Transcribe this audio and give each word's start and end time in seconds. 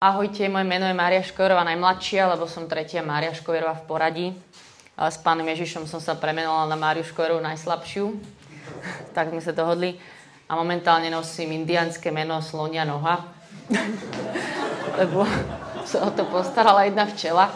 Ahojte, 0.00 0.48
moje 0.48 0.64
meno 0.64 0.88
je 0.88 0.96
Mária 0.96 1.20
Škojerová 1.20 1.60
najmladšia, 1.60 2.32
lebo 2.32 2.48
som 2.48 2.64
tretia 2.64 3.04
Mária 3.04 3.36
Škojerová 3.36 3.76
v 3.76 3.84
poradí. 3.84 4.26
S 4.96 5.20
pánom 5.20 5.44
Ježišom 5.44 5.84
som 5.84 6.00
sa 6.00 6.16
premenovala 6.16 6.72
na 6.72 6.80
Máriu 6.80 7.04
Škojerovú 7.04 7.44
najslabšiu. 7.44 8.08
tak 9.16 9.28
sme 9.28 9.44
sa 9.44 9.52
dohodli. 9.52 10.00
A 10.48 10.56
momentálne 10.56 11.12
nosím 11.12 11.52
indianské 11.52 12.08
meno 12.08 12.40
Slonia 12.40 12.88
Noha. 12.88 13.28
lebo 15.04 15.28
sa 15.84 16.08
o 16.08 16.10
to 16.16 16.24
postarala 16.32 16.88
jedna 16.88 17.04
včela. 17.04 17.52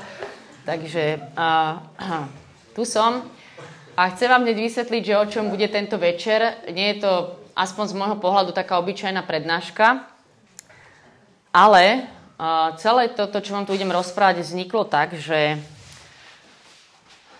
Takže 0.68 1.24
a, 1.40 1.80
tu 2.76 2.84
som. 2.84 3.24
A 3.96 4.12
chcem 4.12 4.28
vám 4.28 4.44
hneď 4.44 4.60
vysvetliť, 4.68 5.00
že 5.00 5.16
o 5.16 5.24
čom 5.32 5.48
bude 5.48 5.64
tento 5.72 5.96
večer. 5.96 6.60
Nie 6.68 6.92
je 6.92 7.08
to 7.08 7.40
aspoň 7.56 7.84
z 7.88 7.96
môjho 7.96 8.20
pohľadu 8.20 8.52
taká 8.52 8.76
obyčajná 8.84 9.24
prednáška, 9.24 10.04
ale 11.48 12.12
celé 12.80 13.12
toto, 13.12 13.38
čo 13.38 13.54
vám 13.54 13.68
tu 13.68 13.76
idem 13.76 13.92
rozprávať, 13.94 14.42
vzniklo 14.42 14.88
tak, 14.88 15.14
že 15.14 15.60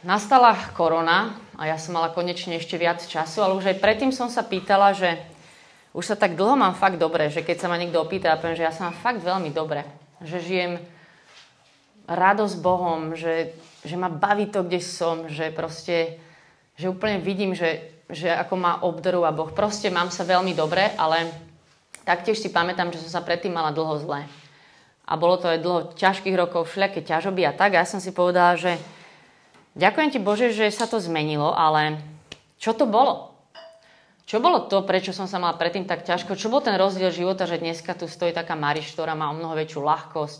nastala 0.04 0.54
korona 0.76 1.34
a 1.56 1.66
ja 1.66 1.80
som 1.80 1.96
mala 1.96 2.12
konečne 2.12 2.60
ešte 2.60 2.76
viac 2.76 3.00
času, 3.00 3.40
ale 3.40 3.56
už 3.56 3.74
aj 3.74 3.80
predtým 3.80 4.12
som 4.12 4.28
sa 4.28 4.44
pýtala, 4.44 4.92
že 4.92 5.16
už 5.96 6.14
sa 6.14 6.16
tak 6.18 6.36
dlho 6.36 6.54
mám 6.54 6.76
fakt 6.76 7.00
dobre, 7.00 7.32
že 7.32 7.40
keď 7.40 7.56
sa 7.64 7.70
ma 7.72 7.80
niekto 7.80 7.98
opýta, 7.98 8.30
ja 8.30 8.38
poviem, 8.38 8.58
že 8.58 8.66
ja 8.66 8.74
sa 8.74 8.90
mám 8.90 8.96
fakt 9.00 9.24
veľmi 9.24 9.50
dobre, 9.50 9.82
že 10.20 10.38
žijem 10.42 10.72
radosť 12.04 12.56
Bohom, 12.60 13.16
že, 13.16 13.56
že 13.82 13.96
ma 13.96 14.12
baví 14.12 14.52
to, 14.52 14.62
kde 14.62 14.78
som, 14.84 15.26
že 15.26 15.48
proste, 15.54 16.20
že 16.76 16.92
úplne 16.92 17.18
vidím, 17.18 17.56
že, 17.56 17.96
že 18.12 18.28
ako 18.28 18.54
ma 18.60 18.72
obdarúva 18.84 19.32
Boh. 19.32 19.48
Proste 19.48 19.88
mám 19.88 20.12
sa 20.12 20.28
veľmi 20.28 20.52
dobre, 20.52 20.92
ale 21.00 21.32
taktiež 22.04 22.36
si 22.36 22.52
pamätám, 22.52 22.92
že 22.92 23.00
som 23.00 23.08
sa 23.08 23.22
predtým 23.24 23.56
mala 23.56 23.72
dlho 23.72 23.96
zle 24.04 24.28
a 25.04 25.12
bolo 25.20 25.36
to 25.36 25.52
aj 25.52 25.60
dlho 25.60 25.80
ťažkých 25.92 26.36
rokov, 26.36 26.72
všelijaké 26.72 27.04
ťažoby 27.04 27.44
a 27.44 27.52
tak. 27.52 27.76
A 27.76 27.84
ja 27.84 27.86
som 27.88 28.00
si 28.00 28.08
povedala, 28.08 28.56
že 28.56 28.80
ďakujem 29.76 30.08
ti 30.08 30.18
Bože, 30.20 30.48
že 30.56 30.72
sa 30.72 30.88
to 30.88 30.96
zmenilo, 30.96 31.52
ale 31.52 32.00
čo 32.56 32.72
to 32.72 32.88
bolo? 32.88 33.36
Čo 34.24 34.40
bolo 34.40 34.64
to, 34.64 34.80
prečo 34.88 35.12
som 35.12 35.28
sa 35.28 35.36
mala 35.36 35.60
predtým 35.60 35.84
tak 35.84 36.08
ťažko? 36.08 36.32
Čo 36.32 36.48
bol 36.48 36.64
ten 36.64 36.72
rozdiel 36.80 37.12
života, 37.12 37.44
že 37.44 37.60
dneska 37.60 37.92
tu 37.92 38.08
stojí 38.08 38.32
taká 38.32 38.56
Mariš, 38.56 38.96
ktorá 38.96 39.12
má 39.12 39.28
o 39.28 39.36
mnoho 39.36 39.52
väčšiu 39.52 39.84
ľahkosť, 39.84 40.38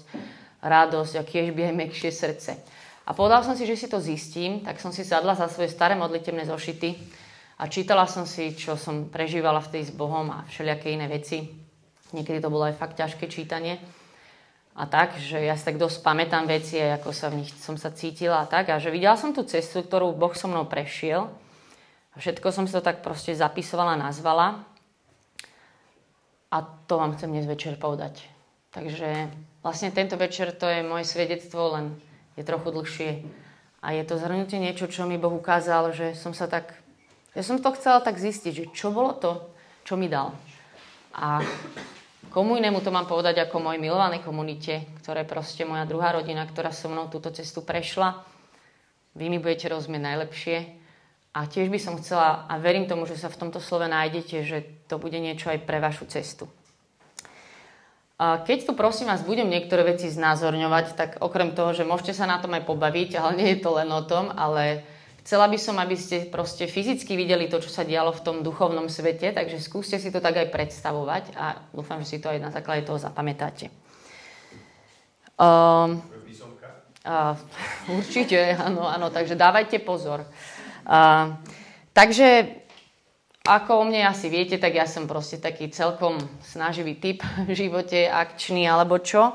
radosť 0.65 1.13
a 1.21 1.23
kiež 1.29 1.53
by 1.53 1.69
aj 1.69 1.75
mekšie 1.85 2.09
srdce. 2.09 2.57
A 3.05 3.13
povedal 3.13 3.45
som 3.45 3.53
si, 3.53 3.69
že 3.69 3.77
si 3.77 3.85
to 3.85 4.01
zistím, 4.01 4.65
tak 4.65 4.81
som 4.81 4.89
si 4.89 5.05
sadla 5.05 5.37
za 5.37 5.53
svoje 5.53 5.69
staré 5.69 5.93
modlitebné 6.01 6.49
zošity 6.49 6.97
a 7.61 7.69
čítala 7.69 8.09
som 8.09 8.25
si, 8.25 8.57
čo 8.57 8.81
som 8.81 9.13
prežívala 9.13 9.61
v 9.61 9.77
tej 9.77 9.83
s 9.85 9.93
Bohom 9.93 10.33
a 10.33 10.49
všelijaké 10.49 10.89
iné 10.89 11.05
veci. 11.05 11.45
Niekedy 12.17 12.41
to 12.41 12.49
bolo 12.49 12.65
aj 12.65 12.81
fakt 12.81 12.97
ťažké 12.97 13.29
čítanie 13.29 13.77
a 14.75 14.91
tak, 14.91 15.15
že 15.23 15.39
ja 15.39 15.55
si 15.55 15.63
tak 15.63 15.79
dosť 15.79 16.03
pamätám 16.03 16.51
veci, 16.51 16.83
ako 16.83 17.15
sa 17.15 17.31
v 17.31 17.47
nich 17.47 17.51
som 17.63 17.79
sa 17.79 17.95
cítila 17.95 18.43
a 18.43 18.51
tak. 18.51 18.75
A 18.75 18.83
že 18.83 18.91
videla 18.91 19.15
som 19.15 19.31
tú 19.31 19.47
cestu, 19.47 19.87
ktorú 19.87 20.11
Boh 20.19 20.35
so 20.35 20.51
mnou 20.51 20.67
prešiel. 20.67 21.31
A 22.11 22.15
všetko 22.19 22.51
som 22.51 22.67
si 22.67 22.75
to 22.75 22.83
tak 22.83 22.99
proste 22.99 23.39
zapisovala, 23.39 23.95
nazvala. 23.95 24.67
A 26.51 26.57
to 26.91 26.99
vám 26.99 27.15
chcem 27.15 27.31
dnes 27.31 27.47
večer 27.47 27.79
povedať. 27.79 28.27
Takže 28.75 29.31
vlastne 29.63 29.95
tento 29.95 30.19
večer 30.19 30.51
to 30.51 30.67
je 30.67 30.83
moje 30.83 31.07
svedectvo, 31.07 31.79
len 31.79 31.95
je 32.35 32.43
trochu 32.43 32.75
dlhšie. 32.75 33.11
A 33.79 33.95
je 33.95 34.03
to 34.03 34.19
zhrnutie 34.19 34.59
niečo, 34.59 34.91
čo 34.91 35.07
mi 35.07 35.23
Boh 35.23 35.31
ukázal, 35.31 35.95
že 35.95 36.19
som 36.19 36.35
sa 36.35 36.51
tak... 36.51 36.75
Ja 37.39 37.47
som 37.47 37.63
to 37.63 37.71
chcela 37.79 38.03
tak 38.03 38.19
zistiť, 38.19 38.51
že 38.51 38.65
čo 38.75 38.91
bolo 38.91 39.15
to, 39.15 39.55
čo 39.87 39.95
mi 39.95 40.11
dal. 40.11 40.35
A 41.15 41.39
Komu 42.31 42.57
inému 42.57 42.81
to 42.81 42.95
mám 42.95 43.11
povedať 43.11 43.45
ako 43.45 43.61
mojej 43.61 43.81
milovanej 43.83 44.23
komunite, 44.23 44.87
je 44.87 45.25
proste 45.27 45.67
moja 45.67 45.85
druhá 45.85 46.15
rodina, 46.15 46.47
ktorá 46.47 46.73
so 46.73 46.89
mnou 46.89 47.11
túto 47.11 47.33
cestu 47.35 47.61
prešla. 47.61 48.23
Vy 49.15 49.31
mi 49.31 49.39
budete 49.39 49.71
rozumieť 49.71 50.03
najlepšie. 50.03 50.57
A 51.35 51.51
tiež 51.51 51.67
by 51.67 51.79
som 51.83 51.99
chcela, 51.99 52.47
a 52.47 52.55
verím 52.63 52.87
tomu, 52.87 53.11
že 53.11 53.19
sa 53.19 53.27
v 53.27 53.39
tomto 53.39 53.59
slove 53.59 53.91
nájdete, 53.91 54.47
že 54.47 54.59
to 54.87 55.03
bude 55.03 55.19
niečo 55.19 55.51
aj 55.51 55.67
pre 55.67 55.83
vašu 55.83 56.07
cestu. 56.07 56.47
Keď 58.15 58.71
tu 58.71 58.73
prosím 58.79 59.11
vás 59.11 59.27
budem 59.27 59.51
niektoré 59.51 59.83
veci 59.83 60.07
znázorňovať, 60.07 60.87
tak 60.95 61.11
okrem 61.19 61.51
toho, 61.51 61.75
že 61.75 61.83
môžete 61.83 62.15
sa 62.15 62.31
na 62.31 62.39
tom 62.39 62.55
aj 62.55 62.63
pobaviť, 62.63 63.19
ale 63.19 63.31
nie 63.35 63.49
je 63.55 63.59
to 63.59 63.75
len 63.75 63.91
o 63.91 64.07
tom, 64.07 64.31
ale 64.31 64.87
Chcela 65.25 65.49
by 65.49 65.57
som, 65.57 65.81
aby 65.81 65.97
ste 65.97 66.29
proste 66.29 66.69
fyzicky 66.69 67.17
videli 67.17 67.49
to, 67.49 67.57
čo 67.57 67.73
sa 67.73 67.81
dialo 67.81 68.13
v 68.13 68.21
tom 68.21 68.37
duchovnom 68.45 68.93
svete, 68.93 69.33
takže 69.33 69.57
skúste 69.57 69.97
si 69.97 70.13
to 70.13 70.21
tak 70.21 70.37
aj 70.37 70.53
predstavovať 70.53 71.33
a 71.33 71.65
dúfam, 71.73 72.05
že 72.05 72.09
si 72.13 72.19
to 72.21 72.29
aj 72.29 72.45
na 72.45 72.53
základe 72.53 72.85
toho 72.85 73.01
zapamätáte. 73.01 73.73
Um, 75.41 76.05
uh, 77.09 77.35
určite, 77.89 78.53
áno, 78.53 78.85
áno, 78.85 79.09
takže 79.09 79.33
dávajte 79.33 79.81
pozor. 79.81 80.29
Uh, 80.85 81.41
takže 81.97 82.61
ako 83.49 83.81
o 83.81 83.85
mne 83.89 84.05
asi 84.05 84.29
viete, 84.29 84.61
tak 84.61 84.77
ja 84.77 84.85
som 84.85 85.09
proste 85.09 85.41
taký 85.41 85.73
celkom 85.73 86.21
snaživý 86.45 87.01
typ 87.01 87.25
v 87.49 87.53
živote, 87.57 88.13
akčný 88.13 88.69
alebo 88.69 89.01
čo. 89.01 89.33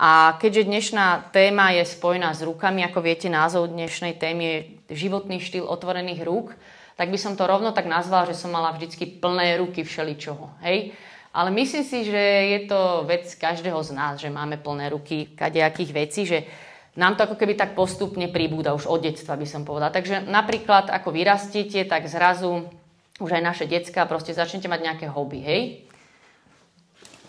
A 0.00 0.40
keďže 0.40 0.64
dnešná 0.64 1.28
téma 1.28 1.76
je 1.76 1.84
spojená 1.84 2.32
s 2.32 2.40
rukami, 2.40 2.80
ako 2.88 3.04
viete, 3.04 3.28
názov 3.28 3.68
dnešnej 3.68 4.16
témy 4.16 4.42
je 4.48 4.58
životný 4.96 5.44
štýl 5.44 5.68
otvorených 5.68 6.24
rúk, 6.24 6.56
tak 6.96 7.12
by 7.12 7.20
som 7.20 7.36
to 7.36 7.44
rovno 7.44 7.76
tak 7.76 7.84
nazvala, 7.84 8.24
že 8.24 8.40
som 8.40 8.48
mala 8.48 8.72
vždycky 8.72 9.20
plné 9.20 9.60
ruky 9.60 9.84
všeličoho. 9.84 10.56
Hej? 10.64 10.96
Ale 11.36 11.52
myslím 11.52 11.84
si, 11.84 12.08
že 12.08 12.16
je 12.56 12.60
to 12.64 13.04
vec 13.04 13.28
každého 13.28 13.76
z 13.84 13.90
nás, 13.92 14.16
že 14.16 14.32
máme 14.32 14.56
plné 14.56 14.88
ruky 14.88 15.36
kadejakých 15.36 15.92
vecí, 15.92 16.24
že 16.24 16.48
nám 16.96 17.20
to 17.20 17.28
ako 17.28 17.36
keby 17.36 17.52
tak 17.52 17.76
postupne 17.76 18.24
pribúda 18.32 18.72
už 18.72 18.88
od 18.88 19.04
detstva, 19.04 19.36
by 19.36 19.44
som 19.44 19.68
povedala. 19.68 19.92
Takže 19.92 20.24
napríklad, 20.24 20.88
ako 20.88 21.12
vyrastíte, 21.12 21.84
tak 21.84 22.08
zrazu 22.08 22.72
už 23.20 23.36
aj 23.36 23.42
naše 23.44 23.64
decka 23.68 24.08
proste 24.08 24.32
začnete 24.32 24.64
mať 24.64 24.80
nejaké 24.80 25.06
hobby, 25.12 25.44
hej? 25.44 25.60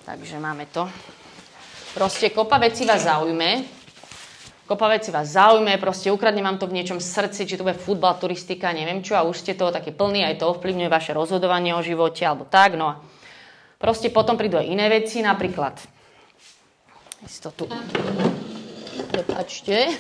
Takže 0.07 0.39
máme 0.39 0.71
to. 0.71 0.87
Proste 1.91 2.31
kopa 2.31 2.55
veci 2.55 2.87
vás 2.87 3.03
zaujme, 3.03 3.67
kopa 4.63 4.87
veci 4.87 5.11
vás 5.11 5.35
zaujme, 5.35 5.75
proste 5.75 6.07
ukradne 6.07 6.39
vám 6.39 6.55
to 6.55 6.63
v 6.63 6.79
niečom 6.79 7.03
srdci, 7.03 7.43
či 7.43 7.59
to 7.59 7.67
bude 7.67 7.75
futbal, 7.75 8.15
turistika, 8.15 8.71
neviem 8.71 9.03
čo, 9.03 9.19
a 9.19 9.27
už 9.27 9.43
ste 9.43 9.59
toho 9.59 9.75
také 9.75 9.91
plní, 9.91 10.23
aj 10.23 10.39
to 10.39 10.47
ovplyvňuje 10.55 10.87
vaše 10.87 11.11
rozhodovanie 11.11 11.75
o 11.75 11.83
živote, 11.83 12.23
alebo 12.23 12.47
tak, 12.47 12.79
no 12.79 12.95
a 12.95 12.95
proste 13.75 14.07
potom 14.07 14.39
prídu 14.39 14.55
aj 14.55 14.71
iné 14.71 14.87
veci, 14.87 15.19
napríklad, 15.19 15.75
tu, 17.59 17.67
prepačte, 19.11 19.91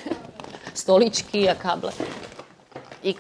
stoličky 0.71 1.51
a 1.51 1.59
káble. 1.59 1.91
Ik. 3.03 3.19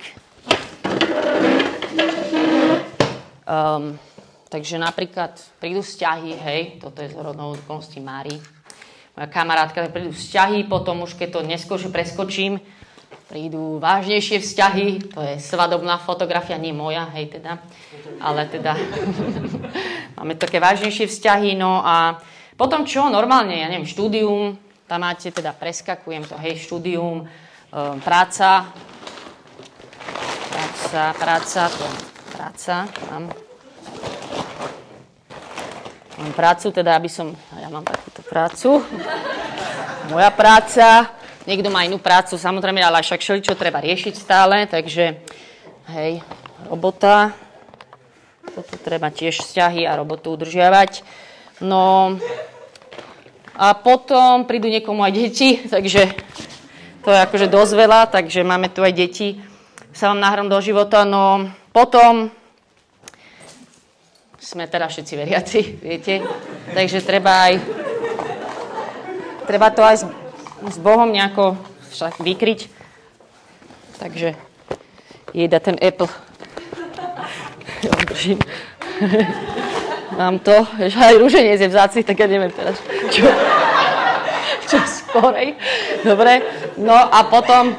Um, 3.43 3.99
takže 4.47 4.79
napríklad 4.79 5.35
prídu 5.59 5.83
vzťahy, 5.83 6.31
hej, 6.39 6.61
toto 6.79 7.03
je 7.03 7.11
z 7.11 7.19
rodnou 7.19 7.59
Mári, 7.99 8.60
kamarátka, 9.29 9.91
prídu 9.93 10.15
vzťahy, 10.15 10.65
potom 10.65 11.05
už 11.05 11.13
keď 11.13 11.29
to 11.29 11.39
neskôr 11.45 11.77
preskočím, 11.91 12.57
prídu 13.31 13.79
vážnejšie 13.79 14.43
vzťahy, 14.43 14.87
to 15.15 15.19
je 15.23 15.35
svadobná 15.39 15.95
fotografia, 16.03 16.59
nie 16.59 16.75
moja, 16.75 17.07
hej 17.15 17.31
teda, 17.39 17.63
ale 18.19 18.43
teda 18.51 18.75
máme 20.19 20.35
také 20.35 20.59
vážnejšie 20.59 21.07
vzťahy, 21.07 21.55
no 21.55 21.79
a 21.79 22.19
potom 22.59 22.83
čo, 22.83 23.07
normálne, 23.07 23.55
ja 23.55 23.71
neviem, 23.71 23.87
štúdium, 23.87 24.59
tam 24.83 25.07
máte, 25.07 25.31
teda 25.31 25.55
preskakujem 25.55 26.27
to, 26.27 26.35
hej, 26.43 26.59
štúdium, 26.59 27.23
um, 27.23 27.97
práca, 28.03 28.67
práca, 30.51 31.15
práca, 31.15 31.61
to 31.71 31.87
práca, 32.35 32.75
tam, 33.07 33.31
mám 36.19 36.31
prácu, 36.35 36.67
teda 36.75 36.99
aby 36.99 37.07
som, 37.07 37.31
ja 37.55 37.71
mám 37.71 37.87
takúto 37.87 38.10
prácu, 38.31 38.79
moja 40.07 40.31
práca, 40.31 41.11
niekto 41.43 41.67
má 41.67 41.83
inú 41.83 41.99
prácu, 41.99 42.39
samozrejme, 42.39 42.79
ale 42.79 43.03
však 43.03 43.43
čo 43.43 43.59
treba 43.59 43.83
riešiť 43.83 44.15
stále, 44.15 44.71
takže 44.71 45.19
hej, 45.91 46.23
robota, 46.71 47.35
toto 48.55 48.79
treba 48.79 49.11
tiež 49.11 49.43
vzťahy 49.43 49.83
a 49.83 49.99
robotu 49.99 50.31
udržiavať. 50.31 51.03
No 51.59 52.15
a 53.51 53.67
potom 53.75 54.47
prídu 54.47 54.71
niekomu 54.71 55.03
aj 55.03 55.11
deti, 55.11 55.59
takže 55.73 56.15
to 57.03 57.11
je 57.11 57.19
akože 57.19 57.51
dosť 57.51 57.73
veľa, 57.75 58.01
takže 58.15 58.47
máme 58.47 58.71
tu 58.71 58.79
aj 58.79 58.95
deti, 58.95 59.43
sa 59.91 60.07
vám 60.07 60.23
nahrám 60.23 60.47
do 60.47 60.55
života, 60.63 61.03
no 61.03 61.51
potom 61.75 62.31
sme 64.39 64.67
teda 64.67 64.87
všetci 64.87 65.13
veriaci, 65.15 65.59
viete. 65.79 66.19
Takže 66.73 67.05
treba 67.05 67.51
aj, 67.51 67.53
treba 69.47 69.69
to 69.69 69.81
aj 69.85 69.95
s, 70.01 70.05
s 70.69 70.77
Bohom 70.77 71.11
nejako 71.11 71.57
však 71.91 72.19
vykryť. 72.21 72.69
Takže 73.99 74.35
jeda 75.33 75.59
ten 75.59 75.77
Apple. 75.77 76.09
Mám 80.17 80.39
to, 80.43 80.67
že 80.77 80.97
aj 80.97 81.17
rúženec 81.17 81.61
je 81.61 81.71
vzácný, 81.71 82.01
tak 82.03 82.19
ja 82.19 82.27
neviem 82.27 82.51
teraz, 82.51 82.77
čo. 83.09 83.25
skorej. 85.11 85.59
Dobre. 86.07 86.39
No 86.79 86.95
a 86.95 87.27
potom, 87.27 87.75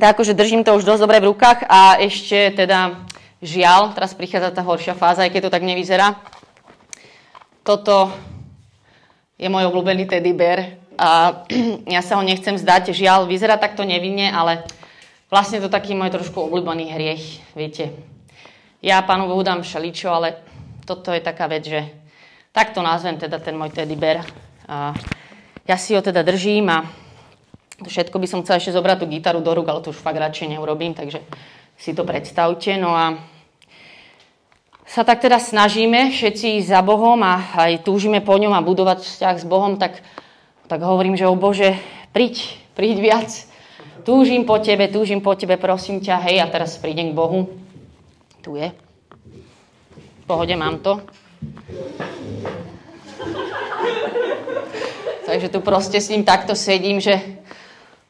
tak 0.00 0.16
akože 0.16 0.32
držím 0.32 0.64
to 0.64 0.72
už 0.72 0.88
dosť 0.88 1.02
dobre 1.04 1.20
v 1.20 1.28
rukách 1.36 1.68
a 1.68 2.00
ešte 2.00 2.56
teda 2.56 3.04
žiaľ, 3.44 3.92
teraz 3.92 4.16
prichádza 4.16 4.56
tá 4.56 4.64
horšia 4.64 4.96
fáza, 4.96 5.28
aj 5.28 5.30
keď 5.36 5.40
to 5.46 5.54
tak 5.54 5.68
nevyzerá. 5.68 6.16
Toto 7.60 8.08
je 9.36 9.48
môj 9.52 9.68
obľúbený 9.68 10.08
teddy 10.08 10.32
bear 10.32 10.80
a 10.96 11.44
ja 11.94 12.00
sa 12.00 12.16
ho 12.16 12.22
nechcem 12.24 12.56
zdať. 12.56 12.96
Žiaľ, 12.96 13.28
vyzerá 13.28 13.60
takto 13.60 13.84
nevinne, 13.84 14.32
ale 14.32 14.64
vlastne 15.28 15.60
to 15.60 15.68
taký 15.68 15.92
môj 15.92 16.08
trošku 16.08 16.40
obľúbený 16.48 16.92
hriech, 16.96 17.24
viete. 17.52 17.92
Ja 18.80 19.04
pánu 19.04 19.28
Bohu 19.28 19.44
dám 19.44 19.60
všeličo, 19.60 20.08
ale 20.08 20.40
toto 20.88 21.12
je 21.12 21.20
taká 21.20 21.48
vec, 21.48 21.68
že 21.68 21.84
takto 22.52 22.80
nazvem 22.80 23.20
teda 23.20 23.36
ten 23.40 23.52
môj 23.56 23.76
teddy 23.76 23.96
bear. 23.96 24.24
A 24.64 24.96
ja 25.68 25.76
si 25.76 25.92
ho 25.92 26.00
teda 26.00 26.24
držím 26.24 26.72
a 26.72 26.88
všetko 27.84 28.16
by 28.16 28.26
som 28.26 28.40
chcela 28.40 28.56
ešte 28.56 28.72
zobrať 28.72 29.04
tú 29.04 29.06
gitaru 29.12 29.44
do 29.44 29.52
rúk, 29.52 29.68
ale 29.68 29.84
to 29.84 29.92
už 29.92 30.00
fakt 30.00 30.16
radšej 30.16 30.56
neurobím, 30.56 30.96
takže 30.96 31.20
si 31.76 31.92
to 31.92 32.08
predstavte. 32.08 32.72
No 32.80 32.96
a 32.96 33.20
sa 34.86 35.02
tak 35.02 35.18
teda 35.18 35.42
snažíme 35.42 36.14
všetci 36.14 36.62
za 36.62 36.78
Bohom 36.78 37.18
a 37.26 37.42
aj 37.58 37.82
túžime 37.82 38.22
po 38.22 38.38
ňom 38.38 38.54
a 38.54 38.62
budovať 38.62 39.02
vzťah 39.02 39.36
s 39.42 39.44
Bohom, 39.44 39.74
tak, 39.76 39.98
tak 40.70 40.78
hovorím, 40.78 41.18
že 41.18 41.26
o 41.26 41.34
Bože, 41.34 41.74
príď, 42.14 42.54
príď 42.78 42.96
viac. 43.02 43.30
Túžim 44.06 44.46
po 44.46 44.62
tebe, 44.62 44.86
túžim 44.86 45.18
po 45.18 45.34
tebe, 45.34 45.58
prosím 45.58 45.98
ťa, 45.98 46.22
hej, 46.30 46.38
a 46.38 46.46
teraz 46.46 46.78
prídem 46.78 47.10
k 47.10 47.18
Bohu. 47.18 47.50
Tu 48.46 48.54
je. 48.54 48.70
V 50.22 50.24
pohode, 50.30 50.54
mám 50.54 50.78
to. 50.78 51.02
Takže 55.26 55.50
tu 55.50 55.58
proste 55.58 55.98
s 55.98 56.06
ním 56.14 56.22
takto 56.22 56.54
sedím, 56.54 57.02
že 57.02 57.18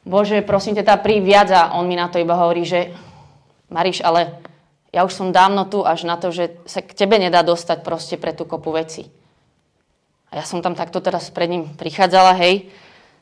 Bože, 0.05 0.45
prosím 0.45 0.77
ťa, 0.77 0.85
tá 0.85 0.95
prí 1.01 1.17
viac 1.17 1.49
a 1.49 1.73
on 1.73 1.89
mi 1.89 1.97
na 1.97 2.05
to 2.07 2.21
iba 2.21 2.37
hovorí, 2.37 2.61
že 2.61 2.93
Mariš, 3.73 4.05
ale 4.05 4.46
ja 4.97 5.05
už 5.05 5.13
som 5.13 5.29
dávno 5.29 5.69
tu 5.69 5.85
až 5.85 6.09
na 6.09 6.17
to, 6.17 6.33
že 6.33 6.57
sa 6.65 6.81
k 6.81 6.89
tebe 6.89 7.21
nedá 7.21 7.45
dostať 7.45 7.85
proste 7.85 8.17
pre 8.17 8.33
tú 8.33 8.49
kopu 8.49 8.73
veci. 8.73 9.05
A 10.33 10.41
ja 10.41 10.43
som 10.43 10.57
tam 10.65 10.73
takto 10.73 10.97
teraz 11.05 11.29
pred 11.29 11.45
ním 11.53 11.69
prichádzala, 11.77 12.33
hej. 12.41 12.73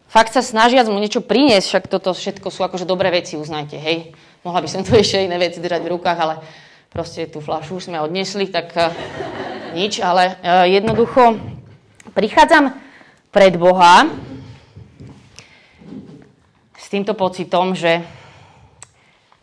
Fakt 0.08 0.32
sa 0.32 0.40
snažiac 0.40 0.88
mu 0.88 0.96
niečo 0.96 1.20
priniesť, 1.20 1.68
však 1.68 1.86
toto 1.92 2.16
všetko 2.16 2.48
sú 2.48 2.64
akože 2.64 2.88
dobré 2.88 3.12
veci, 3.12 3.36
uznajte, 3.36 3.76
hej. 3.76 4.16
Mohla 4.48 4.64
by 4.64 4.70
som 4.72 4.88
tu 4.88 4.96
ešte 5.04 5.28
iné 5.28 5.36
veci 5.36 5.60
držať 5.60 5.84
v 5.84 5.92
rukách, 6.00 6.16
ale 6.16 6.40
proste 6.96 7.28
tú 7.28 7.44
flašu 7.44 7.84
sme 7.84 8.00
odnesli, 8.00 8.48
tak 8.48 8.72
uh, 8.80 8.96
nič, 9.76 10.00
ale 10.00 10.40
uh, 10.40 10.64
jednoducho 10.64 11.36
prichádzam 12.16 12.72
pred 13.36 13.60
Boha 13.60 14.08
s 16.80 16.88
týmto 16.88 17.12
pocitom, 17.20 17.76
že 17.76 18.00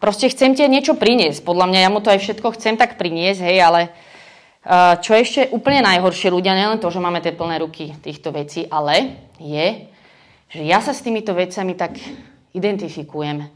proste 0.03 0.27
chcem 0.27 0.59
ti 0.59 0.67
niečo 0.67 0.99
priniesť. 0.99 1.47
Podľa 1.47 1.71
mňa 1.71 1.81
ja 1.87 1.91
mu 1.95 2.03
to 2.03 2.11
aj 2.11 2.19
všetko 2.19 2.59
chcem 2.59 2.75
tak 2.75 2.99
priniesť, 2.99 3.41
hej, 3.47 3.59
ale 3.63 3.81
čo 4.99 5.15
ešte 5.15 5.55
úplne 5.55 5.87
najhoršie 5.87 6.35
ľudia, 6.35 6.59
nielen 6.59 6.83
to, 6.83 6.91
že 6.91 6.99
máme 6.99 7.23
tie 7.23 7.31
plné 7.31 7.63
ruky 7.63 7.95
týchto 8.03 8.35
vecí, 8.35 8.67
ale 8.67 9.15
je, 9.39 9.87
že 10.51 10.63
ja 10.67 10.83
sa 10.83 10.91
s 10.91 11.07
týmito 11.07 11.31
vecami 11.31 11.79
tak 11.79 12.03
identifikujem. 12.51 13.47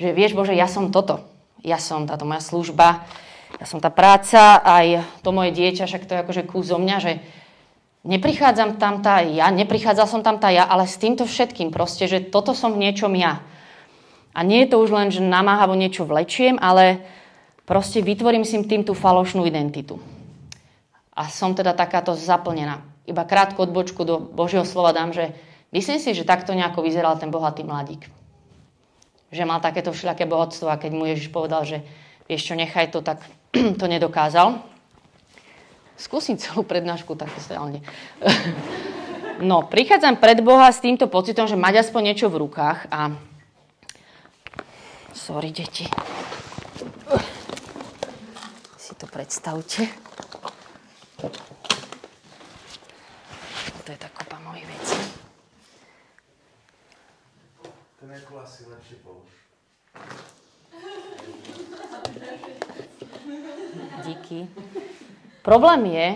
Že 0.00 0.08
vieš, 0.16 0.32
Bože, 0.32 0.56
ja 0.56 0.64
som 0.64 0.88
toto. 0.88 1.20
Ja 1.60 1.76
som 1.76 2.08
táto 2.08 2.24
moja 2.24 2.40
služba, 2.40 3.04
ja 3.60 3.66
som 3.68 3.84
tá 3.84 3.92
práca, 3.92 4.64
aj 4.64 5.04
to 5.20 5.28
moje 5.28 5.52
dieťa, 5.52 5.84
však 5.84 6.08
to 6.08 6.16
je 6.16 6.22
akože 6.24 6.42
kus 6.48 6.72
zo 6.72 6.80
mňa, 6.80 6.96
že 7.04 7.12
Neprichádzam 8.00 8.80
tam 8.80 9.04
tá 9.04 9.20
ja, 9.20 9.52
neprichádzal 9.52 10.08
som 10.08 10.24
tam 10.24 10.40
tá 10.40 10.48
ja, 10.48 10.64
ale 10.64 10.88
s 10.88 10.96
týmto 10.96 11.28
všetkým 11.28 11.68
proste, 11.68 12.08
že 12.08 12.24
toto 12.24 12.56
som 12.56 12.72
v 12.72 12.88
niečom 12.88 13.12
ja. 13.12 13.44
A 14.30 14.46
nie 14.46 14.62
je 14.62 14.70
to 14.70 14.78
už 14.78 14.90
len, 14.94 15.08
že 15.10 15.22
namáhavo 15.22 15.74
niečo 15.74 16.06
vlečiem, 16.06 16.54
ale 16.62 17.02
proste 17.66 17.98
vytvorím 17.98 18.46
si 18.46 18.62
tým 18.62 18.86
tú 18.86 18.94
falošnú 18.94 19.42
identitu. 19.42 19.98
A 21.14 21.26
som 21.26 21.52
teda 21.52 21.74
takáto 21.74 22.14
zaplnená. 22.14 22.86
Iba 23.04 23.26
krátku 23.26 23.66
odbočku 23.66 24.06
do 24.06 24.22
Božieho 24.22 24.62
slova 24.62 24.94
dám, 24.94 25.10
že 25.10 25.34
myslím 25.74 25.98
si, 25.98 26.14
že 26.14 26.22
takto 26.22 26.54
nejako 26.54 26.86
vyzeral 26.86 27.18
ten 27.18 27.28
bohatý 27.28 27.66
mladík. 27.66 28.06
Že 29.34 29.46
mal 29.46 29.58
takéto 29.58 29.90
všelijaké 29.90 30.26
bohatstvo 30.30 30.70
a 30.70 30.78
keď 30.78 30.90
mu 30.94 31.04
Ježiš 31.10 31.34
povedal, 31.34 31.66
že 31.66 31.82
vieš 32.30 32.50
čo, 32.50 32.54
nechaj 32.54 32.94
to, 32.94 33.02
tak 33.02 33.26
to 33.80 33.86
nedokázal. 33.90 34.62
Skúsim 35.98 36.38
celú 36.38 36.62
prednášku 36.62 37.18
tak 37.18 37.28
reálne. 37.50 37.82
No, 39.40 39.64
prichádzam 39.64 40.20
pred 40.20 40.44
Boha 40.44 40.68
s 40.68 40.84
týmto 40.84 41.08
pocitom, 41.08 41.48
že 41.48 41.56
mať 41.56 41.88
aspoň 41.88 42.12
niečo 42.12 42.28
v 42.28 42.44
rukách 42.44 42.92
a... 42.92 43.16
Sorry, 45.14 45.50
deti. 45.50 45.86
Si 48.76 48.94
to 48.94 49.06
predstavte. 49.06 49.86
To 53.84 53.88
je 53.90 53.98
tá 53.98 54.08
kopa 54.14 54.38
mojich 54.46 54.66
vecí. 54.66 54.98
Ten 58.00 58.08
asi 58.14 58.60
lepšie 58.70 58.96
polož. 59.02 59.30
Díky. 64.06 64.46
Problém 65.42 65.84
je, 65.90 66.08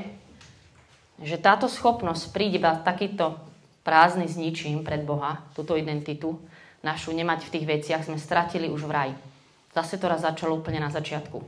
že 1.23 1.37
táto 1.43 1.67
schopnosť 1.67 2.31
príde 2.31 2.63
iba 2.63 2.79
takýto 2.79 3.39
prázdny 3.83 4.31
s 4.31 4.39
ničím 4.39 4.87
pred 4.87 5.03
Boha, 5.03 5.45
túto 5.53 5.77
identitu 5.77 6.39
našu 6.85 7.17
nemať 7.17 7.49
v 7.49 7.53
tých 7.57 7.67
veciach, 7.67 8.05
sme 8.05 8.21
stratili 8.21 8.69
už 8.69 8.85
v 8.85 8.93
raj. 8.93 9.11
Zase 9.73 9.97
to 9.97 10.07
raz 10.07 10.23
začalo 10.23 10.61
úplne 10.61 10.79
na 10.79 10.93
začiatku. 10.93 11.41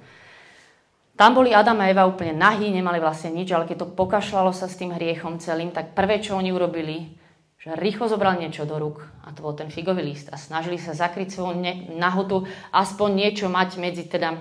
Tam 1.16 1.32
boli 1.32 1.52
Adam 1.52 1.80
a 1.80 1.88
Eva 1.88 2.04
úplne 2.04 2.36
nahý, 2.36 2.68
nemali 2.68 3.00
vlastne 3.00 3.32
nič, 3.32 3.48
ale 3.52 3.64
keď 3.64 3.84
to 3.84 3.92
pokašľalo 3.96 4.52
sa 4.52 4.68
s 4.68 4.76
tým 4.76 4.92
hriechom 4.92 5.40
celým, 5.40 5.72
tak 5.72 5.96
prvé, 5.96 6.20
čo 6.20 6.36
oni 6.36 6.52
urobili, 6.52 7.08
že 7.56 7.72
rýchlo 7.72 8.04
zobrali 8.04 8.44
niečo 8.44 8.68
do 8.68 8.76
rúk 8.76 9.00
a 9.24 9.32
to 9.32 9.40
bol 9.40 9.56
ten 9.56 9.72
figový 9.72 10.04
list 10.04 10.28
a 10.28 10.36
snažili 10.36 10.76
sa 10.76 10.92
zakryť 10.92 11.32
svoju 11.32 11.56
nahotu, 11.96 12.44
aspoň 12.68 13.08
niečo 13.16 13.48
mať 13.48 13.80
medzi 13.80 14.04
teda 14.04 14.36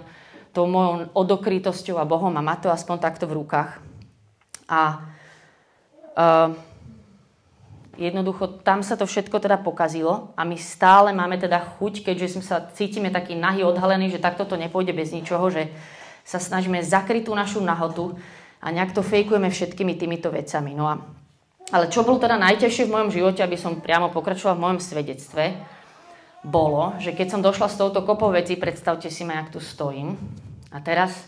tou 0.52 0.68
mojou 0.68 1.12
odokrytosťou 1.16 1.96
a 1.96 2.08
Bohom 2.08 2.36
a 2.36 2.44
má 2.44 2.60
to 2.60 2.68
aspoň 2.68 3.00
takto 3.00 3.24
v 3.28 3.40
rukách. 3.40 3.80
A 4.68 4.82
uh, 6.16 6.52
jednoducho 7.98 8.62
tam 8.62 8.84
sa 8.84 9.00
to 9.00 9.08
všetko 9.08 9.40
teda 9.40 9.60
pokazilo 9.60 10.36
a 10.36 10.44
my 10.44 10.56
stále 10.56 11.16
máme 11.16 11.40
teda 11.40 11.60
chuť, 11.78 12.06
keďže 12.06 12.38
sme 12.38 12.44
sa 12.44 12.64
cítime 12.76 13.10
taký 13.12 13.36
nahý, 13.36 13.64
odhalený, 13.64 14.12
že 14.12 14.24
takto 14.24 14.44
to 14.46 14.60
nepôjde 14.60 14.92
bez 14.96 15.16
ničoho, 15.16 15.48
že 15.50 15.72
sa 16.26 16.42
snažíme 16.42 16.82
zakryť 16.82 17.30
tú 17.30 17.34
našu 17.38 17.62
nahotu 17.62 18.18
a 18.64 18.74
nejak 18.74 18.98
to 18.98 19.06
fejkujeme 19.06 19.48
všetkými 19.50 19.94
týmito 19.96 20.34
vecami. 20.34 20.74
No 20.74 20.90
a, 20.90 20.96
ale 21.70 21.90
čo 21.90 22.02
bolo 22.02 22.18
teda 22.18 22.36
najťažšie 22.42 22.90
v 22.90 22.94
mojom 22.94 23.10
živote, 23.14 23.42
aby 23.46 23.58
som 23.58 23.82
priamo 23.82 24.10
pokračovala 24.10 24.58
v 24.58 24.64
mojom 24.66 24.80
svedectve, 24.82 25.44
bolo, 26.46 26.94
že 27.02 27.18
keď 27.18 27.28
som 27.34 27.42
došla 27.42 27.68
s 27.74 27.80
touto 27.82 28.06
kopou 28.06 28.30
veci, 28.30 28.54
predstavte 28.54 29.10
si 29.10 29.26
ma, 29.26 29.42
jak 29.42 29.58
tu 29.58 29.60
stojím, 29.62 30.14
a 30.70 30.78
teraz 30.78 31.26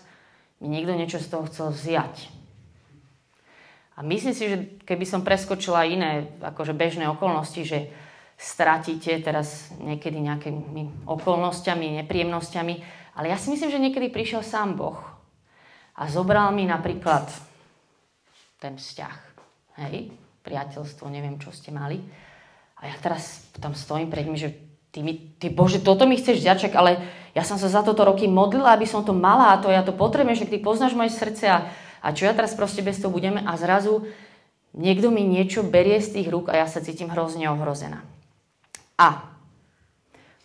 mi 0.62 0.70
niekto 0.70 0.94
niečo 0.94 1.18
z 1.18 1.27
toho 1.30 1.44
chcel 1.50 1.74
vziať. 1.74 2.37
A 3.98 4.06
myslím 4.06 4.34
si, 4.38 4.46
že 4.46 4.58
keby 4.86 5.06
som 5.10 5.25
preskočila 5.25 5.82
iné 5.89 6.30
akože 6.46 6.77
bežné 6.77 7.10
okolnosti, 7.10 7.66
že 7.66 7.89
stratíte 8.38 9.18
teraz 9.25 9.74
niekedy 9.82 10.22
nejakými 10.22 11.10
okolnostiami, 11.10 12.06
nepríjemnosťami, 12.06 12.74
ale 13.18 13.34
ja 13.34 13.38
si 13.42 13.50
myslím, 13.50 13.74
že 13.74 13.82
niekedy 13.82 14.13
prišiel 14.13 14.46
sám 14.46 14.77
Boh 14.77 15.01
a 15.98 16.06
zobral 16.06 16.54
mi 16.54 16.70
napríklad 16.70 17.25
ten 18.62 18.77
vzťah. 18.77 19.18
Hej, 19.82 20.13
priateľstvo, 20.46 21.10
neviem, 21.10 21.42
čo 21.42 21.50
ste 21.50 21.74
mali. 21.74 21.98
A 22.77 22.94
ja 22.94 22.96
teraz 23.01 23.50
tam 23.58 23.74
stojím 23.74 24.13
pred 24.13 24.30
nimi, 24.30 24.38
že 24.38 24.54
ty, 24.94 25.01
mi, 25.01 25.18
ty 25.42 25.50
Bože, 25.50 25.82
toto 25.82 26.06
mi 26.06 26.22
chceš 26.22 26.46
vziať, 26.46 26.77
ale 26.77 27.01
ja 27.34 27.42
som 27.42 27.58
sa 27.58 27.66
za 27.66 27.82
toto 27.82 28.06
roky 28.06 28.30
modlila, 28.30 28.77
aby 28.77 28.86
som 28.86 29.01
to 29.01 29.18
mala 29.18 29.58
a 29.58 29.62
to 29.62 29.74
ja 29.74 29.82
to 29.82 29.94
potrebujem, 29.94 30.46
že 30.46 30.50
ty 30.50 30.62
poznáš 30.62 30.94
moje 30.94 31.13
srdce 31.18 31.50
a, 31.50 31.66
a 32.01 32.13
čo 32.13 32.30
ja 32.30 32.34
teraz 32.34 32.54
proste 32.54 32.86
bez 32.86 33.01
toho 33.01 33.13
budeme 33.13 33.42
a 33.42 33.54
zrazu 33.58 34.06
niekto 34.77 35.10
mi 35.10 35.25
niečo 35.25 35.66
berie 35.66 35.98
z 35.98 36.22
tých 36.22 36.27
rúk 36.30 36.54
a 36.54 36.60
ja 36.62 36.68
sa 36.70 36.84
cítim 36.84 37.10
hrozne 37.10 37.50
ohrozená. 37.50 38.06
A, 38.98 39.30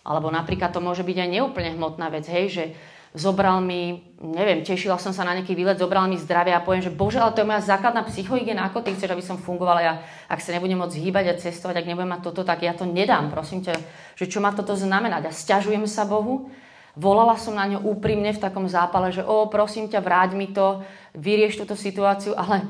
alebo 0.04 0.28
napríklad 0.28 0.72
to 0.72 0.80
môže 0.84 1.04
byť 1.04 1.16
aj 1.16 1.28
neúplne 1.28 1.70
hmotná 1.76 2.12
vec, 2.12 2.28
hej, 2.28 2.46
že 2.48 2.64
zobral 3.12 3.60
mi, 3.60 4.00
neviem, 4.24 4.64
tešila 4.64 4.96
som 4.96 5.12
sa 5.12 5.28
na 5.28 5.36
nejaký 5.36 5.52
výlet, 5.52 5.76
zobral 5.76 6.08
mi 6.08 6.16
zdravie 6.16 6.56
a 6.56 6.64
poviem, 6.64 6.80
že 6.80 6.88
bože, 6.88 7.20
ale 7.20 7.36
to 7.36 7.44
je 7.44 7.48
moja 7.48 7.60
základná 7.60 8.08
psychohygiena, 8.08 8.64
ako 8.64 8.80
ty 8.80 8.96
chceš, 8.96 9.12
aby 9.12 9.20
som 9.20 9.36
fungovala, 9.36 9.80
ja, 9.84 9.94
ak 10.32 10.40
sa 10.40 10.56
nebudem 10.56 10.80
môcť 10.80 10.96
hýbať 10.96 11.24
a 11.28 11.34
cestovať, 11.36 11.84
ak 11.84 11.88
nebudem 11.92 12.08
mať 12.08 12.24
toto, 12.24 12.40
tak 12.40 12.64
ja 12.64 12.72
to 12.72 12.88
nedám, 12.88 13.28
prosím 13.28 13.60
ťa, 13.60 13.76
že 14.16 14.24
čo 14.32 14.40
má 14.40 14.56
toto 14.56 14.72
znamenať. 14.72 15.28
A 15.28 15.30
stiažujem 15.32 15.84
sa 15.84 16.08
Bohu, 16.08 16.48
volala 16.96 17.36
som 17.40 17.56
na 17.56 17.64
ňo 17.68 17.84
úprimne 17.84 18.32
v 18.32 18.42
takom 18.42 18.68
zápale, 18.68 19.12
že 19.12 19.24
o, 19.24 19.48
prosím 19.48 19.88
ťa, 19.88 20.00
vráť 20.04 20.30
mi 20.36 20.50
to, 20.50 20.84
vyrieš 21.16 21.60
túto 21.60 21.76
situáciu, 21.76 22.36
ale 22.36 22.68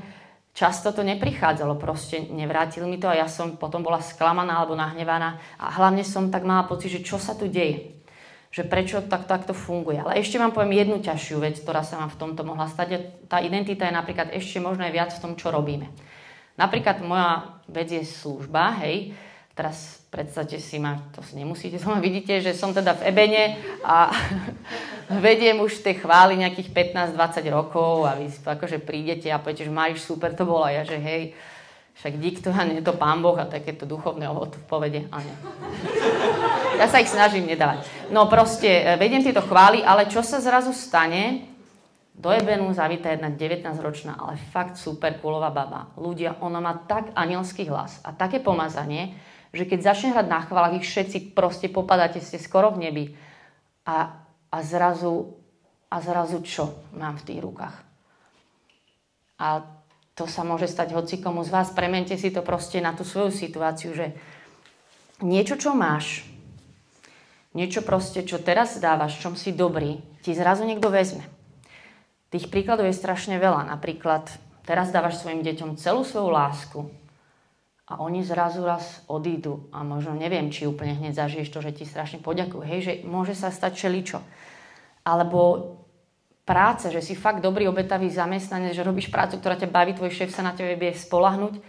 často 0.52 0.92
to 0.92 1.02
neprichádzalo, 1.02 1.80
proste 1.80 2.20
nevrátili 2.30 2.84
mi 2.84 3.00
to 3.00 3.08
a 3.08 3.18
ja 3.18 3.26
som 3.26 3.56
potom 3.56 3.80
bola 3.80 4.04
sklamaná 4.04 4.60
alebo 4.60 4.76
nahnevaná 4.76 5.40
a 5.56 5.72
hlavne 5.74 6.04
som 6.04 6.28
tak 6.28 6.44
mala 6.44 6.68
pocit, 6.68 6.92
že 6.92 7.04
čo 7.06 7.16
sa 7.16 7.34
tu 7.34 7.48
deje 7.48 8.02
že 8.52 8.68
prečo 8.68 9.00
tak, 9.00 9.24
takto 9.24 9.56
funguje. 9.56 9.96
Ale 9.96 10.20
ešte 10.20 10.36
vám 10.36 10.52
poviem 10.52 10.84
jednu 10.84 11.00
ťažšiu 11.00 11.40
vec, 11.40 11.56
ktorá 11.56 11.80
sa 11.80 11.96
vám 11.96 12.12
v 12.12 12.20
tomto 12.20 12.44
mohla 12.44 12.68
stať. 12.68 13.24
Tá 13.24 13.40
identita 13.40 13.88
je 13.88 13.96
napríklad 13.96 14.28
ešte 14.28 14.60
možno 14.60 14.84
aj 14.84 14.92
viac 14.92 15.10
v 15.16 15.22
tom, 15.24 15.32
čo 15.40 15.48
robíme. 15.48 15.88
Napríklad 16.60 17.00
moja 17.00 17.56
vec 17.64 17.88
je 17.88 18.04
služba, 18.04 18.76
hej. 18.84 19.16
Teraz 19.52 20.00
predstavte 20.08 20.56
si 20.56 20.80
ma, 20.80 20.96
to 21.12 21.20
si 21.20 21.36
nemusíte, 21.36 21.76
to 21.76 21.92
vidíte, 22.00 22.40
že 22.40 22.56
som 22.56 22.72
teda 22.72 22.96
v 22.96 23.12
Ebene 23.12 23.44
a 23.84 24.08
vediem 25.28 25.60
už 25.60 25.84
tie 25.84 25.92
chvály 25.92 26.40
nejakých 26.40 26.72
15-20 26.72 27.52
rokov 27.52 28.08
a 28.08 28.16
vy 28.16 28.32
akože 28.32 28.80
prídete 28.80 29.28
a 29.28 29.36
poviete, 29.36 29.68
že 29.68 29.72
máš 29.72 30.00
super 30.00 30.32
to 30.32 30.48
bolo 30.48 30.64
a 30.64 30.72
ja, 30.72 30.88
že 30.88 30.96
hej, 30.96 31.36
však 32.00 32.16
dík 32.16 32.40
to 32.40 32.48
a 32.48 32.64
nie 32.64 32.80
to 32.80 32.96
pán 32.96 33.20
Boh 33.20 33.36
a 33.36 33.44
takéto 33.44 33.84
duchovné 33.84 34.24
ovo 34.24 34.48
povede, 34.64 35.04
ale 35.12 35.22
nie. 35.28 35.36
Ja 36.80 36.88
sa 36.88 37.04
ich 37.04 37.12
snažím 37.12 37.44
nedávať. 37.44 37.84
No 38.08 38.32
proste, 38.32 38.66
e, 38.66 38.96
vediem 38.96 39.20
tieto 39.20 39.44
chvály, 39.44 39.84
ale 39.84 40.08
čo 40.08 40.24
sa 40.24 40.40
zrazu 40.40 40.72
stane? 40.72 41.52
Do 42.12 42.28
Ebenu 42.28 42.68
zavíta 42.76 43.08
jedna 43.08 43.32
19-ročná, 43.32 44.20
ale 44.20 44.36
fakt 44.52 44.76
super 44.76 45.16
kulová 45.16 45.48
baba. 45.48 45.92
Ľudia, 45.96 46.40
ona 46.44 46.60
má 46.60 46.76
tak 46.84 47.12
anielský 47.16 47.68
hlas 47.72 48.04
a 48.04 48.12
také 48.12 48.36
pomazanie, 48.36 49.16
že 49.52 49.68
keď 49.68 49.80
začne 49.84 50.16
hrať 50.16 50.26
na 50.32 50.40
chválach, 50.40 50.76
ich 50.80 50.88
všetci 50.88 51.36
proste 51.36 51.68
popadáte, 51.68 52.24
ste 52.24 52.40
skoro 52.40 52.72
v 52.72 52.88
nebi. 52.88 53.04
A, 53.84 54.24
a 54.48 54.58
zrazu, 54.64 55.36
a 55.92 56.00
zrazu 56.00 56.40
čo 56.40 56.72
mám 56.96 57.20
v 57.20 57.26
tých 57.28 57.40
rukách? 57.44 57.76
A 59.36 59.60
to 60.16 60.24
sa 60.24 60.40
môže 60.44 60.68
stať 60.72 60.96
hocikomu 60.96 61.44
z 61.44 61.52
vás. 61.52 61.68
Premente 61.72 62.16
si 62.16 62.32
to 62.32 62.40
proste 62.40 62.80
na 62.80 62.96
tú 62.96 63.04
svoju 63.04 63.28
situáciu, 63.28 63.92
že 63.92 64.16
niečo, 65.20 65.60
čo 65.60 65.76
máš, 65.76 66.24
niečo 67.52 67.84
proste, 67.84 68.24
čo 68.24 68.40
teraz 68.40 68.80
dávaš, 68.80 69.20
čom 69.20 69.36
si 69.36 69.52
dobrý, 69.52 70.00
ti 70.24 70.32
zrazu 70.32 70.64
niekto 70.64 70.88
vezme. 70.88 71.24
Tých 72.32 72.48
príkladov 72.48 72.88
je 72.88 72.96
strašne 72.96 73.36
veľa. 73.36 73.68
Napríklad 73.68 74.32
teraz 74.64 74.88
dávaš 74.88 75.20
svojim 75.20 75.44
deťom 75.44 75.76
celú 75.76 76.00
svoju 76.08 76.28
lásku 76.32 76.80
a 77.92 78.00
oni 78.00 78.24
zrazu 78.24 78.64
raz 78.64 79.04
odídu 79.04 79.68
a 79.68 79.84
možno 79.84 80.16
neviem, 80.16 80.48
či 80.48 80.64
úplne 80.64 80.96
hneď 80.96 81.12
zažiješ 81.12 81.52
to, 81.52 81.60
že 81.60 81.76
ti 81.76 81.84
strašne 81.84 82.24
poďakujú. 82.24 82.64
Hej, 82.64 82.80
že 82.80 82.92
môže 83.04 83.36
sa 83.36 83.52
stať 83.52 83.84
čeličo. 83.84 84.24
Alebo 85.04 85.76
práce, 86.48 86.88
že 86.88 87.04
si 87.04 87.12
fakt 87.12 87.44
dobrý 87.44 87.68
obetavý 87.68 88.08
zamestnanec, 88.08 88.72
že 88.72 88.80
robíš 88.80 89.12
prácu, 89.12 89.36
ktorá 89.36 89.60
ťa 89.60 89.68
baví, 89.68 89.92
tvoj 89.92 90.08
šéf 90.08 90.32
sa 90.32 90.40
na 90.40 90.56
tebe 90.56 90.72
vie 90.80 90.96
spolahnuť 90.96 91.60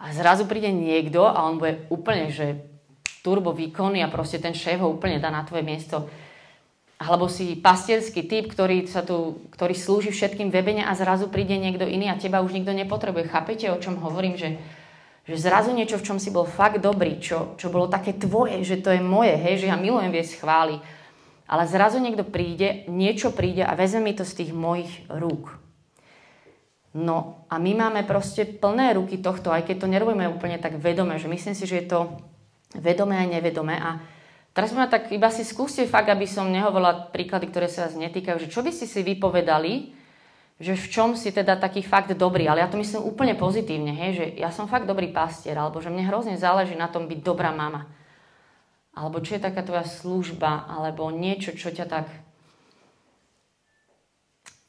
a 0.00 0.08
zrazu 0.16 0.48
príde 0.48 0.72
niekto 0.72 1.28
a 1.28 1.36
on 1.44 1.60
bude 1.60 1.84
úplne, 1.92 2.32
že 2.32 2.64
turbo 3.20 3.52
výkony 3.52 4.00
a 4.00 4.08
proste 4.08 4.40
ten 4.40 4.56
šéf 4.56 4.80
ho 4.80 4.88
úplne 4.88 5.20
dá 5.20 5.28
na 5.28 5.44
tvoje 5.44 5.68
miesto. 5.68 6.08
Alebo 6.96 7.28
si 7.28 7.60
pastierský 7.60 8.24
typ, 8.24 8.50
ktorý, 8.50 8.88
sa 8.88 9.04
tu, 9.04 9.44
ktorý 9.52 9.76
slúži 9.76 10.10
všetkým 10.16 10.48
webene 10.48 10.82
a 10.82 10.96
zrazu 10.96 11.28
príde 11.28 11.60
niekto 11.60 11.84
iný 11.84 12.08
a 12.08 12.16
teba 12.16 12.40
už 12.40 12.56
nikto 12.56 12.72
nepotrebuje. 12.72 13.28
Chápete, 13.30 13.68
o 13.68 13.78
čom 13.78 14.00
hovorím? 14.00 14.34
Že, 14.34 14.58
že 15.28 15.36
zrazu 15.36 15.76
niečo, 15.76 16.00
v 16.00 16.06
čom 16.08 16.16
si 16.16 16.32
bol 16.32 16.48
fakt 16.48 16.80
dobrý, 16.80 17.20
čo, 17.20 17.52
čo 17.60 17.68
bolo 17.68 17.84
také 17.84 18.16
tvoje, 18.16 18.64
že 18.64 18.80
to 18.80 18.88
je 18.88 19.04
moje, 19.04 19.36
hej, 19.36 19.60
že 19.60 19.68
ja 19.68 19.76
milujem 19.76 20.08
viesť 20.08 20.40
chvály. 20.40 20.80
Ale 21.44 21.68
zrazu 21.68 22.00
niekto 22.00 22.24
príde, 22.24 22.88
niečo 22.88 23.36
príde 23.36 23.60
a 23.60 23.76
vezme 23.76 24.00
mi 24.00 24.16
to 24.16 24.24
z 24.24 24.44
tých 24.44 24.56
mojich 24.56 25.04
rúk. 25.12 25.60
No 26.96 27.44
a 27.52 27.60
my 27.60 27.76
máme 27.76 28.08
proste 28.08 28.48
plné 28.48 28.96
ruky 28.96 29.20
tohto, 29.20 29.52
aj 29.52 29.68
keď 29.68 29.84
to 29.84 29.92
nerobíme 29.92 30.24
úplne 30.32 30.56
tak 30.56 30.80
vedome, 30.80 31.20
že 31.20 31.28
myslím 31.28 31.52
si, 31.52 31.68
že 31.68 31.84
je 31.84 31.86
to 31.92 32.00
vedomé 32.80 33.20
aj 33.20 33.28
nevedomé. 33.28 33.76
A 33.76 34.00
teraz 34.56 34.72
ma 34.72 34.88
tak 34.88 35.12
iba 35.12 35.28
si 35.28 35.44
skúste 35.44 35.84
fakt, 35.84 36.08
aby 36.08 36.24
som 36.24 36.48
nehovorila 36.48 37.12
príklady, 37.12 37.52
ktoré 37.52 37.68
sa 37.68 37.84
vás 37.84 38.00
netýkajú, 38.00 38.48
že 38.48 38.52
čo 38.52 38.64
by 38.64 38.72
ste 38.72 38.88
si 38.88 39.04
vypovedali, 39.04 39.92
že 40.58 40.74
v 40.74 40.86
čom 40.90 41.14
si 41.14 41.30
teda 41.30 41.54
taký 41.54 41.86
fakt 41.86 42.10
dobrý, 42.18 42.50
ale 42.50 42.58
ja 42.58 42.68
to 42.70 42.82
myslím 42.82 43.06
úplne 43.06 43.38
pozitívne, 43.38 43.94
hej, 43.94 44.10
že 44.18 44.26
ja 44.42 44.50
som 44.50 44.66
fakt 44.66 44.90
dobrý 44.90 45.14
pastier, 45.14 45.54
alebo 45.54 45.78
že 45.78 45.86
mne 45.86 46.10
hrozne 46.10 46.34
záleží 46.34 46.74
na 46.74 46.90
tom 46.90 47.06
byť 47.06 47.20
dobrá 47.22 47.54
mama. 47.54 47.86
Alebo 48.90 49.22
čo 49.22 49.38
je 49.38 49.46
taká 49.46 49.62
tvoja 49.62 49.86
služba, 49.86 50.66
alebo 50.66 51.14
niečo, 51.14 51.54
čo 51.54 51.70
ťa 51.70 51.86
tak... 51.86 52.10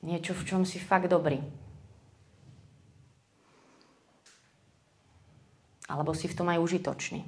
Niečo, 0.06 0.38
v 0.38 0.46
čom 0.46 0.62
si 0.62 0.78
fakt 0.78 1.10
dobrý. 1.10 1.42
Alebo 5.90 6.14
si 6.14 6.30
v 6.30 6.38
tom 6.38 6.54
aj 6.54 6.62
užitočný. 6.62 7.26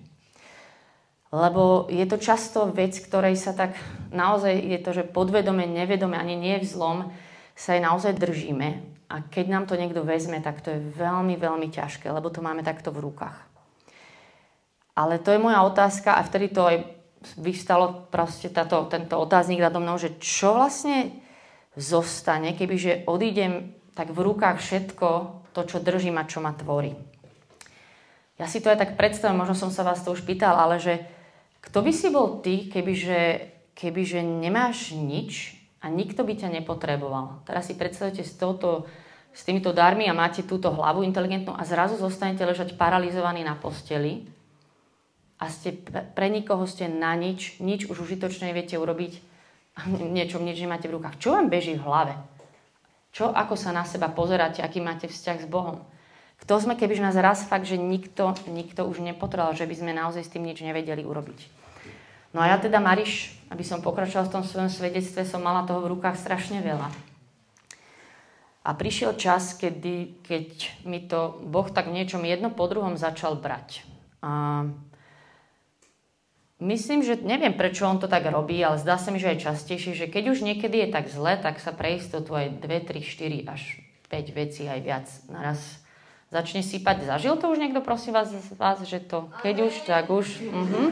Lebo 1.34 1.90
je 1.90 2.06
to 2.06 2.22
často 2.22 2.70
vec, 2.70 2.94
ktorej 2.94 3.42
sa 3.42 3.58
tak 3.58 3.74
naozaj 4.14 4.54
je 4.54 4.80
to, 4.84 4.92
že 4.94 5.10
podvedome, 5.10 5.66
nevedome, 5.66 6.14
ani 6.14 6.38
nie 6.38 6.62
v 6.62 6.70
zlom, 6.70 7.10
sa 7.56 7.78
aj 7.78 7.82
naozaj 7.82 8.14
držíme. 8.18 8.70
A 9.12 9.28
keď 9.28 9.46
nám 9.52 9.66
to 9.68 9.76
niekto 9.76 10.08
vezme, 10.08 10.40
tak 10.40 10.64
to 10.64 10.72
je 10.72 10.80
veľmi, 10.96 11.36
veľmi 11.36 11.68
ťažké, 11.68 12.08
lebo 12.08 12.32
to 12.32 12.40
máme 12.40 12.64
takto 12.64 12.96
v 12.96 13.04
rukách. 13.04 13.38
Ale 14.96 15.20
to 15.20 15.36
je 15.36 15.40
moja 15.40 15.64
otázka 15.68 16.16
a 16.16 16.24
vtedy 16.24 16.52
to 16.52 16.64
aj 16.64 16.78
vyvstalo 17.38 18.08
proste 18.10 18.50
táto, 18.50 18.88
tento 18.88 19.20
otáznik 19.20 19.62
nado 19.62 19.78
mnou, 19.84 20.00
že 20.00 20.16
čo 20.18 20.58
vlastne 20.58 21.12
zostane, 21.76 22.56
kebyže 22.56 23.08
odídem 23.08 23.76
tak 23.94 24.16
v 24.16 24.20
rukách 24.24 24.58
všetko 24.60 25.08
to, 25.52 25.62
čo 25.68 25.84
držím 25.84 26.18
a 26.18 26.28
čo 26.28 26.40
ma 26.40 26.56
tvorí. 26.56 26.96
Ja 28.40 28.50
si 28.50 28.64
to 28.64 28.74
aj 28.74 28.80
tak 28.82 28.92
predstavím, 28.98 29.44
možno 29.44 29.54
som 29.54 29.70
sa 29.70 29.86
vás 29.86 30.02
to 30.02 30.16
už 30.16 30.26
pýtal, 30.26 30.58
ale 30.58 30.82
že 30.82 31.04
kto 31.62 31.86
by 31.86 31.92
si 31.94 32.10
bol 32.10 32.42
ty, 32.42 32.66
kebyže, 32.72 33.54
kebyže 33.78 34.26
nemáš 34.26 34.98
nič 34.98 35.61
a 35.82 35.90
nikto 35.90 36.22
by 36.22 36.38
ťa 36.38 36.50
nepotreboval? 36.62 37.44
Teraz 37.44 37.68
si 37.68 37.76
predstavte 37.76 38.22
s, 38.22 38.38
touto, 38.38 38.86
s 39.34 39.42
týmito 39.42 39.74
darmi 39.74 40.06
a 40.06 40.14
máte 40.14 40.46
túto 40.46 40.70
hlavu 40.70 41.02
inteligentnú 41.02 41.58
a 41.58 41.66
zrazu 41.66 41.98
zostanete 41.98 42.46
ležať 42.46 42.78
paralizovaní 42.78 43.42
na 43.42 43.58
posteli 43.58 44.30
a 45.42 45.50
ste 45.50 45.74
pre 46.14 46.30
nikoho 46.30 46.70
ste 46.70 46.86
na 46.86 47.18
nič, 47.18 47.58
nič 47.58 47.90
už 47.90 48.06
užitočne 48.06 48.54
neviete 48.54 48.78
urobiť 48.78 49.32
niečo 49.88 50.38
nič 50.38 50.60
nemáte 50.60 50.92
v 50.92 51.00
rukách. 51.00 51.18
Čo 51.18 51.34
vám 51.34 51.48
beží 51.48 51.80
v 51.80 51.86
hlave? 51.86 52.14
Čo, 53.12 53.32
ako 53.32 53.60
sa 53.60 53.76
na 53.76 53.84
seba 53.84 54.08
pozeráte, 54.08 54.64
aký 54.64 54.80
máte 54.80 55.08
vzťah 55.08 55.38
s 55.44 55.48
Bohom? 55.48 55.84
Kto 56.42 56.58
sme, 56.58 56.74
keby 56.74 56.98
nás 57.04 57.14
raz 57.20 57.46
fakt, 57.46 57.70
že 57.70 57.78
nikto, 57.78 58.34
nikto 58.50 58.88
už 58.88 59.04
nepotreboval, 59.04 59.54
že 59.54 59.68
by 59.68 59.76
sme 59.78 59.92
naozaj 59.94 60.26
s 60.26 60.32
tým 60.34 60.48
nič 60.48 60.64
nevedeli 60.64 61.06
urobiť. 61.06 61.61
No 62.32 62.40
a 62.40 62.48
ja 62.48 62.58
teda, 62.58 62.80
Mariš, 62.80 63.36
aby 63.52 63.64
som 63.68 63.84
pokračoval 63.84 64.32
v 64.32 64.34
tom 64.40 64.44
svojom 64.48 64.72
svedectve, 64.72 65.28
som 65.28 65.44
mala 65.44 65.68
toho 65.68 65.84
v 65.84 65.92
rukách 65.96 66.16
strašne 66.16 66.64
veľa. 66.64 66.88
A 68.62 68.70
prišiel 68.78 69.18
čas, 69.18 69.58
kedy, 69.58 70.22
keď 70.22 70.48
mi 70.86 71.04
to 71.04 71.42
Boh 71.44 71.68
tak 71.68 71.90
niečom 71.90 72.22
jedno 72.24 72.54
po 72.54 72.70
druhom 72.70 72.94
začal 72.94 73.36
brať. 73.36 73.82
A 74.22 74.64
myslím, 76.62 77.02
že 77.02 77.18
neviem, 77.26 77.58
prečo 77.58 77.90
on 77.90 77.98
to 77.98 78.06
tak 78.06 78.24
robí, 78.30 78.62
ale 78.62 78.78
zdá 78.78 79.02
sa 79.02 79.10
mi, 79.10 79.18
že 79.18 79.34
aj 79.34 79.52
častejšie, 79.52 79.98
že 79.98 80.06
keď 80.08 80.24
už 80.32 80.46
niekedy 80.46 80.88
je 80.88 80.94
tak 80.94 81.10
zle, 81.10 81.42
tak 81.42 81.58
sa 81.58 81.74
pre 81.74 81.98
istotu 81.98 82.38
aj 82.38 82.62
2, 82.62 82.70
3, 82.86 83.02
4 83.02 83.50
až 83.50 83.62
5 84.14 84.40
vecí 84.40 84.70
aj 84.70 84.80
viac 84.86 85.08
naraz 85.28 85.82
začne 86.32 86.64
sypať. 86.64 87.10
Zažil 87.10 87.36
to 87.36 87.52
už 87.52 87.60
niekto, 87.60 87.84
prosím 87.84 88.16
vás, 88.16 88.32
vás 88.56 88.80
že 88.88 89.04
to, 89.04 89.28
keď 89.44 89.56
už, 89.68 89.74
tak 89.84 90.08
už. 90.08 90.28
Uh-huh. 90.48 90.88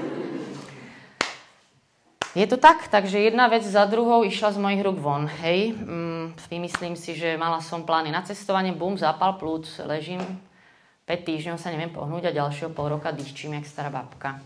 Je 2.37 2.45
to 2.45 2.61
tak, 2.61 2.85
takže 2.93 3.17
jedna 3.17 3.49
vec 3.49 3.65
za 3.65 3.89
druhou 3.89 4.21
išla 4.21 4.53
z 4.53 4.61
mojich 4.61 4.85
rúk 4.85 5.01
von. 5.01 5.25
Hej, 5.25 5.73
mm, 5.73 6.37
vymyslím 6.45 6.93
si, 6.93 7.17
že 7.17 7.33
mala 7.41 7.57
som 7.57 7.81
plány 7.81 8.13
na 8.13 8.21
cestovanie, 8.21 8.69
bum, 8.69 8.93
zápal 8.93 9.33
plúc, 9.41 9.65
ležím 9.81 10.21
5 11.09 11.25
týždňov 11.25 11.57
sa 11.57 11.73
neviem 11.73 11.89
pohnúť 11.89 12.29
a 12.29 12.37
ďalšieho 12.37 12.69
pol 12.69 12.93
roka 12.93 13.09
dýchčím, 13.09 13.57
jak 13.57 13.65
stará 13.65 13.89
babka. 13.89 14.37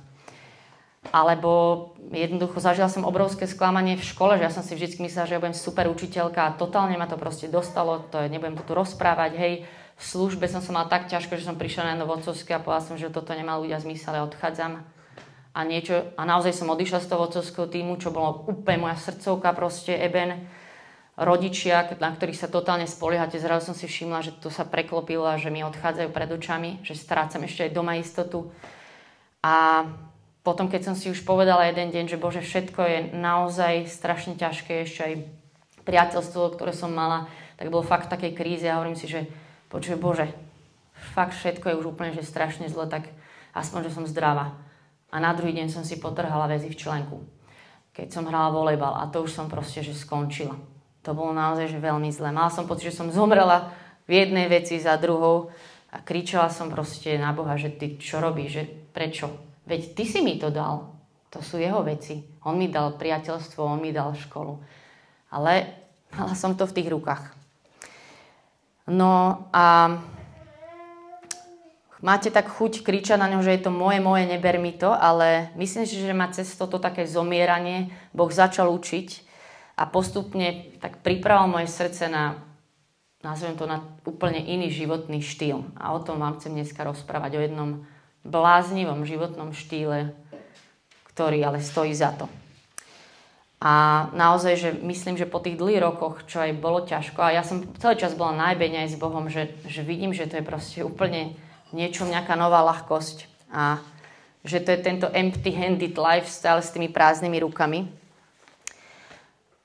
Alebo 1.11 1.91
jednoducho 2.15 2.63
zažila 2.63 2.87
som 2.87 3.03
obrovské 3.03 3.43
sklamanie 3.51 3.99
v 3.99 4.07
škole, 4.07 4.39
že 4.39 4.47
ja 4.47 4.55
som 4.55 4.63
si 4.63 4.79
vždy 4.79 5.03
myslela, 5.03 5.27
že 5.27 5.35
ja 5.35 5.43
budem 5.43 5.51
super 5.51 5.91
učiteľka 5.91 6.39
a 6.39 6.55
totálne 6.55 6.95
ma 6.95 7.11
to 7.11 7.19
proste 7.19 7.51
dostalo, 7.51 8.07
to 8.07 8.15
je, 8.23 8.31
nebudem 8.31 8.55
to 8.55 8.63
tu 8.63 8.71
rozprávať, 8.79 9.35
hej 9.35 9.53
v 9.99 10.03
službe 10.07 10.47
som 10.47 10.63
sa 10.63 10.71
mal 10.71 10.87
tak 10.87 11.11
ťažko, 11.11 11.35
že 11.35 11.51
som 11.51 11.59
prišla 11.59 11.91
na 11.91 11.99
novodcovské 11.99 12.55
a 12.55 12.63
povedala 12.63 12.87
som, 12.87 12.95
že 12.95 13.11
toto 13.11 13.35
nemá 13.35 13.59
ľudia 13.59 13.83
zmysel, 13.83 14.15
ja 14.15 14.23
odchádzam. 14.23 15.02
A, 15.53 15.61
niečo, 15.69 16.09
a 16.17 16.21
naozaj 16.25 16.53
som 16.57 16.73
odišla 16.73 17.05
z 17.05 17.07
toho 17.13 17.29
vodcovského 17.29 17.69
týmu, 17.69 18.01
čo 18.01 18.09
bolo 18.09 18.49
úplne 18.49 18.89
moja 18.89 18.97
srdcovka, 18.97 19.53
proste 19.53 19.93
Eben, 19.93 20.49
rodičia, 21.13 21.85
na 22.01 22.09
ktorých 22.09 22.41
sa 22.41 22.49
totálne 22.49 22.89
spoliehate. 22.89 23.37
Zrazu 23.37 23.69
som 23.69 23.77
si 23.77 23.85
všimla, 23.85 24.25
že 24.25 24.33
to 24.41 24.49
sa 24.49 24.65
preklopilo 24.65 25.29
a 25.29 25.37
že 25.37 25.53
mi 25.53 25.61
odchádzajú 25.61 26.09
pred 26.09 26.29
očami, 26.33 26.81
že 26.81 26.97
strácam 26.97 27.45
ešte 27.45 27.69
aj 27.69 27.75
doma 27.77 28.01
istotu. 28.01 28.49
A 29.45 29.85
potom, 30.41 30.67
keď 30.67 30.89
som 30.89 30.95
si 30.97 31.13
už 31.13 31.21
povedala 31.21 31.69
jeden 31.69 31.93
deň, 31.93 32.05
že 32.09 32.17
Bože, 32.17 32.41
všetko 32.41 32.81
je 32.81 32.99
naozaj 33.13 33.87
strašne 33.87 34.33
ťažké, 34.35 34.83
ešte 34.83 35.01
aj 35.05 35.13
priateľstvo, 35.85 36.57
ktoré 36.57 36.73
som 36.73 36.89
mala, 36.89 37.29
tak 37.61 37.69
bolo 37.69 37.85
fakt 37.85 38.09
v 38.09 38.13
takej 38.17 38.31
kríze 38.33 38.65
a 38.65 38.81
hovorím 38.81 38.97
si, 38.97 39.05
že 39.05 39.29
počuje 39.69 39.95
Bože, 39.95 40.33
fakt 41.13 41.37
všetko 41.37 41.69
je 41.69 41.77
už 41.77 41.85
úplne, 41.93 42.11
že 42.11 42.25
strašne 42.25 42.67
zle, 42.67 42.89
tak 42.89 43.07
aspoň, 43.53 43.87
že 43.87 43.95
som 43.95 44.09
zdravá. 44.09 44.57
A 45.13 45.21
na 45.21 45.29
druhý 45.37 45.53
deň 45.53 45.69
som 45.69 45.85
si 45.85 46.01
potrhala 46.01 46.49
väzy 46.49 46.73
v 46.73 46.79
členku, 46.81 47.21
keď 47.93 48.09
som 48.09 48.25
hrala 48.25 48.49
volejbal 48.49 48.97
a 48.97 49.05
to 49.13 49.21
už 49.21 49.29
som 49.29 49.45
proste, 49.45 49.85
že 49.85 49.93
skončila. 49.93 50.57
To 51.05 51.13
bolo 51.13 51.37
naozaj 51.37 51.69
že 51.69 51.77
veľmi 51.77 52.09
zle. 52.09 52.33
Mala 52.33 52.49
som 52.49 52.65
pocit, 52.65 52.89
že 52.89 52.97
som 52.97 53.13
zomrela 53.13 53.69
v 54.09 54.25
jednej 54.25 54.49
veci 54.49 54.81
za 54.81 54.97
druhou 54.97 55.53
a 55.93 56.01
kričala 56.01 56.49
som 56.49 56.73
proste 56.73 57.13
na 57.21 57.29
Boha, 57.29 57.53
že 57.53 57.69
ty 57.69 58.01
čo 58.01 58.17
robíš, 58.17 58.49
že 58.49 58.63
prečo? 58.65 59.29
Veď 59.69 59.93
ty 59.93 60.03
si 60.09 60.25
mi 60.25 60.41
to 60.41 60.49
dal. 60.49 60.97
To 61.29 61.45
sú 61.45 61.61
jeho 61.61 61.85
veci. 61.85 62.25
On 62.49 62.57
mi 62.57 62.73
dal 62.73 62.97
priateľstvo, 62.97 63.61
on 63.61 63.77
mi 63.77 63.93
dal 63.93 64.17
školu. 64.17 64.57
Ale 65.29 65.69
mala 66.17 66.33
som 66.33 66.57
to 66.57 66.65
v 66.65 66.75
tých 66.81 66.89
rukách. 66.89 67.23
No 68.89 69.45
a 69.53 69.97
máte 72.03 72.27
tak 72.27 72.51
chuť 72.51 72.83
kričať 72.83 73.15
na 73.15 73.31
ňo, 73.31 73.39
že 73.39 73.55
je 73.55 73.61
to 73.63 73.71
moje, 73.71 74.03
moje, 74.03 74.27
neber 74.27 74.59
mi 74.59 74.75
to, 74.75 74.91
ale 74.91 75.55
myslím 75.55 75.87
si, 75.87 75.95
že 75.95 76.11
ma 76.11 76.27
cez 76.35 76.51
toto 76.59 76.77
také 76.77 77.07
zomieranie 77.07 77.95
Boh 78.11 78.27
začal 78.27 78.67
učiť 78.75 79.23
a 79.79 79.87
postupne 79.87 80.75
tak 80.83 80.99
pripravil 80.99 81.47
moje 81.47 81.71
srdce 81.71 82.11
na, 82.11 82.43
nazvem 83.23 83.55
to, 83.55 83.63
na 83.65 83.81
úplne 84.03 84.43
iný 84.43 84.67
životný 84.69 85.23
štýl. 85.23 85.63
A 85.79 85.95
o 85.95 86.03
tom 86.03 86.19
vám 86.19 86.37
chcem 86.37 86.51
dneska 86.51 86.83
rozprávať, 86.83 87.39
o 87.39 87.41
jednom 87.41 87.69
bláznivom 88.27 89.07
životnom 89.07 89.55
štýle, 89.55 90.11
ktorý 91.15 91.39
ale 91.47 91.63
stojí 91.63 91.95
za 91.95 92.11
to. 92.13 92.27
A 93.63 94.05
naozaj, 94.11 94.53
že 94.59 94.69
myslím, 94.83 95.15
že 95.15 95.23
po 95.23 95.39
tých 95.39 95.55
dlhých 95.55 95.79
rokoch, 95.87 96.27
čo 96.27 96.43
aj 96.43 96.51
bolo 96.59 96.83
ťažko, 96.83 97.23
a 97.23 97.31
ja 97.31 97.47
som 97.47 97.63
celý 97.79 97.95
čas 97.95 98.11
bola 98.11 98.35
najbeň 98.51 98.83
aj 98.83 98.87
s 98.91 98.99
Bohom, 98.99 99.31
že, 99.31 99.55
že 99.71 99.87
vidím, 99.87 100.11
že 100.11 100.27
to 100.27 100.35
je 100.35 100.43
proste 100.43 100.83
úplne 100.83 101.39
niečo, 101.73 102.07
nejaká 102.07 102.37
nová 102.37 102.61
ľahkosť 102.63 103.27
a 103.51 103.81
že 104.43 104.61
to 104.61 104.75
je 104.75 104.79
tento 104.79 105.07
empty-handed 105.09 105.97
lifestyle 105.97 106.61
s 106.61 106.71
tými 106.71 106.91
prázdnymi 106.91 107.41
rukami. 107.43 107.89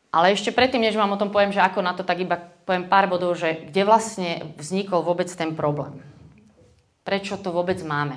Ale 0.08 0.32
ešte 0.32 0.54
predtým, 0.54 0.82
než 0.82 0.96
vám 0.96 1.12
o 1.12 1.20
tom 1.20 1.28
poviem, 1.28 1.52
že 1.52 1.60
ako 1.60 1.84
na 1.84 1.92
to, 1.92 2.02
tak 2.02 2.24
iba 2.24 2.40
poviem 2.64 2.88
pár 2.88 3.06
bodov, 3.12 3.36
že 3.36 3.68
kde 3.68 3.82
vlastne 3.84 4.30
vznikol 4.56 5.04
vôbec 5.04 5.28
ten 5.28 5.52
problém. 5.52 6.00
Prečo 7.04 7.36
to 7.36 7.52
vôbec 7.52 7.76
máme? 7.84 8.16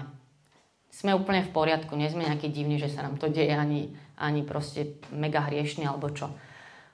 Sme 0.91 1.15
úplne 1.15 1.43
v 1.43 1.51
poriadku, 1.51 1.95
nie 1.95 2.11
sme 2.11 2.27
nejaký 2.27 2.51
divní, 2.51 2.79
že 2.79 2.91
sa 2.91 3.03
nám 3.03 3.19
to 3.19 3.31
deje 3.31 3.51
ani 3.51 3.91
ani 4.21 4.45
proste 4.45 5.01
mega 5.09 5.41
hriešný 5.41 5.89
alebo 5.89 6.13
čo. 6.13 6.29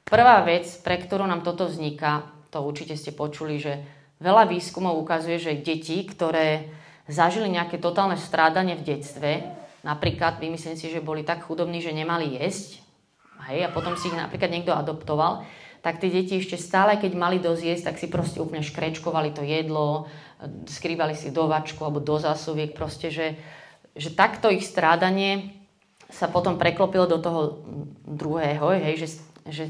Prvá 0.08 0.40
vec, 0.48 0.64
pre 0.80 0.96
ktorú 0.96 1.28
nám 1.28 1.44
toto 1.44 1.68
vzniká, 1.68 2.24
to 2.48 2.64
určite 2.64 2.96
ste 2.96 3.12
počuli, 3.12 3.60
že 3.60 3.84
veľa 4.24 4.48
výskumov 4.48 4.96
ukazuje, 5.04 5.36
že 5.36 5.60
deti, 5.60 6.08
ktoré 6.08 6.72
zažili 7.08 7.48
nejaké 7.48 7.80
totálne 7.80 8.20
strádanie 8.20 8.76
v 8.76 8.86
detstve, 8.96 9.44
napríklad 9.84 10.40
vymyslím 10.44 10.76
si, 10.76 10.92
že 10.92 11.04
boli 11.04 11.24
tak 11.24 11.48
chudobní, 11.48 11.80
že 11.80 11.96
nemali 11.96 12.36
jesť, 12.40 12.84
hej, 13.48 13.68
a 13.68 13.70
potom 13.72 13.96
si 13.96 14.12
ich 14.12 14.18
napríklad 14.18 14.52
niekto 14.52 14.76
adoptoval, 14.76 15.48
tak 15.80 16.04
tie 16.04 16.12
deti 16.12 16.36
ešte 16.36 16.60
stále, 16.60 17.00
keď 17.00 17.12
mali 17.16 17.38
dosť 17.40 17.64
jesť, 17.64 17.84
tak 17.88 17.98
si 18.02 18.12
proste 18.12 18.44
úplne 18.44 18.60
škrečkovali 18.60 19.32
to 19.32 19.46
jedlo, 19.46 20.12
skrývali 20.68 21.16
si 21.16 21.32
do 21.32 21.48
vačku 21.48 21.80
alebo 21.88 22.04
do 22.04 22.20
zásoviek, 22.20 22.76
proste, 22.76 23.08
že, 23.08 23.40
že 23.96 24.12
takto 24.12 24.52
ich 24.52 24.68
strádanie 24.68 25.56
sa 26.12 26.28
potom 26.28 26.60
preklopilo 26.60 27.08
do 27.08 27.20
toho 27.24 27.42
druhého, 28.04 28.76
hej, 28.76 28.96
že, 29.00 29.08
že 29.48 29.66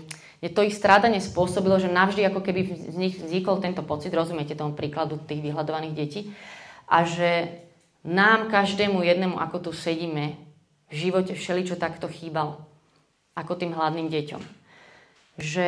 to 0.54 0.66
ich 0.66 0.74
strádanie 0.74 1.22
spôsobilo, 1.22 1.78
že 1.78 1.90
navždy 1.90 2.26
ako 2.30 2.42
keby 2.42 2.62
z 2.94 2.98
nich 2.98 3.16
vznikol 3.18 3.62
tento 3.62 3.82
pocit, 3.82 4.14
rozumiete 4.14 4.54
tomu 4.54 4.74
príkladu 4.74 5.22
tých 5.22 5.42
vyhľadovaných 5.42 5.94
detí, 5.98 6.34
a 6.88 7.04
že 7.04 7.62
nám, 8.08 8.48
každému 8.48 9.04
jednému, 9.04 9.36
ako 9.36 9.70
tu 9.70 9.72
sedíme, 9.76 10.40
v 10.88 10.94
živote 10.96 11.36
všeličo 11.36 11.76
takto 11.76 12.08
chýbalo. 12.08 12.64
Ako 13.36 13.60
tým 13.60 13.76
hladným 13.76 14.08
deťom. 14.08 14.42
Že 15.38 15.68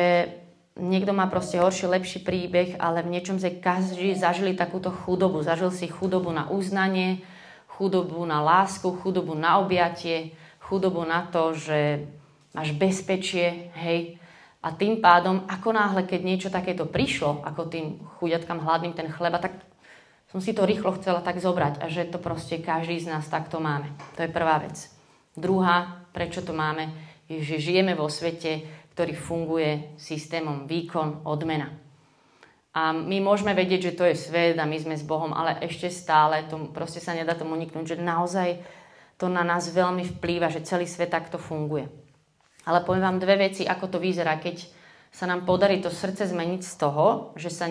niekto 0.80 1.12
má 1.12 1.28
proste 1.28 1.60
horší, 1.60 1.86
lepší 1.86 2.24
príbeh, 2.24 2.80
ale 2.80 3.04
v 3.04 3.12
niečom 3.12 3.36
sme 3.36 3.60
každý 3.60 4.16
zažili 4.16 4.56
takúto 4.56 4.88
chudobu. 4.88 5.44
Zažil 5.44 5.68
si 5.70 5.86
chudobu 5.86 6.32
na 6.32 6.48
uznanie, 6.48 7.20
chudobu 7.68 8.24
na 8.24 8.40
lásku, 8.40 8.88
chudobu 9.04 9.36
na 9.36 9.60
objatie, 9.60 10.32
chudobu 10.58 11.04
na 11.04 11.28
to, 11.28 11.52
že 11.52 12.08
máš 12.56 12.72
bezpečie, 12.74 13.70
hej. 13.76 14.16
A 14.60 14.72
tým 14.76 15.00
pádom, 15.00 15.44
ako 15.48 15.72
náhle, 15.72 16.04
keď 16.04 16.20
niečo 16.20 16.48
takéto 16.52 16.84
prišlo, 16.84 17.40
ako 17.44 17.72
tým 17.72 17.86
chudiatkám 18.20 18.60
hladným 18.60 18.92
ten 18.92 19.08
chleba, 19.08 19.40
tak 19.40 19.69
som 20.30 20.38
si 20.38 20.54
to 20.54 20.62
rýchlo 20.62 20.94
chcela 20.94 21.18
tak 21.18 21.42
zobrať 21.42 21.82
a 21.82 21.90
že 21.90 22.06
to 22.06 22.22
proste 22.22 22.62
každý 22.62 23.02
z 23.02 23.10
nás 23.10 23.26
takto 23.26 23.58
máme. 23.58 23.90
To 24.14 24.22
je 24.22 24.30
prvá 24.30 24.62
vec. 24.62 24.86
Druhá, 25.34 26.06
prečo 26.14 26.46
to 26.46 26.54
máme, 26.54 26.90
je, 27.26 27.42
že 27.42 27.58
žijeme 27.58 27.98
vo 27.98 28.06
svete, 28.06 28.62
ktorý 28.94 29.14
funguje 29.18 29.98
systémom 29.98 30.70
výkon, 30.70 31.26
odmena. 31.26 31.74
A 32.70 32.94
my 32.94 33.18
môžeme 33.18 33.50
vedieť, 33.50 33.90
že 33.90 33.96
to 33.98 34.06
je 34.06 34.14
svet 34.14 34.54
a 34.54 34.66
my 34.66 34.78
sme 34.78 34.94
s 34.94 35.02
Bohom, 35.02 35.34
ale 35.34 35.58
ešte 35.66 35.90
stále 35.90 36.46
to 36.46 36.70
proste 36.70 37.02
sa 37.02 37.10
nedá 37.10 37.34
tomu 37.34 37.58
uniknúť, 37.58 37.94
že 37.94 37.96
naozaj 37.98 38.62
to 39.18 39.26
na 39.26 39.42
nás 39.42 39.66
veľmi 39.66 40.06
vplýva, 40.18 40.46
že 40.46 40.62
celý 40.62 40.86
svet 40.86 41.10
takto 41.10 41.42
funguje. 41.42 41.90
Ale 42.70 42.86
poviem 42.86 43.02
vám 43.02 43.18
dve 43.18 43.50
veci, 43.50 43.66
ako 43.66 43.90
to 43.90 43.98
vyzerá, 43.98 44.38
keď 44.38 44.62
sa 45.10 45.26
nám 45.26 45.42
podarí 45.42 45.82
to 45.82 45.90
srdce 45.90 46.30
zmeniť 46.30 46.62
z 46.62 46.74
toho, 46.78 47.34
že 47.34 47.50
sa 47.50 47.66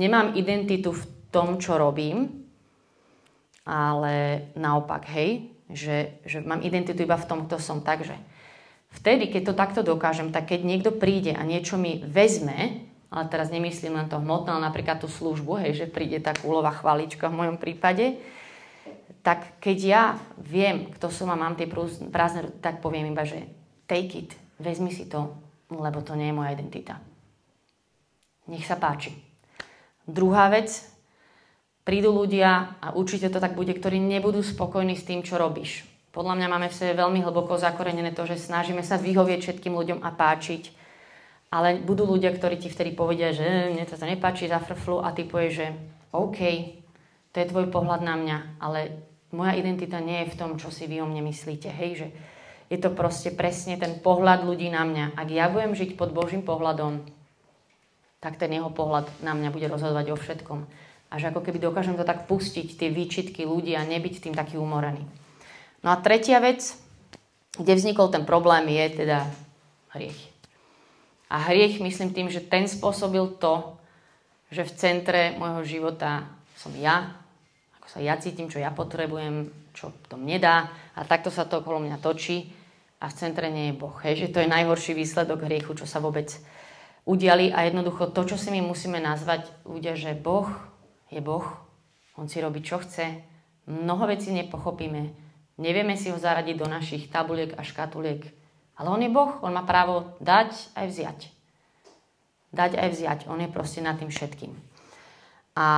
nemám 0.00 0.32
identitu 0.32 0.96
v 0.96 1.21
tom, 1.32 1.56
čo 1.56 1.80
robím, 1.80 2.44
ale 3.64 4.46
naopak, 4.54 5.08
hej, 5.10 5.50
že, 5.72 6.20
že 6.28 6.44
mám 6.44 6.60
identitu 6.60 7.02
iba 7.02 7.16
v 7.16 7.28
tom, 7.28 7.48
kto 7.48 7.56
som. 7.56 7.80
Takže 7.80 8.14
vtedy, 9.00 9.32
keď 9.32 9.42
to 9.50 9.54
takto 9.56 9.80
dokážem, 9.80 10.30
tak 10.30 10.52
keď 10.52 10.60
niekto 10.62 10.90
príde 10.92 11.32
a 11.32 11.42
niečo 11.42 11.80
mi 11.80 12.04
vezme, 12.04 12.84
ale 13.12 13.24
teraz 13.28 13.48
nemyslím 13.52 13.96
len 13.96 14.08
to 14.08 14.20
hmotné, 14.20 14.56
ale 14.56 14.68
napríklad 14.68 15.00
tú 15.00 15.08
službu, 15.08 15.64
hej, 15.64 15.84
že 15.84 15.86
príde 15.88 16.20
tá 16.20 16.36
kúlová 16.36 16.72
chvalička 16.76 17.28
v 17.28 17.38
mojom 17.44 17.56
prípade, 17.60 18.20
tak 19.22 19.62
keď 19.62 19.78
ja 19.78 20.02
viem, 20.40 20.90
kto 20.98 21.06
som 21.12 21.30
a 21.30 21.38
mám 21.38 21.54
tie 21.54 21.70
prázdne, 22.10 22.50
tak 22.58 22.82
poviem 22.82 23.14
iba, 23.14 23.22
že 23.22 23.46
take 23.86 24.26
it, 24.26 24.30
vezmi 24.58 24.90
si 24.90 25.06
to, 25.06 25.30
lebo 25.70 26.02
to 26.02 26.18
nie 26.18 26.32
je 26.32 26.36
moja 26.36 26.56
identita. 26.56 26.98
Nech 28.50 28.66
sa 28.66 28.74
páči. 28.74 29.14
Druhá 30.02 30.50
vec, 30.50 30.91
prídu 31.82 32.14
ľudia, 32.14 32.78
a 32.78 32.94
určite 32.94 33.30
to 33.30 33.42
tak 33.42 33.58
bude, 33.58 33.74
ktorí 33.74 33.98
nebudú 33.98 34.42
spokojní 34.42 34.94
s 34.94 35.06
tým, 35.06 35.26
čo 35.26 35.38
robíš. 35.38 35.86
Podľa 36.12 36.36
mňa 36.38 36.48
máme 36.52 36.68
v 36.68 36.76
sebe 36.76 36.92
veľmi 36.92 37.24
hlboko 37.24 37.56
zakorenené 37.56 38.12
to, 38.12 38.28
že 38.28 38.36
snažíme 38.36 38.84
sa 38.84 39.00
vyhovieť 39.00 39.40
všetkým 39.40 39.72
ľuďom 39.72 40.04
a 40.04 40.12
páčiť. 40.12 40.84
Ale 41.52 41.80
budú 41.84 42.08
ľudia, 42.08 42.32
ktorí 42.32 42.60
ti 42.60 42.68
vtedy 42.72 42.92
povedia, 42.96 43.32
že 43.32 43.72
mne 43.72 43.84
to 43.84 43.96
nepáči, 43.96 44.48
zafrflu 44.48 45.00
a 45.04 45.12
ty 45.12 45.24
povieš, 45.24 45.52
že 45.52 45.66
OK, 46.12 46.40
to 47.32 47.36
je 47.40 47.48
tvoj 47.48 47.72
pohľad 47.72 48.04
na 48.04 48.16
mňa, 48.16 48.38
ale 48.60 48.92
moja 49.32 49.56
identita 49.56 50.00
nie 50.00 50.24
je 50.24 50.36
v 50.36 50.38
tom, 50.38 50.60
čo 50.60 50.68
si 50.68 50.84
vy 50.84 51.00
o 51.00 51.08
mne 51.08 51.24
myslíte. 51.32 51.72
Hej, 51.72 51.90
že 52.04 52.06
je 52.68 52.78
to 52.80 52.92
proste 52.92 53.32
presne 53.36 53.80
ten 53.80 54.00
pohľad 54.00 54.44
ľudí 54.44 54.68
na 54.68 54.84
mňa. 54.84 55.16
Ak 55.16 55.28
ja 55.32 55.48
budem 55.48 55.76
žiť 55.76 55.96
pod 55.96 56.12
Božím 56.12 56.44
pohľadom, 56.44 57.04
tak 58.20 58.36
ten 58.36 58.52
jeho 58.52 58.68
pohľad 58.68 59.08
na 59.24 59.32
mňa 59.32 59.48
bude 59.52 59.68
rozhodovať 59.68 60.06
o 60.12 60.16
všetkom. 60.16 60.60
Až 61.12 61.28
ako 61.28 61.44
keby 61.44 61.60
dokážem 61.60 61.92
to 61.92 62.08
tak 62.08 62.24
pustiť, 62.24 62.72
tie 62.72 62.88
výčitky 62.88 63.44
ľudí 63.44 63.76
a 63.76 63.84
nebyť 63.84 64.24
tým 64.24 64.34
taký 64.34 64.56
umorený. 64.56 65.04
No 65.84 65.92
a 65.92 66.00
tretia 66.00 66.40
vec, 66.40 66.72
kde 67.52 67.76
vznikol 67.76 68.08
ten 68.08 68.24
problém, 68.24 68.64
je 68.72 69.04
teda 69.04 69.28
hriech. 69.92 70.16
A 71.28 71.52
hriech 71.52 71.84
myslím 71.84 72.16
tým, 72.16 72.28
že 72.32 72.40
ten 72.40 72.64
spôsobil 72.64 73.36
to, 73.36 73.76
že 74.48 74.64
v 74.64 74.76
centre 74.76 75.22
môjho 75.36 75.64
života 75.68 76.28
som 76.56 76.72
ja, 76.76 77.12
sa 77.92 78.00
ja 78.00 78.16
cítim, 78.16 78.48
čo 78.48 78.56
ja 78.56 78.72
potrebujem, 78.72 79.52
čo 79.76 79.92
to 80.08 80.16
mne 80.16 80.40
dá 80.40 80.72
a 80.96 81.04
takto 81.04 81.28
sa 81.28 81.44
to 81.44 81.60
okolo 81.60 81.84
mňa 81.84 82.00
točí 82.00 82.48
a 83.04 83.12
v 83.12 83.16
centre 83.16 83.52
nie 83.52 83.68
je 83.68 83.76
Boh. 83.76 83.92
Hej, 84.00 84.14
že 84.16 84.32
to 84.32 84.40
je 84.40 84.48
najhorší 84.48 84.96
výsledok 84.96 85.44
hriechu, 85.44 85.76
čo 85.76 85.84
sa 85.84 86.00
vôbec 86.00 86.32
udiali 87.04 87.52
a 87.52 87.68
jednoducho 87.68 88.08
to, 88.16 88.24
čo 88.32 88.36
si 88.40 88.48
my 88.48 88.64
musíme 88.64 88.96
nazvať 88.96 89.50
ľudia, 89.68 89.92
že 89.92 90.16
Boh 90.16 90.48
je 91.12 91.20
Boh, 91.20 91.44
On 92.16 92.24
si 92.24 92.40
robí, 92.40 92.64
čo 92.64 92.80
chce, 92.80 93.20
mnoho 93.68 94.08
vecí 94.08 94.32
nepochopíme, 94.32 95.12
nevieme 95.60 95.94
si 96.00 96.08
ho 96.08 96.18
zaradiť 96.18 96.56
do 96.56 96.66
našich 96.66 97.12
tabuliek 97.12 97.52
a 97.56 97.62
škatuliek, 97.62 98.24
ale 98.80 98.88
On 98.88 99.00
je 99.00 99.12
Boh, 99.12 99.36
On 99.44 99.52
má 99.52 99.62
právo 99.62 100.16
dať 100.24 100.72
aj 100.72 100.86
vziať. 100.88 101.20
Dať 102.52 102.72
aj 102.80 102.88
vziať, 102.92 103.20
On 103.28 103.40
je 103.40 103.48
proste 103.48 103.84
nad 103.84 103.96
tým 103.96 104.08
všetkým. 104.08 104.52
A 105.56 105.68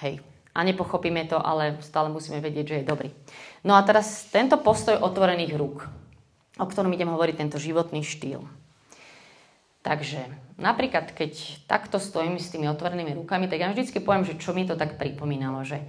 hej, 0.00 0.24
a 0.52 0.58
nepochopíme 0.64 1.24
to, 1.28 1.40
ale 1.40 1.80
stále 1.80 2.12
musíme 2.12 2.40
vedieť, 2.40 2.64
že 2.68 2.78
je 2.80 2.90
dobrý. 2.90 3.08
No 3.64 3.76
a 3.76 3.84
teraz 3.84 4.28
tento 4.28 4.60
postoj 4.60 5.00
otvorených 5.00 5.56
rúk, 5.56 5.88
o 6.60 6.66
ktorom 6.68 6.92
idem 6.92 7.08
hovoriť, 7.08 7.34
tento 7.36 7.56
životný 7.56 8.04
štýl. 8.04 8.44
Takže 9.82 10.22
napríklad, 10.62 11.10
keď 11.10 11.66
takto 11.66 11.98
stojím 11.98 12.38
s 12.38 12.54
tými 12.54 12.70
otvorenými 12.70 13.18
rukami, 13.18 13.50
tak 13.50 13.58
ja 13.58 13.68
vždycky 13.74 13.98
poviem, 13.98 14.22
že 14.22 14.38
čo 14.38 14.54
mi 14.54 14.62
to 14.62 14.78
tak 14.78 14.94
pripomínalo, 14.94 15.66
že 15.66 15.82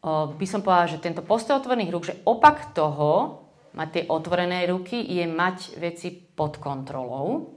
o, 0.00 0.32
by 0.32 0.46
som 0.48 0.64
povedala, 0.64 0.88
že 0.88 1.04
tento 1.04 1.20
postoj 1.20 1.60
otvorených 1.60 1.92
rúk, 1.92 2.08
že 2.08 2.18
opak 2.24 2.72
toho, 2.72 3.44
mať 3.76 3.88
tie 3.92 4.04
otvorené 4.08 4.64
ruky, 4.64 4.96
je 4.96 5.28
mať 5.28 5.76
veci 5.76 6.08
pod 6.16 6.56
kontrolou. 6.56 7.52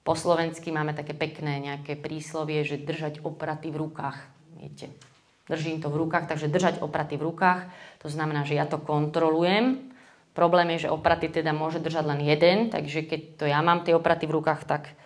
Po 0.00 0.16
slovensky 0.16 0.72
máme 0.72 0.96
také 0.96 1.12
pekné 1.12 1.60
nejaké 1.60 2.00
príslovie, 2.00 2.64
že 2.64 2.80
držať 2.80 3.20
opraty 3.20 3.68
v 3.68 3.84
rukách. 3.84 4.16
Viete, 4.56 4.96
držím 5.44 5.84
to 5.84 5.92
v 5.92 6.08
rukách, 6.08 6.24
takže 6.24 6.48
držať 6.48 6.80
opraty 6.80 7.20
v 7.20 7.28
rukách, 7.28 7.68
to 8.00 8.08
znamená, 8.08 8.48
že 8.48 8.56
ja 8.56 8.64
to 8.64 8.80
kontrolujem, 8.80 9.91
Problém 10.32 10.72
je, 10.76 10.88
že 10.88 10.92
opraty 10.92 11.28
teda 11.28 11.52
môže 11.52 11.76
držať 11.76 12.04
len 12.08 12.20
jeden, 12.24 12.72
takže 12.72 13.04
keď 13.04 13.20
to 13.36 13.44
ja 13.44 13.60
mám 13.60 13.84
tie 13.84 13.92
opraty 13.92 14.24
v 14.24 14.40
rukách, 14.40 14.64
tak 14.64 14.96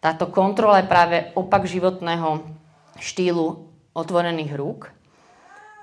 táto 0.00 0.28
kontrola 0.32 0.80
je 0.80 0.88
práve 0.88 1.16
opak 1.36 1.68
životného 1.68 2.44
štýlu 2.96 3.68
otvorených 3.92 4.52
rúk. 4.56 4.88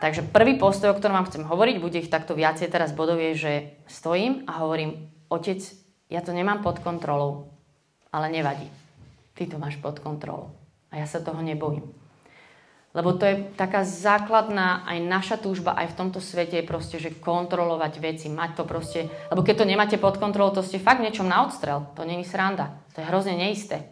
Takže 0.01 0.25
prvý 0.25 0.57
postoj, 0.57 0.93
o 0.93 0.97
ktorom 0.97 1.21
vám 1.21 1.29
chcem 1.29 1.45
hovoriť, 1.45 1.75
bude 1.77 2.01
ich 2.01 2.09
takto 2.09 2.33
viacej 2.33 2.73
teraz 2.73 2.89
bodov, 2.89 3.21
je, 3.21 3.37
že 3.37 3.53
stojím 3.85 4.49
a 4.49 4.65
hovorím, 4.65 5.13
otec, 5.29 5.61
ja 6.09 6.25
to 6.25 6.33
nemám 6.33 6.65
pod 6.65 6.81
kontrolou, 6.81 7.53
ale 8.09 8.33
nevadí. 8.33 8.65
Ty 9.37 9.45
to 9.45 9.61
máš 9.61 9.77
pod 9.77 10.01
kontrolou. 10.01 10.57
A 10.89 10.97
ja 10.97 11.05
sa 11.05 11.21
toho 11.21 11.39
nebojím. 11.45 12.00
Lebo 12.91 13.15
to 13.15 13.23
je 13.23 13.35
taká 13.55 13.87
základná 13.87 14.83
aj 14.83 14.99
naša 14.99 15.37
túžba 15.39 15.71
aj 15.79 15.95
v 15.95 15.97
tomto 15.97 16.19
svete 16.19 16.59
je 16.59 16.67
proste, 16.67 16.99
že 16.99 17.15
kontrolovať 17.15 17.93
veci, 18.03 18.27
mať 18.27 18.59
to 18.59 18.63
proste, 18.67 19.07
lebo 19.31 19.47
keď 19.47 19.63
to 19.63 19.69
nemáte 19.69 19.95
pod 19.95 20.19
kontrolou, 20.19 20.51
to 20.51 20.59
ste 20.59 20.75
fakt 20.75 20.99
niečom 20.99 21.23
na 21.23 21.47
odstrel. 21.47 21.87
To 21.95 22.03
není 22.03 22.27
sranda. 22.27 22.75
To 22.91 22.99
je 22.99 23.07
hrozne 23.07 23.39
neisté. 23.39 23.87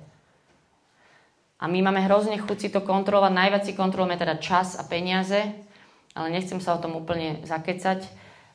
A 1.59 1.67
my 1.67 1.79
máme 1.83 2.03
hrozne 2.07 2.39
chuť 2.39 2.57
si 2.59 2.69
to 2.71 2.83
kontrolovať. 2.83 3.31
Najviac 3.35 3.63
si 3.67 3.75
kontrolujeme 3.75 4.15
teda 4.15 4.39
čas 4.39 4.79
a 4.79 4.83
peniaze, 4.87 5.47
ale 6.15 6.27
nechcem 6.31 6.59
sa 6.63 6.75
o 6.75 6.81
tom 6.83 6.95
úplne 6.99 7.43
zakecať. 7.43 8.03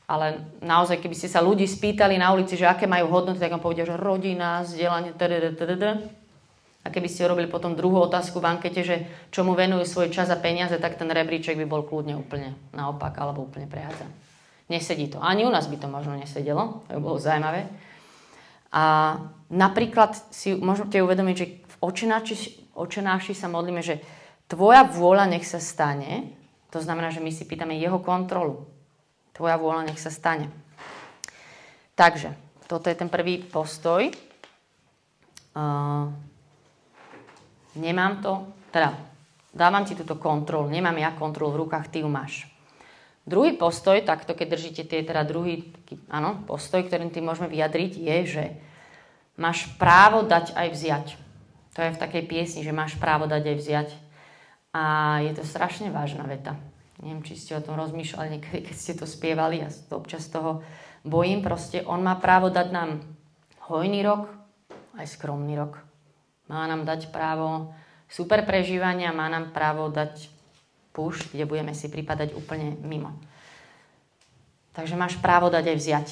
Ale 0.05 0.45
naozaj, 0.61 1.01
keby 1.01 1.17
ste 1.17 1.33
sa 1.33 1.41
ľudí 1.41 1.65
spýtali 1.65 2.21
na 2.21 2.33
ulici, 2.37 2.61
že 2.61 2.69
aké 2.69 2.85
majú 2.85 3.09
hodnoty, 3.09 3.41
tak 3.41 3.57
vám 3.57 3.65
povedia, 3.65 3.89
že 3.89 3.97
rodina, 3.97 4.61
vzdelanie, 4.61 5.17
tdd, 5.17 5.85
a 6.85 6.93
keby 6.93 7.09
ste 7.09 7.25
urobili 7.25 7.49
potom 7.49 7.73
druhú 7.73 8.05
otázku 8.05 8.45
v 8.45 8.49
ankete, 8.53 8.85
že 8.85 8.97
čomu 9.33 9.57
venujú 9.57 9.89
svoj 9.89 10.13
čas 10.13 10.29
a 10.29 10.37
peniaze, 10.37 10.77
tak 10.77 11.01
ten 11.01 11.09
rebríček 11.09 11.57
by 11.57 11.65
bol 11.65 11.81
kľudne 11.89 12.13
úplne 12.21 12.53
naopak 12.77 13.17
alebo 13.17 13.49
úplne 13.49 13.65
prehádzaný. 13.65 14.13
Nesedí 14.69 15.09
to. 15.09 15.21
Ani 15.21 15.45
u 15.45 15.53
nás 15.53 15.65
by 15.69 15.77
to 15.81 15.89
možno 15.89 16.17
nesedelo. 16.17 16.85
To 16.89 16.97
by 16.97 17.01
bolo 17.01 17.17
zaujímavé. 17.21 17.69
A 18.73 19.17
napríklad 19.49 20.17
si 20.29 20.57
môžete 20.57 21.01
uvedomiť, 21.01 21.37
že 21.37 21.47
v 21.65 21.77
očenáši, 21.85 22.37
očenáši 22.77 23.33
sa 23.33 23.49
modlíme, 23.49 23.81
že 23.81 24.01
tvoja 24.49 24.85
vôľa 24.85 25.29
nech 25.29 25.49
sa 25.49 25.61
stane. 25.61 26.33
To 26.73 26.81
znamená, 26.85 27.13
že 27.13 27.25
my 27.25 27.33
si 27.33 27.49
pýtame 27.49 27.81
jeho 27.81 28.01
kontrolu. 28.01 28.69
Tvoja 29.33 29.57
vôľa 29.57 29.89
nech 29.89 30.01
sa 30.01 30.13
stane. 30.13 30.53
Takže, 31.95 32.35
toto 32.67 32.91
je 32.91 32.97
ten 32.99 33.09
prvý 33.09 33.41
postoj. 33.41 34.11
Nemám 37.75 38.23
to, 38.23 38.33
teda 38.71 38.95
dávam 39.55 39.83
ti 39.83 39.99
túto 39.99 40.15
kontrolu, 40.19 40.71
nemám 40.71 40.95
ja 40.99 41.11
kontrolu 41.15 41.55
v 41.55 41.61
rukách, 41.67 41.91
ty 41.91 42.03
ju 42.03 42.09
máš. 42.11 42.47
Druhý 43.25 43.57
postoj, 43.57 44.05
takto 44.05 44.37
keď 44.37 44.47
držíte 44.53 44.83
tie, 44.85 45.01
teda 45.01 45.25
druhý 45.25 45.73
áno, 46.13 46.45
postoj, 46.45 46.85
ktorým 46.85 47.09
ty 47.09 47.25
môžeme 47.25 47.49
vyjadriť, 47.49 47.93
je, 47.97 48.17
že 48.29 48.45
máš 49.41 49.65
právo 49.81 50.23
dať 50.29 50.53
aj 50.53 50.69
vziať. 50.69 51.07
To 51.75 51.79
je 51.83 51.95
v 51.97 52.01
takej 52.01 52.25
piesni, 52.29 52.61
že 52.63 52.77
máš 52.77 52.95
právo 53.01 53.25
dať 53.25 53.43
aj 53.51 53.57
vziať. 53.59 53.89
A 54.75 54.83
je 55.25 55.33
to 55.35 55.43
strašne 55.43 55.89
vážna 55.89 56.29
veta. 56.29 56.55
Neviem, 57.03 57.27
či 57.27 57.35
ste 57.35 57.59
o 57.59 57.65
tom 57.65 57.75
rozmýšľali 57.81 58.39
niekedy, 58.39 58.61
keď 58.71 58.77
ste 58.77 58.95
to 58.95 59.07
spievali. 59.09 59.65
Ja 59.65 59.73
to 59.73 59.99
občas 59.99 60.31
toho 60.31 60.63
bojím. 61.03 61.43
Proste 61.43 61.83
on 61.83 62.05
má 62.05 62.15
právo 62.21 62.53
dať 62.53 62.69
nám 62.71 63.03
hojný 63.67 64.05
rok, 64.05 64.31
aj 65.01 65.07
skromný 65.11 65.59
rok. 65.59 65.94
Má 66.49 66.69
nám 66.69 66.85
dať 66.85 67.09
právo 67.09 67.73
super 68.09 68.45
prežívania, 68.45 69.17
má 69.17 69.33
nám 69.33 69.51
právo 69.51 69.89
dať 69.89 70.29
puš, 70.95 71.27
kde 71.35 71.49
budeme 71.49 71.75
si 71.75 71.91
pripadať 71.91 72.37
úplne 72.37 72.79
mimo. 72.85 73.17
Takže 74.75 74.95
máš 74.95 75.19
právo 75.19 75.51
dať 75.51 75.75
aj 75.75 75.77
vziať. 75.79 76.09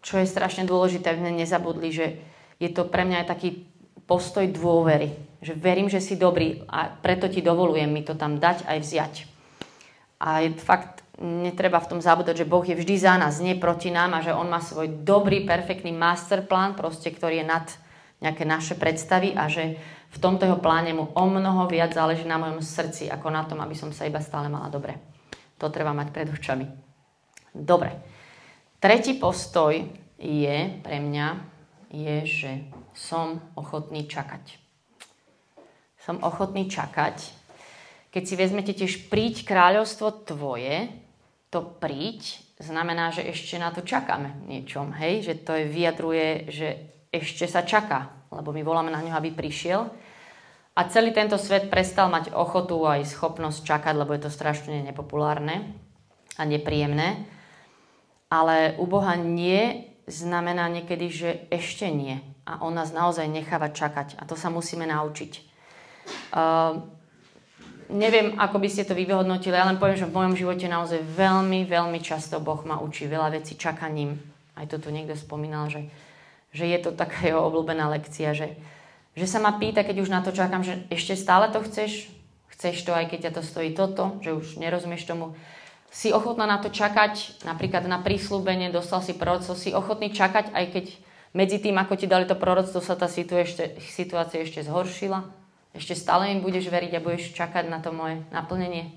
Čo 0.00 0.20
je 0.20 0.26
strašne 0.26 0.64
dôležité, 0.64 1.12
aby 1.12 1.32
nezabudli, 1.32 1.92
že 1.92 2.06
je 2.62 2.70
to 2.70 2.86
pre 2.88 3.04
mňa 3.04 3.24
aj 3.24 3.30
taký 3.32 3.48
postoj 4.06 4.46
dôvery. 4.48 5.14
Že 5.42 5.58
verím, 5.58 5.88
že 5.90 5.98
si 5.98 6.14
dobrý 6.14 6.62
a 6.70 6.90
preto 6.90 7.26
ti 7.26 7.42
dovolujem 7.42 7.90
mi 7.90 8.02
to 8.06 8.14
tam 8.14 8.38
dať 8.38 8.68
aj 8.68 8.78
vziať. 8.78 9.14
A 10.22 10.46
je 10.46 10.54
fakt, 10.54 11.02
netreba 11.18 11.82
v 11.82 11.90
tom 11.96 12.00
zabúdať, 12.00 12.42
že 12.42 12.50
Boh 12.50 12.62
je 12.62 12.78
vždy 12.78 12.94
za 12.98 13.14
nás, 13.18 13.42
nie 13.42 13.58
proti 13.58 13.90
nám 13.90 14.14
a 14.16 14.24
že 14.24 14.34
On 14.34 14.46
má 14.46 14.62
svoj 14.62 15.02
dobrý, 15.02 15.42
perfektný 15.42 15.90
masterplán, 15.90 16.78
proste, 16.78 17.10
ktorý 17.10 17.42
je 17.42 17.46
nad 17.46 17.66
nejaké 18.22 18.46
naše 18.46 18.78
predstavy 18.78 19.34
a 19.34 19.50
že 19.50 19.76
v 20.12 20.18
tomto 20.22 20.46
jeho 20.46 20.62
pláne 20.62 20.94
mu 20.94 21.10
o 21.10 21.24
mnoho 21.26 21.66
viac 21.66 21.90
záleží 21.90 22.22
na 22.22 22.38
mojom 22.38 22.62
srdci, 22.62 23.10
ako 23.10 23.28
na 23.34 23.42
tom, 23.42 23.58
aby 23.58 23.74
som 23.74 23.90
sa 23.90 24.06
iba 24.06 24.22
stále 24.22 24.46
mala 24.46 24.70
dobre. 24.70 24.94
To 25.58 25.66
treba 25.68 25.90
mať 25.90 26.08
pred 26.14 26.28
očami. 26.30 26.66
Dobre. 27.50 27.90
Tretí 28.78 29.18
postoj 29.18 29.74
je 30.22 30.56
pre 30.80 30.96
mňa, 31.02 31.26
je, 31.92 32.16
že 32.24 32.50
som 32.94 33.42
ochotný 33.58 34.06
čakať. 34.08 34.58
Som 36.00 36.22
ochotný 36.22 36.70
čakať. 36.70 37.42
Keď 38.12 38.22
si 38.22 38.34
vezmete 38.34 38.72
tiež 38.72 39.08
príď 39.12 39.44
kráľovstvo 39.44 40.24
tvoje, 40.24 40.88
to 41.52 41.62
príď 41.62 42.42
znamená, 42.62 43.10
že 43.10 43.26
ešte 43.26 43.58
na 43.58 43.74
to 43.74 43.82
čakáme 43.82 44.46
niečom, 44.46 44.94
hej? 44.96 45.26
Že 45.26 45.34
to 45.42 45.52
je 45.58 45.64
vyjadruje, 45.68 46.28
že 46.48 46.68
ešte 47.12 47.44
sa 47.44 47.60
čaká, 47.60 48.08
lebo 48.32 48.50
my 48.56 48.64
voláme 48.64 48.88
na 48.88 49.04
ňo, 49.04 49.12
aby 49.20 49.30
prišiel. 49.30 49.92
A 50.72 50.88
celý 50.88 51.12
tento 51.12 51.36
svet 51.36 51.68
prestal 51.68 52.08
mať 52.08 52.32
ochotu 52.32 52.80
aj 52.88 53.04
schopnosť 53.04 53.60
čakať, 53.60 53.92
lebo 53.92 54.16
je 54.16 54.24
to 54.24 54.32
strašne 54.32 54.80
nepopulárne 54.80 55.76
a 56.40 56.42
nepríjemné. 56.48 57.28
Ale 58.32 58.80
u 58.80 58.88
Boha 58.88 59.12
nie 59.20 59.92
znamená 60.08 60.72
niekedy, 60.72 61.06
že 61.12 61.30
ešte 61.52 61.92
nie. 61.92 62.24
A 62.48 62.64
on 62.64 62.72
nás 62.72 62.88
naozaj 62.88 63.28
necháva 63.28 63.68
čakať. 63.68 64.16
A 64.16 64.24
to 64.24 64.32
sa 64.32 64.48
musíme 64.48 64.88
naučiť. 64.88 65.32
Uh, 66.32 66.80
neviem, 67.92 68.40
ako 68.40 68.56
by 68.56 68.68
ste 68.72 68.88
to 68.88 68.96
vyhodnotili, 68.96 69.52
ja 69.52 69.68
len 69.68 69.76
poviem, 69.76 70.00
že 70.00 70.08
v 70.08 70.16
mojom 70.16 70.34
živote 70.34 70.66
naozaj 70.66 71.04
veľmi, 71.04 71.68
veľmi 71.68 72.00
často 72.00 72.40
Boh 72.40 72.64
ma 72.64 72.80
učí 72.80 73.04
veľa 73.04 73.36
vecí 73.36 73.60
čakaním. 73.60 74.16
Aj 74.56 74.64
to 74.64 74.80
tu 74.80 74.88
niekto 74.88 75.12
spomínal, 75.14 75.68
že 75.68 75.86
že 76.52 76.68
je 76.68 76.78
to 76.78 76.90
taká 76.92 77.26
jeho 77.26 77.40
obľúbená 77.48 77.88
lekcia, 77.88 78.36
že, 78.36 78.54
že 79.16 79.26
sa 79.26 79.40
ma 79.40 79.56
pýta, 79.56 79.82
keď 79.82 80.04
už 80.04 80.12
na 80.12 80.20
to 80.20 80.30
čakám, 80.30 80.60
že 80.62 80.84
ešte 80.92 81.16
stále 81.16 81.48
to 81.48 81.64
chceš, 81.64 82.12
chceš 82.52 82.84
to, 82.84 82.92
aj 82.92 83.08
keď 83.08 83.18
ťa 83.28 83.32
to 83.40 83.42
stojí 83.42 83.72
toto, 83.72 84.20
že 84.20 84.36
už 84.36 84.60
nerozumieš 84.60 85.08
tomu, 85.08 85.34
si 85.92 86.08
ochotná 86.08 86.48
na 86.48 86.56
to 86.56 86.72
čakať, 86.72 87.44
napríklad 87.44 87.84
na 87.84 88.00
prísľubenie, 88.00 88.72
dostal 88.72 89.04
si 89.04 89.12
proroctvo, 89.12 89.52
si 89.52 89.76
ochotný 89.76 90.08
čakať, 90.08 90.56
aj 90.56 90.64
keď 90.72 90.84
medzi 91.36 91.60
tým, 91.60 91.76
ako 91.76 92.00
ti 92.00 92.08
dali 92.08 92.24
to 92.24 92.36
proroctvo, 92.36 92.80
sa 92.80 92.96
tá 92.96 93.08
situácia 93.08 94.40
ešte 94.40 94.64
zhoršila. 94.64 95.24
Ešte 95.72 95.96
stále 95.96 96.32
im 96.36 96.44
budeš 96.44 96.68
veriť 96.68 97.00
a 97.00 97.04
budeš 97.04 97.32
čakať 97.32 97.68
na 97.72 97.80
to 97.80 97.92
moje 97.92 98.20
naplnenie. 98.28 98.92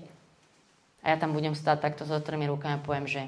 A 1.00 1.12
ja 1.12 1.16
tam 1.16 1.32
budem 1.32 1.56
stáť 1.56 1.80
takto 1.80 2.04
s 2.04 2.12
otvorými 2.12 2.48
rukami 2.48 2.76
a 2.76 2.84
poviem, 2.84 3.08
že 3.08 3.24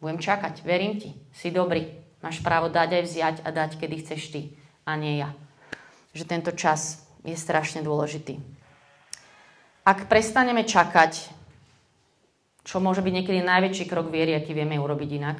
budem 0.00 0.20
čakať, 0.20 0.64
verím 0.64 0.96
ti, 1.00 1.12
si 1.36 1.52
dobrý, 1.52 2.03
Máš 2.24 2.40
právo 2.40 2.72
dať 2.72 2.96
aj 2.96 3.02
vziať 3.04 3.36
a 3.44 3.52
dať, 3.52 3.76
kedy 3.76 4.00
chceš 4.00 4.32
ty 4.32 4.40
a 4.88 4.96
nie 4.96 5.20
ja. 5.20 5.36
Že 6.16 6.24
tento 6.24 6.56
čas 6.56 7.04
je 7.20 7.36
strašne 7.36 7.84
dôležitý. 7.84 8.40
Ak 9.84 10.08
prestaneme 10.08 10.64
čakať, 10.64 11.28
čo 12.64 12.80
môže 12.80 13.04
byť 13.04 13.12
niekedy 13.12 13.44
najväčší 13.44 13.84
krok 13.84 14.08
viery, 14.08 14.32
aký 14.32 14.56
vieme 14.56 14.80
urobiť 14.80 15.10
inak, 15.20 15.38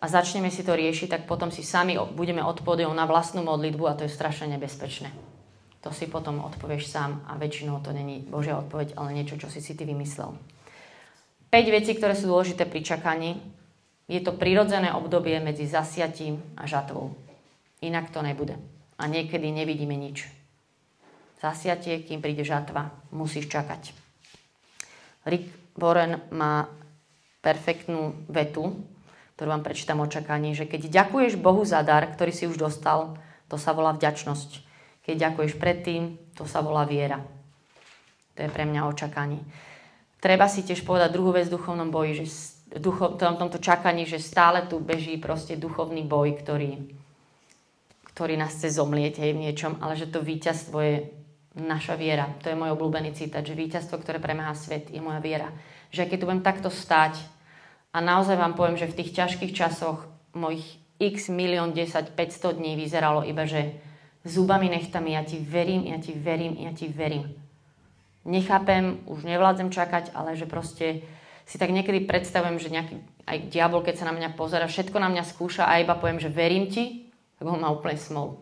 a 0.00 0.04
začneme 0.08 0.50
si 0.50 0.66
to 0.66 0.74
riešiť, 0.74 1.06
tak 1.12 1.22
potom 1.30 1.52
si 1.52 1.62
sami 1.62 1.94
budeme 2.16 2.42
odpovedať 2.42 2.90
na 2.90 3.04
vlastnú 3.04 3.46
modlitbu 3.46 3.84
a 3.86 3.94
to 3.94 4.08
je 4.08 4.10
strašne 4.10 4.50
nebezpečné. 4.50 5.12
To 5.86 5.92
si 5.94 6.08
potom 6.10 6.42
odpovieš 6.42 6.90
sám 6.90 7.22
a 7.28 7.38
väčšinou 7.38 7.78
to 7.84 7.94
není 7.94 8.26
Božia 8.26 8.58
odpoveď, 8.58 8.96
ale 8.98 9.14
niečo, 9.14 9.38
čo 9.38 9.46
si 9.46 9.62
si 9.62 9.78
ty 9.78 9.86
vymyslel. 9.86 10.34
5 11.52 11.76
vecí, 11.76 11.94
ktoré 11.94 12.16
sú 12.16 12.32
dôležité 12.32 12.64
pri 12.64 12.80
čakaní, 12.82 13.59
je 14.10 14.18
to 14.18 14.34
prirodzené 14.34 14.90
obdobie 14.90 15.38
medzi 15.38 15.70
zasiatím 15.70 16.42
a 16.58 16.66
žatvou. 16.66 17.14
Inak 17.78 18.10
to 18.10 18.26
nebude. 18.26 18.58
A 18.98 19.06
niekedy 19.06 19.54
nevidíme 19.54 19.94
nič. 19.94 20.26
Zasiatie, 21.38 22.02
kým 22.02 22.18
príde 22.18 22.42
žatva, 22.42 22.90
musíš 23.14 23.46
čakať. 23.46 23.94
Rick 25.30 25.48
Warren 25.78 26.26
má 26.34 26.66
perfektnú 27.40 28.26
vetu, 28.28 28.76
ktorú 29.38 29.48
vám 29.56 29.64
prečítam 29.64 30.04
o 30.04 30.10
čakaní, 30.10 30.52
že 30.52 30.68
keď 30.68 30.90
ďakuješ 30.90 31.40
Bohu 31.40 31.64
za 31.64 31.80
dar, 31.80 32.04
ktorý 32.12 32.34
si 32.34 32.44
už 32.44 32.60
dostal, 32.60 33.16
to 33.48 33.56
sa 33.56 33.72
volá 33.72 33.96
vďačnosť. 33.96 34.50
Keď 35.06 35.16
ďakuješ 35.16 35.56
predtým, 35.56 36.20
to 36.36 36.44
sa 36.44 36.60
volá 36.60 36.84
viera. 36.84 37.24
To 38.36 38.44
je 38.44 38.52
pre 38.52 38.68
mňa 38.68 38.84
očakanie. 38.90 39.40
Treba 40.20 40.44
si 40.44 40.60
tiež 40.60 40.84
povedať 40.84 41.16
druhú 41.16 41.32
vec 41.32 41.48
v 41.48 41.56
duchovnom 41.56 41.88
boji, 41.88 42.20
že 42.20 42.26
ducho, 42.78 43.16
v 43.16 43.18
tomto 43.18 43.58
čakaní, 43.58 44.06
že 44.06 44.22
stále 44.22 44.62
tu 44.70 44.78
beží 44.78 45.18
proste 45.18 45.58
duchovný 45.58 46.06
boj, 46.06 46.38
ktorý, 46.38 46.78
ktorý 48.14 48.34
nás 48.38 48.54
chce 48.54 48.78
zomlieť 48.78 49.18
hej, 49.24 49.34
v 49.34 49.42
niečom, 49.48 49.82
ale 49.82 49.98
že 49.98 50.06
to 50.06 50.22
víťazstvo 50.22 50.76
je 50.78 50.96
naša 51.58 51.98
viera. 51.98 52.30
To 52.46 52.52
je 52.52 52.58
môj 52.58 52.78
obľúbený 52.78 53.10
citát, 53.16 53.42
že 53.42 53.58
víťazstvo, 53.58 53.98
ktoré 53.98 54.22
premáha 54.22 54.54
svet, 54.54 54.92
je 54.94 55.02
moja 55.02 55.18
viera. 55.18 55.50
Že 55.90 56.06
keď 56.06 56.16
tu 56.22 56.26
budem 56.30 56.46
takto 56.46 56.70
stať 56.70 57.18
a 57.90 57.98
naozaj 57.98 58.38
vám 58.38 58.54
poviem, 58.54 58.78
že 58.78 58.86
v 58.86 59.02
tých 59.02 59.18
ťažkých 59.18 59.52
časoch 59.56 60.06
mojich 60.30 60.78
x 61.02 61.26
milión 61.32 61.74
10, 61.74 62.14
500 62.14 62.60
dní 62.60 62.78
vyzeralo 62.78 63.26
iba, 63.26 63.50
že 63.50 63.74
zubami 64.22 64.70
nechtami, 64.70 65.18
ja 65.18 65.26
ti 65.26 65.42
verím, 65.42 65.90
ja 65.90 65.98
ti 65.98 66.14
verím, 66.14 66.54
ja 66.60 66.70
ti 66.70 66.86
verím 66.86 67.34
nechápem, 68.24 69.00
už 69.08 69.24
nevládzem 69.24 69.72
čakať, 69.72 70.12
ale 70.12 70.36
že 70.36 70.44
proste 70.44 71.00
si 71.50 71.58
tak 71.58 71.74
niekedy 71.74 72.06
predstavujem, 72.06 72.62
že 72.62 72.70
nejaký 72.70 72.94
aj 73.26 73.50
diabol, 73.50 73.82
keď 73.82 73.98
sa 73.98 74.06
na 74.06 74.14
mňa 74.14 74.38
pozera, 74.38 74.70
všetko 74.70 75.02
na 75.02 75.10
mňa 75.10 75.26
skúša 75.26 75.66
a 75.66 75.82
iba 75.82 75.98
poviem, 75.98 76.22
že 76.22 76.30
verím 76.30 76.70
ti, 76.70 77.10
tak 77.42 77.50
on 77.50 77.58
má 77.58 77.74
úplne 77.74 77.98
smol. 77.98 78.38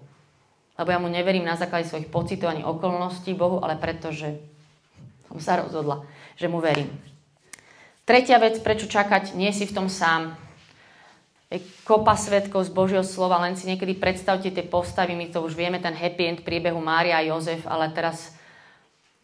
Lebo 0.76 0.88
ja 0.92 1.00
mu 1.00 1.08
neverím 1.08 1.48
na 1.48 1.56
základe 1.56 1.88
svojich 1.88 2.12
pocitov 2.12 2.52
ani 2.52 2.68
okolností 2.68 3.32
Bohu, 3.32 3.64
ale 3.64 3.80
preto, 3.80 4.12
že 4.12 4.36
som 5.32 5.40
sa 5.40 5.56
rozhodla, 5.56 6.04
že 6.36 6.52
mu 6.52 6.60
verím. 6.60 6.92
Tretia 8.04 8.36
vec, 8.40 8.60
prečo 8.60 8.88
čakať, 8.88 9.36
nie 9.36 9.52
si 9.56 9.64
v 9.64 9.76
tom 9.76 9.88
sám. 9.88 10.36
Je 11.48 11.64
kopa 11.88 12.12
svetkov 12.12 12.68
z 12.68 12.72
Božieho 12.72 13.04
slova, 13.04 13.40
len 13.40 13.56
si 13.56 13.68
niekedy 13.68 13.96
predstavte 13.96 14.52
tie 14.52 14.64
postavy, 14.64 15.16
my 15.16 15.32
to 15.32 15.40
už 15.40 15.56
vieme, 15.56 15.80
ten 15.80 15.96
happy 15.96 16.24
end 16.28 16.40
príbehu 16.44 16.76
Mária 16.80 17.20
a 17.20 17.24
Jozef, 17.24 17.64
ale 17.64 17.88
teraz 17.92 18.36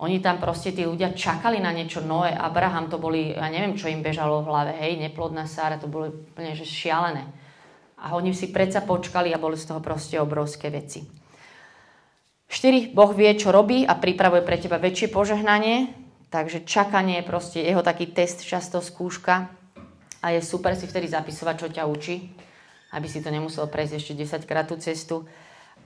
oni 0.04 0.20
tam 0.20 0.36
proste 0.36 0.76
tí 0.76 0.84
ľudia 0.84 1.16
čakali 1.16 1.58
na 1.64 1.72
niečo. 1.72 2.04
Noé, 2.04 2.36
Abraham, 2.36 2.92
to 2.92 3.00
boli, 3.00 3.32
ja 3.32 3.48
neviem, 3.48 3.72
čo 3.72 3.88
im 3.88 4.04
bežalo 4.04 4.44
v 4.44 4.48
hlave, 4.52 4.72
hej, 4.76 5.00
neplodná 5.00 5.48
Sára, 5.48 5.80
to 5.80 5.88
bolo 5.88 6.12
úplne 6.12 6.52
že 6.52 6.68
šialené. 6.68 7.24
A 8.04 8.12
oni 8.12 8.36
si 8.36 8.52
predsa 8.52 8.84
počkali 8.84 9.32
a 9.32 9.40
boli 9.40 9.56
z 9.56 9.72
toho 9.72 9.80
proste 9.80 10.20
obrovské 10.20 10.68
veci. 10.68 11.08
4. 12.52 12.92
Boh 12.92 13.10
vie, 13.16 13.32
čo 13.34 13.50
robí 13.50 13.88
a 13.88 13.96
pripravuje 13.96 14.44
pre 14.44 14.60
teba 14.60 14.76
väčšie 14.76 15.08
požehnanie, 15.08 15.90
takže 16.28 16.68
čakanie 16.68 17.24
je 17.24 17.28
proste 17.28 17.58
jeho 17.64 17.80
taký 17.80 18.12
test, 18.12 18.44
často 18.44 18.84
skúška 18.84 19.48
a 20.20 20.26
je 20.30 20.40
super 20.44 20.76
si 20.76 20.84
vtedy 20.84 21.08
zapisovať, 21.08 21.54
čo 21.56 21.68
ťa 21.72 21.84
učí, 21.88 22.16
aby 22.92 23.06
si 23.08 23.24
to 23.24 23.32
nemusel 23.32 23.66
prejsť 23.72 23.94
ešte 23.96 24.12
10 24.44 24.48
krát 24.48 24.68
tú 24.68 24.76
cestu. 24.76 25.24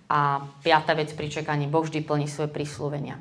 A 0.09 0.40
piata 0.64 0.96
vec 0.96 1.12
pri 1.12 1.28
čakaní, 1.28 1.68
Boh 1.68 1.85
vždy 1.85 2.00
plní 2.00 2.26
svoje 2.26 2.48
príslovenia. 2.48 3.20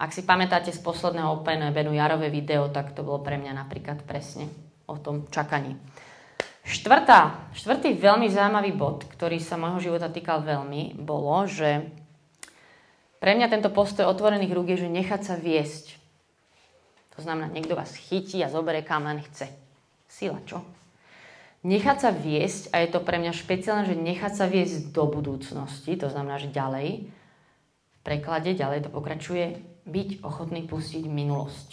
Ak 0.00 0.16
si 0.16 0.24
pamätáte 0.24 0.72
z 0.72 0.80
posledného 0.80 1.44
Open 1.44 1.60
Benu 1.76 1.92
Jarové 1.92 2.32
video, 2.32 2.72
tak 2.72 2.96
to 2.96 3.04
bolo 3.04 3.20
pre 3.20 3.36
mňa 3.36 3.52
napríklad 3.52 4.00
presne 4.08 4.48
o 4.88 4.96
tom 4.96 5.28
čakaní. 5.28 5.76
Štvrtá, 6.64 7.52
štvrtý 7.52 8.00
veľmi 8.00 8.32
zaujímavý 8.32 8.72
bod, 8.72 9.04
ktorý 9.04 9.36
sa 9.36 9.60
môjho 9.60 9.92
života 9.92 10.08
týkal 10.08 10.40
veľmi, 10.40 10.96
bolo, 10.96 11.44
že 11.44 11.84
pre 13.20 13.36
mňa 13.36 13.52
tento 13.52 13.68
postoj 13.68 14.08
otvorených 14.08 14.56
rúk 14.56 14.72
je, 14.72 14.88
že 14.88 14.88
nechať 14.88 15.20
sa 15.20 15.36
viesť. 15.36 16.00
To 17.16 17.20
znamená, 17.20 17.52
niekto 17.52 17.76
vás 17.76 17.92
chytí 17.92 18.40
a 18.40 18.48
zoberie 18.48 18.80
kam 18.80 19.04
len 19.04 19.20
chce. 19.20 19.52
Sila, 20.08 20.40
čo? 20.48 20.64
Nechať 21.60 21.96
sa 22.00 22.08
viesť, 22.08 22.72
a 22.72 22.80
je 22.80 22.88
to 22.88 23.04
pre 23.04 23.20
mňa 23.20 23.36
špeciálne, 23.36 23.84
že 23.84 24.00
nechať 24.00 24.32
sa 24.32 24.48
viesť 24.48 24.96
do 24.96 25.04
budúcnosti, 25.12 25.92
to 25.92 26.08
znamená, 26.08 26.40
že 26.40 26.48
ďalej, 26.48 27.04
v 28.00 28.00
preklade 28.00 28.56
ďalej 28.56 28.88
to 28.88 28.90
pokračuje, 28.96 29.60
byť 29.90 30.22
ochotný 30.22 30.64
pustiť 30.70 31.04
minulosť. 31.10 31.68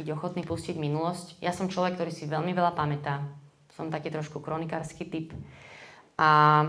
Byť 0.00 0.08
ochotný 0.16 0.42
pustiť 0.42 0.80
minulosť. 0.80 1.44
Ja 1.44 1.52
som 1.52 1.68
človek, 1.68 2.00
ktorý 2.00 2.10
si 2.10 2.24
veľmi 2.24 2.56
veľa 2.56 2.72
pamätá. 2.72 3.28
Som 3.76 3.92
taký 3.92 4.08
trošku 4.08 4.40
kronikársky 4.40 5.04
typ. 5.06 5.36
A 6.18 6.64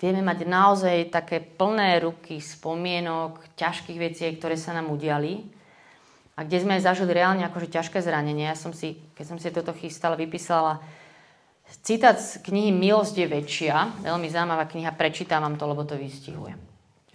vieme 0.00 0.24
mať 0.24 0.48
naozaj 0.48 1.12
také 1.12 1.38
plné 1.44 2.02
ruky 2.02 2.40
spomienok, 2.40 3.54
ťažkých 3.54 3.98
vecí, 4.00 4.24
ktoré 4.34 4.56
sa 4.56 4.74
nám 4.74 4.90
udiali 4.90 5.44
a 6.38 6.46
kde 6.46 6.58
sme 6.62 6.78
zažili 6.78 7.14
reálne 7.14 7.42
akože 7.46 7.70
ťažké 7.70 7.98
zranenie. 8.02 8.46
Ja 8.46 8.58
som 8.58 8.70
si, 8.70 8.98
keď 9.18 9.24
som 9.26 9.38
si 9.38 9.50
toto 9.50 9.74
chystala, 9.74 10.14
vypísala 10.14 10.78
citát 11.82 12.18
z 12.18 12.38
knihy 12.46 12.70
Milosť 12.70 13.14
je 13.18 13.26
väčšia. 13.26 14.06
Veľmi 14.06 14.30
zaujímavá 14.30 14.70
kniha, 14.70 14.94
prečítam 14.94 15.42
vám 15.42 15.58
to, 15.58 15.66
lebo 15.66 15.82
to 15.82 15.98
vystihuje 15.98 16.67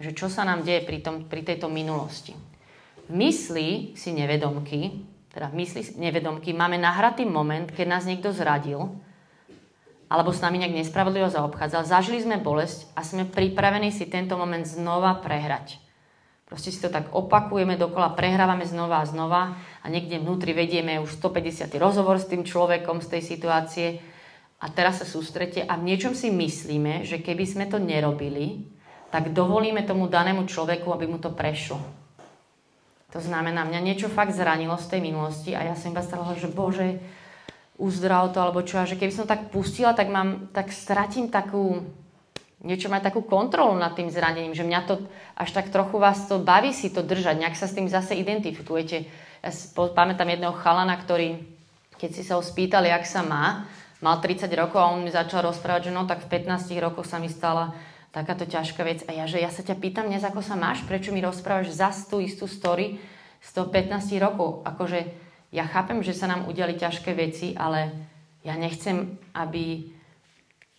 že 0.04 0.12
čo 0.12 0.28
sa 0.28 0.44
nám 0.44 0.60
deje 0.60 0.84
pri, 0.84 1.00
tom, 1.00 1.24
pri 1.24 1.40
tejto 1.40 1.72
minulosti. 1.72 2.36
V 3.08 3.12
mysli 3.16 3.96
si 3.96 4.12
nevedomky, 4.12 5.00
teda 5.32 5.48
v 5.48 5.64
mysli 5.64 5.96
nevedomky 5.96 6.52
máme 6.52 6.76
nahratý 6.76 7.24
moment, 7.24 7.72
keď 7.72 7.86
nás 7.88 8.04
niekto 8.04 8.28
zradil, 8.36 8.92
alebo 10.12 10.30
s 10.30 10.44
nami 10.44 10.60
nejak 10.60 10.76
nespravodlivo 10.76 11.32
zaobchádzal, 11.32 11.88
zažili 11.88 12.20
sme 12.20 12.36
bolesť 12.36 12.92
a 12.92 13.00
sme 13.00 13.24
pripravení 13.24 13.88
si 13.88 14.04
tento 14.04 14.36
moment 14.36 14.68
znova 14.68 15.16
prehrať. 15.24 15.80
Proste 16.44 16.68
si 16.68 16.78
to 16.78 16.92
tak 16.92 17.08
opakujeme 17.10 17.80
dokola, 17.80 18.12
prehrávame 18.12 18.68
znova 18.68 19.00
a 19.00 19.08
znova 19.08 19.56
a 19.80 19.86
niekde 19.88 20.20
vnútri 20.20 20.52
vedieme 20.52 21.00
už 21.00 21.16
150. 21.16 21.72
rozhovor 21.80 22.20
s 22.20 22.28
tým 22.28 22.44
človekom 22.44 23.00
z 23.00 23.16
tej 23.16 23.22
situácie 23.24 23.88
a 24.60 24.68
teraz 24.68 25.00
sa 25.00 25.06
sústrete 25.08 25.64
a 25.64 25.74
v 25.80 25.88
niečom 25.88 26.12
si 26.12 26.28
myslíme, 26.28 27.02
že 27.08 27.24
keby 27.24 27.44
sme 27.48 27.64
to 27.66 27.80
nerobili, 27.80 28.73
tak 29.14 29.30
dovolíme 29.30 29.86
tomu 29.86 30.10
danému 30.10 30.42
človeku, 30.50 30.90
aby 30.90 31.06
mu 31.06 31.22
to 31.22 31.30
prešlo. 31.30 31.78
To 33.14 33.22
znamená, 33.22 33.62
mňa 33.62 33.78
niečo 33.78 34.10
fakt 34.10 34.34
zranilo 34.34 34.74
z 34.74 34.90
tej 34.90 35.00
minulosti 35.06 35.54
a 35.54 35.62
ja 35.62 35.78
som 35.78 35.94
iba 35.94 36.02
stala, 36.02 36.34
že 36.34 36.50
Bože, 36.50 36.98
uzdrav 37.78 38.34
to, 38.34 38.42
alebo 38.42 38.66
čo, 38.66 38.82
a 38.82 38.90
že 38.90 38.98
keby 38.98 39.14
som 39.14 39.30
tak 39.30 39.54
pustila, 39.54 39.94
tak, 39.94 40.10
mám, 40.10 40.50
tak 40.50 40.74
stratím 40.74 41.30
takú, 41.30 41.86
niečo 42.58 42.90
má 42.90 42.98
takú 42.98 43.22
kontrolu 43.22 43.78
nad 43.78 43.94
tým 43.94 44.10
zranením, 44.10 44.50
že 44.50 44.66
mňa 44.66 44.80
to 44.82 45.06
až 45.38 45.54
tak 45.54 45.70
trochu 45.70 45.94
vás 46.02 46.26
to 46.26 46.42
baví 46.42 46.74
si 46.74 46.90
to 46.90 47.06
držať, 47.06 47.38
nejak 47.38 47.54
sa 47.54 47.70
s 47.70 47.76
tým 47.78 47.86
zase 47.86 48.18
identifikujete. 48.18 49.06
Ja 49.46 49.54
si 49.54 49.70
pamätám 49.70 50.26
jedného 50.26 50.58
chalana, 50.58 50.98
ktorý, 50.98 51.38
keď 52.02 52.10
si 52.18 52.26
sa 52.26 52.34
ho 52.34 52.42
spýtali, 52.42 52.90
jak 52.90 53.06
sa 53.06 53.22
má, 53.22 53.70
mal 54.02 54.18
30 54.18 54.50
rokov 54.58 54.82
a 54.82 54.90
on 54.90 55.06
mi 55.06 55.14
začal 55.14 55.46
rozprávať, 55.46 55.86
že 55.86 55.94
no 55.94 56.02
tak 56.02 56.26
v 56.26 56.42
15 56.42 56.66
rokoch 56.82 57.06
sa 57.06 57.22
mi 57.22 57.30
stala 57.30 57.93
takáto 58.14 58.46
ťažká 58.46 58.86
vec. 58.86 59.02
A 59.10 59.10
ja, 59.10 59.26
že 59.26 59.42
ja 59.42 59.50
sa 59.50 59.66
ťa 59.66 59.74
pýtam 59.74 60.06
dnes, 60.06 60.22
ako 60.22 60.38
sa 60.38 60.54
máš, 60.54 60.86
prečo 60.86 61.10
mi 61.10 61.18
rozprávaš 61.18 61.74
zas 61.74 62.06
tú 62.06 62.22
istú 62.22 62.46
story 62.46 63.02
z 63.42 63.48
toho 63.50 63.66
15 63.66 64.14
rokov. 64.22 64.62
Akože 64.62 65.10
ja 65.50 65.66
chápem, 65.66 65.98
že 66.06 66.14
sa 66.14 66.30
nám 66.30 66.46
udiali 66.46 66.78
ťažké 66.78 67.10
veci, 67.10 67.58
ale 67.58 67.90
ja 68.46 68.54
nechcem, 68.54 69.18
aby 69.34 69.90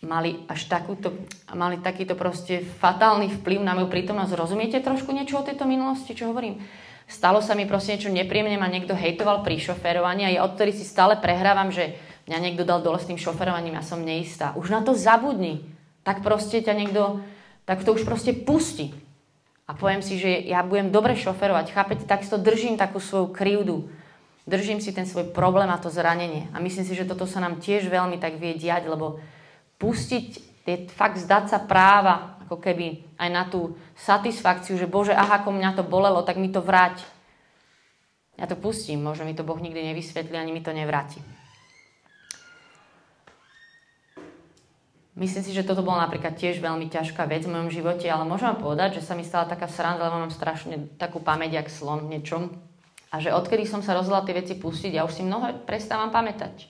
mali 0.00 0.48
až 0.48 0.64
takúto, 0.72 1.28
mali 1.52 1.76
takýto 1.84 2.16
proste 2.16 2.64
fatálny 2.64 3.28
vplyv 3.40 3.60
na 3.60 3.76
moju 3.76 3.92
prítomnosť. 3.92 4.32
Rozumiete 4.32 4.80
trošku 4.80 5.12
niečo 5.12 5.36
o 5.36 5.46
tejto 5.46 5.68
minulosti, 5.68 6.16
čo 6.16 6.32
hovorím? 6.32 6.64
Stalo 7.06 7.38
sa 7.38 7.54
mi 7.54 7.68
proste 7.68 7.94
niečo 7.94 8.10
nepríjemné, 8.10 8.58
ma 8.58 8.66
niekto 8.66 8.96
hejtoval 8.96 9.46
pri 9.46 9.62
šoferovaní 9.62 10.26
a 10.26 10.34
ja 10.34 10.40
odtedy 10.42 10.74
si 10.74 10.82
stále 10.82 11.20
prehrávam, 11.20 11.70
že 11.70 11.94
mňa 12.26 12.38
niekto 12.42 12.66
dal 12.66 12.82
dole 12.82 12.98
s 12.98 13.06
tým 13.06 13.20
šoferovaním, 13.20 13.78
ja 13.78 13.84
som 13.86 14.02
neistá. 14.02 14.56
Už 14.58 14.74
na 14.74 14.82
to 14.82 14.90
zabudni 14.90 15.75
tak 16.06 16.22
proste 16.22 16.62
ťa 16.62 16.70
niekto, 16.78 17.18
tak 17.66 17.82
to 17.82 17.90
už 17.90 18.06
proste 18.06 18.30
pustí. 18.30 18.94
A 19.66 19.74
poviem 19.74 19.98
si, 19.98 20.22
že 20.22 20.30
ja 20.46 20.62
budem 20.62 20.94
dobre 20.94 21.18
šoferovať, 21.18 21.74
chápete, 21.74 22.06
tak 22.06 22.22
si 22.22 22.30
to 22.30 22.38
držím 22.38 22.78
takú 22.78 23.02
svoju 23.02 23.34
krivdu. 23.34 23.90
Držím 24.46 24.78
si 24.78 24.94
ten 24.94 25.02
svoj 25.02 25.34
problém 25.34 25.66
a 25.66 25.82
to 25.82 25.90
zranenie. 25.90 26.46
A 26.54 26.62
myslím 26.62 26.86
si, 26.86 26.94
že 26.94 27.02
toto 27.02 27.26
sa 27.26 27.42
nám 27.42 27.58
tiež 27.58 27.90
veľmi 27.90 28.22
tak 28.22 28.38
vie 28.38 28.54
diať, 28.54 28.86
lebo 28.86 29.18
pustiť 29.82 30.26
je 30.66 30.86
fakt 30.90 31.18
zdať 31.18 31.50
sa 31.50 31.58
práva, 31.58 32.38
ako 32.46 32.62
keby 32.62 33.18
aj 33.18 33.28
na 33.30 33.42
tú 33.50 33.74
satisfakciu, 33.98 34.78
že 34.78 34.86
Bože, 34.86 35.14
aha, 35.14 35.42
ako 35.42 35.50
mňa 35.50 35.78
to 35.78 35.82
bolelo, 35.82 36.22
tak 36.22 36.38
mi 36.38 36.46
to 36.46 36.62
vráť. 36.62 37.02
Ja 38.38 38.46
to 38.46 38.54
pustím, 38.54 39.02
možno 39.02 39.26
mi 39.26 39.34
to 39.34 39.42
Boh 39.42 39.58
nikdy 39.58 39.82
nevysvetlí, 39.82 40.38
ani 40.38 40.54
mi 40.54 40.62
to 40.62 40.70
nevráti. 40.70 41.18
Myslím 45.16 45.48
si, 45.48 45.56
že 45.56 45.64
toto 45.64 45.80
bola 45.80 46.04
napríklad 46.04 46.36
tiež 46.36 46.60
veľmi 46.60 46.92
ťažká 46.92 47.24
vec 47.24 47.48
v 47.48 47.52
mojom 47.56 47.72
živote, 47.72 48.04
ale 48.04 48.28
môžem 48.28 48.52
vám 48.52 48.60
povedať, 48.60 49.00
že 49.00 49.06
sa 49.08 49.16
mi 49.16 49.24
stala 49.24 49.48
taká 49.48 49.64
sranda, 49.64 50.12
lebo 50.12 50.20
mám 50.20 50.28
strašne 50.28 50.92
takú 51.00 51.24
pamäť, 51.24 51.56
jak 51.56 51.72
slon 51.72 52.04
v 52.04 52.20
niečom. 52.20 52.52
A 53.08 53.24
že 53.24 53.32
odkedy 53.32 53.64
som 53.64 53.80
sa 53.80 53.96
rozhodla 53.96 54.28
tie 54.28 54.36
veci 54.36 54.52
pustiť, 54.60 54.92
ja 54.92 55.08
už 55.08 55.16
si 55.16 55.24
mnoho 55.24 55.64
prestávam 55.64 56.12
pamätať. 56.12 56.68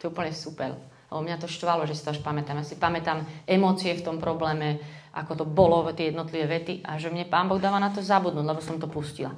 To 0.00 0.08
je 0.08 0.12
úplne 0.16 0.32
super. 0.32 0.72
Lebo 1.12 1.20
mňa 1.28 1.36
to 1.36 1.44
štvalo, 1.44 1.84
že 1.84 1.92
si 1.92 2.08
to 2.08 2.16
až 2.16 2.24
pamätám. 2.24 2.56
Ja 2.56 2.64
si 2.64 2.80
pamätám 2.80 3.28
emócie 3.44 3.92
v 3.92 4.00
tom 4.00 4.16
probléme, 4.16 4.80
ako 5.12 5.32
to 5.36 5.44
bolo, 5.44 5.84
tie 5.92 6.08
jednotlivé 6.08 6.48
vety 6.48 6.80
a 6.88 6.96
že 6.96 7.12
mne 7.12 7.28
Pán 7.28 7.52
Boh 7.52 7.60
dáva 7.60 7.76
na 7.76 7.92
to 7.92 8.00
zabudnúť, 8.00 8.48
lebo 8.48 8.64
som 8.64 8.80
to 8.80 8.88
pustila. 8.88 9.36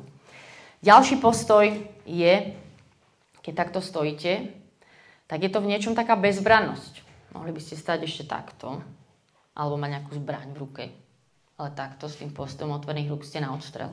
Ďalší 0.87 1.19
postoj 1.19 1.67
je, 2.07 2.35
keď 3.43 3.53
takto 3.59 3.83
stojíte, 3.83 4.55
tak 5.27 5.43
je 5.43 5.51
to 5.51 5.59
v 5.59 5.75
niečom 5.75 5.99
taká 5.99 6.15
bezbrannosť. 6.15 7.06
Mohli 7.37 7.53
by 7.53 7.61
ste 7.61 7.77
stať 7.77 8.09
ešte 8.09 8.25
takto, 8.25 8.81
alebo 9.53 9.77
mať 9.77 9.91
nejakú 9.93 10.13
zbraň 10.17 10.57
v 10.57 10.61
ruke. 10.61 10.85
Ale 11.61 11.69
takto 11.77 12.09
s 12.09 12.17
tým 12.17 12.33
postom 12.33 12.73
otvorených 12.73 13.13
rúk 13.13 13.23
ste 13.25 13.45
na 13.45 13.53
odstrel. 13.53 13.93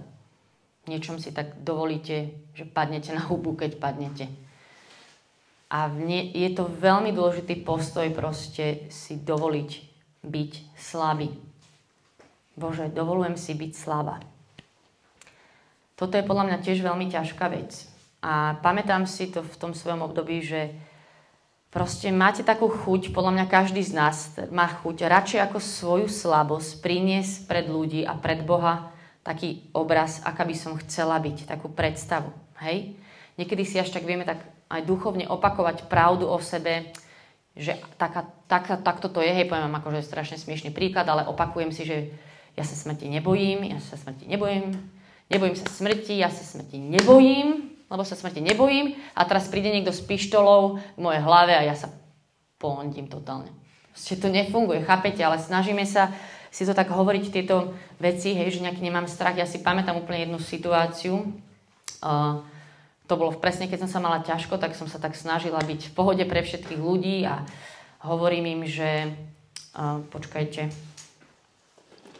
V 0.83 0.91
niečom 0.91 1.19
si 1.19 1.35
tak 1.35 1.59
dovolíte, 1.63 2.31
že 2.55 2.63
padnete 2.67 3.11
na 3.11 3.23
hubu, 3.23 3.55
keď 3.55 3.79
padnete. 3.79 4.27
A 5.71 5.87
ne, 5.91 6.31
je 6.31 6.49
to 6.55 6.67
veľmi 6.67 7.11
dôležitý 7.11 7.63
postoj 7.63 8.07
proste 8.11 8.87
si 8.91 9.19
dovoliť 9.19 9.71
byť 10.23 10.51
slabý. 10.79 11.35
Bože, 12.55 12.87
dovolujem 12.87 13.35
si 13.35 13.51
byť 13.57 13.71
slabá. 13.75 14.23
Toto 15.99 16.15
je 16.15 16.23
podľa 16.23 16.47
mňa 16.47 16.57
tiež 16.63 16.79
veľmi 16.79 17.11
ťažká 17.11 17.45
vec. 17.51 17.89
A 18.23 18.55
pamätám 18.63 19.03
si 19.03 19.27
to 19.27 19.43
v 19.43 19.59
tom 19.59 19.75
svojom 19.75 20.07
období, 20.07 20.39
že 20.39 20.71
Proste 21.73 22.13
máte 22.13 22.45
takú 22.45 22.69
chuť, 22.69 23.09
podľa 23.09 23.33
mňa 23.33 23.45
každý 23.49 23.81
z 23.81 23.97
nás 23.97 24.37
má 24.53 24.69
chuť 24.69 25.09
radšej 25.09 25.39
ako 25.41 25.57
svoju 25.57 26.05
slabosť 26.05 26.85
priniesť 26.85 27.49
pred 27.49 27.65
ľudí 27.65 28.05
a 28.05 28.13
pred 28.13 28.45
Boha 28.45 28.93
taký 29.25 29.65
obraz, 29.73 30.21
aká 30.21 30.45
by 30.45 30.53
som 30.53 30.77
chcela 30.85 31.17
byť, 31.17 31.49
takú 31.49 31.73
predstavu. 31.73 32.29
Hej? 32.61 32.93
Niekedy 33.41 33.65
si 33.65 33.81
až 33.81 33.89
tak 33.89 34.05
vieme 34.05 34.21
tak 34.21 34.45
aj 34.69 34.85
duchovne 34.85 35.25
opakovať 35.25 35.89
pravdu 35.89 36.29
o 36.29 36.37
sebe, 36.37 36.93
že 37.57 37.73
taká, 37.97 38.29
taká, 38.45 38.77
takto 38.77 39.09
to 39.09 39.25
je, 39.25 39.33
hej, 39.33 39.49
poviem 39.49 39.65
vám 39.73 39.81
akože 39.81 40.05
strašne 40.05 40.37
smiešný 40.37 40.69
príklad, 40.69 41.09
ale 41.09 41.25
opakujem 41.25 41.73
si, 41.73 41.89
že 41.89 42.13
ja 42.53 42.61
sa 42.61 42.77
smrti 42.77 43.09
nebojím, 43.09 43.65
ja 43.73 43.81
sa 43.81 43.97
smrti 43.97 44.29
nebojím, 44.29 44.77
nebojím 45.25 45.57
sa 45.57 45.65
smrti, 45.65 46.21
ja 46.21 46.29
sa 46.29 46.45
smrti 46.45 46.77
nebojím, 46.77 47.72
lebo 47.93 48.01
sa 48.01 48.17
smrti 48.17 48.41
nebojím 48.41 48.97
a 49.13 49.21
teraz 49.29 49.45
príde 49.45 49.69
niekto 49.69 49.93
s 49.93 50.01
pištolou 50.01 50.81
v 50.97 50.99
mojej 50.99 51.21
hlave 51.21 51.53
a 51.53 51.61
ja 51.61 51.77
sa 51.77 51.93
pondím 52.57 53.05
totálne. 53.05 53.53
Proste 53.93 54.17
to 54.17 54.33
nefunguje, 54.33 54.81
chápete, 54.81 55.21
ale 55.21 55.37
snažíme 55.37 55.85
sa 55.85 56.09
si 56.53 56.65
to 56.69 56.73
tak 56.73 56.89
hovoriť, 56.89 57.33
tieto 57.33 57.73
veci, 57.97 58.37
hej, 58.37 58.57
že 58.57 58.65
nejaký 58.65 58.81
nemám 58.81 59.09
strach. 59.09 59.33
Ja 59.33 59.49
si 59.49 59.61
pamätám 59.61 59.97
úplne 59.97 60.25
jednu 60.25 60.37
situáciu, 60.37 61.25
uh, 62.05 62.45
to 63.09 63.13
bolo 63.17 63.33
presne, 63.37 63.65
keď 63.65 63.85
som 63.85 63.89
sa 63.89 63.99
mala 64.01 64.21
ťažko, 64.21 64.61
tak 64.61 64.77
som 64.77 64.85
sa 64.85 65.01
tak 65.01 65.17
snažila 65.17 65.61
byť 65.61 65.89
v 65.89 65.95
pohode 65.97 66.23
pre 66.29 66.45
všetkých 66.45 66.77
ľudí 66.77 67.25
a 67.25 67.41
hovorím 68.05 68.53
im, 68.53 68.61
že 68.69 69.17
uh, 69.73 70.05
počkajte, 70.13 70.69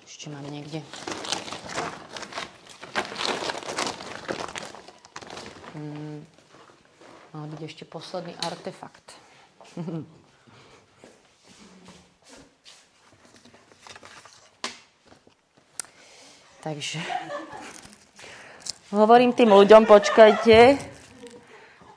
ešte 0.09 0.25
mám 0.33 0.45
niekde. 0.49 0.81
Hmm, 5.73 6.21
mal 7.33 7.49
byť 7.49 7.62
ešte 7.65 7.83
posledný 7.89 8.38
artefakt. 8.45 9.17
Takže 16.63 17.01
hovorím 18.93 19.33
tým 19.33 19.51
ľuďom, 19.51 19.83
počkajte, 19.89 20.77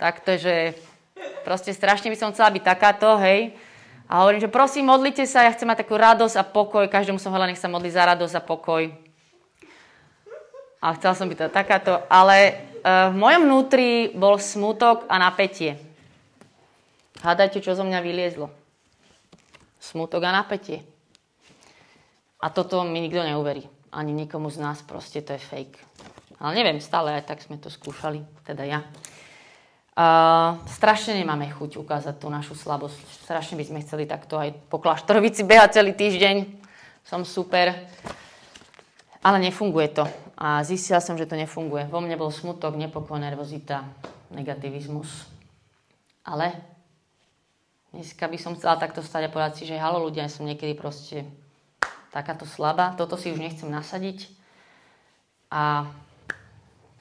takto, 0.01 0.41
že 0.41 0.75
proste 1.47 1.71
strašne 1.71 2.11
by 2.11 2.17
som 2.19 2.33
chcela 2.33 2.51
byť 2.51 2.65
takáto, 2.65 3.15
hej. 3.23 3.55
A 4.11 4.27
hovorím, 4.27 4.43
že 4.43 4.51
prosím, 4.51 4.91
modlite 4.91 5.23
sa, 5.29 5.47
ja 5.47 5.55
chcem 5.55 5.69
mať 5.69 5.87
takú 5.87 5.95
radosť 6.01 6.35
a 6.41 6.49
pokoj, 6.49 6.89
každému 6.89 7.21
som 7.21 7.31
hovorila, 7.31 7.53
nech 7.53 7.62
sa 7.62 7.71
modli 7.71 7.93
za 7.93 8.09
radosť 8.09 8.35
a 8.39 8.43
pokoj. 8.43 9.06
A 10.83 10.95
chcela 10.95 11.15
som 11.17 11.27
byť 11.27 11.51
takáto, 11.51 12.05
ale 12.07 12.67
Eh, 12.87 13.11
v 13.11 13.19
mojom 13.19 13.51
vnútri 13.51 14.15
bol 14.15 14.39
smutok 14.39 15.11
a 15.11 15.19
napätie. 15.19 15.75
Hádajte, 17.19 17.59
čo 17.59 17.75
zo 17.75 17.83
mňa 17.83 17.99
vyliezlo. 17.99 18.47
Smutok 19.83 20.23
a 20.23 20.31
napätie. 20.31 20.87
A 22.39 22.47
toto 22.55 22.87
mi 22.87 23.03
nikto 23.03 23.27
neuverí. 23.27 23.67
Ani 23.91 24.15
nikomu 24.15 24.55
z 24.55 24.62
nás 24.62 24.87
proste 24.87 25.19
to 25.19 25.35
je 25.35 25.43
fake. 25.43 25.83
Ale 26.39 26.55
neviem, 26.55 26.79
stále 26.79 27.19
aj 27.19 27.27
tak 27.27 27.43
sme 27.43 27.59
to 27.59 27.67
skúšali, 27.75 28.23
teda 28.47 28.62
ja. 28.62 28.87
Uh, 29.97 30.61
strašne 30.69 31.17
nemáme 31.17 31.49
chuť 31.49 31.81
ukázať 31.81 32.21
tú 32.21 32.29
našu 32.31 32.55
slabosť. 32.55 33.25
Strašne 33.25 33.57
by 33.59 33.65
sme 33.67 33.83
chceli 33.83 34.05
takto 34.07 34.39
aj 34.39 34.53
po 34.69 34.79
kláštorovici 34.79 35.43
behať 35.43 35.81
celý 35.83 35.97
týždeň. 35.97 36.45
Som 37.03 37.27
super. 37.27 37.73
Ale 39.25 39.43
nefunguje 39.43 39.91
to. 39.91 40.07
A 40.37 40.61
zistila 40.61 41.01
som, 41.01 41.16
že 41.16 41.25
to 41.25 41.33
nefunguje. 41.33 41.88
Vo 41.88 42.05
mne 42.05 42.20
bol 42.20 42.29
smutok, 42.29 42.77
nepokoj, 42.77 43.16
nervozita, 43.16 43.88
negativizmus. 44.29 45.25
Ale 46.20 46.53
dneska 47.96 48.29
by 48.29 48.37
som 48.37 48.53
chcela 48.53 48.77
takto 48.77 49.01
stať 49.01 49.29
a 49.29 49.33
povedať 49.33 49.53
si, 49.57 49.64
že 49.64 49.81
halo 49.81 50.05
ľudia, 50.05 50.29
ja 50.29 50.33
som 50.33 50.44
niekedy 50.44 50.77
proste 50.77 51.25
takáto 52.12 52.44
slabá, 52.44 52.92
toto 53.01 53.16
si 53.16 53.33
už 53.33 53.40
nechcem 53.40 53.68
nasadiť. 53.72 54.29
A 55.49 55.88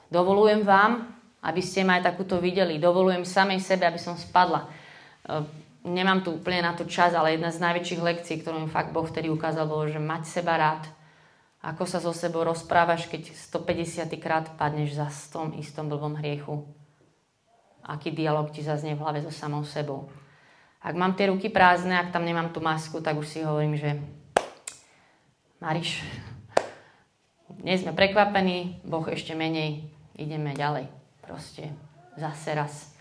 dovolujem 0.07 0.63
vám, 0.63 1.11
aby 1.43 1.59
ste 1.59 1.83
ma 1.83 1.99
aj 1.99 2.15
takúto 2.15 2.39
videli. 2.39 2.79
Dovolujem 2.79 3.27
samej 3.27 3.59
sebe, 3.59 3.83
aby 3.83 3.99
som 3.99 4.15
spadla. 4.15 4.65
E, 4.65 4.69
nemám 5.85 6.25
tu 6.25 6.33
úplne 6.33 6.65
na 6.65 6.73
to 6.73 6.89
čas, 6.89 7.13
ale 7.13 7.37
jedna 7.37 7.53
z 7.53 7.61
najväčších 7.61 8.01
lekcií, 8.01 8.35
ktorú 8.41 8.65
mi 8.65 8.69
fakt 8.71 8.95
Boh 8.95 9.05
vtedy 9.05 9.29
ukázal, 9.29 9.69
bolo, 9.69 9.85
že 9.85 10.01
mať 10.01 10.23
seba 10.25 10.57
rád, 10.57 10.83
ako 11.65 11.89
sa 11.89 11.97
so 11.97 12.13
sebou 12.13 12.45
rozprávaš, 12.45 13.09
keď 13.09 13.33
150 13.33 14.05
krát 14.21 14.45
padneš 14.53 15.01
za 15.01 15.09
tom 15.33 15.49
istom 15.57 15.89
blbom 15.89 16.13
hriechu? 16.13 16.61
Aký 17.81 18.13
dialog 18.13 18.53
ti 18.53 18.61
zaznie 18.61 18.93
v 18.93 19.01
hlave 19.01 19.25
so 19.25 19.33
samou 19.33 19.65
sebou? 19.65 20.05
Ak 20.85 20.93
mám 20.93 21.17
tie 21.17 21.33
ruky 21.33 21.49
prázdne, 21.49 21.97
ak 21.97 22.13
tam 22.13 22.21
nemám 22.21 22.53
tú 22.53 22.61
masku, 22.61 23.01
tak 23.01 23.17
už 23.17 23.25
si 23.25 23.41
hovorím, 23.41 23.73
že 23.73 23.97
Mariš, 25.57 26.05
nie 27.65 27.73
sme 27.81 27.97
prekvapení, 27.97 28.85
Boh 28.85 29.01
ešte 29.09 29.33
menej, 29.33 29.89
ideme 30.13 30.53
ďalej. 30.53 30.85
Proste 31.25 31.73
zase 32.13 32.53
raz. 32.53 32.93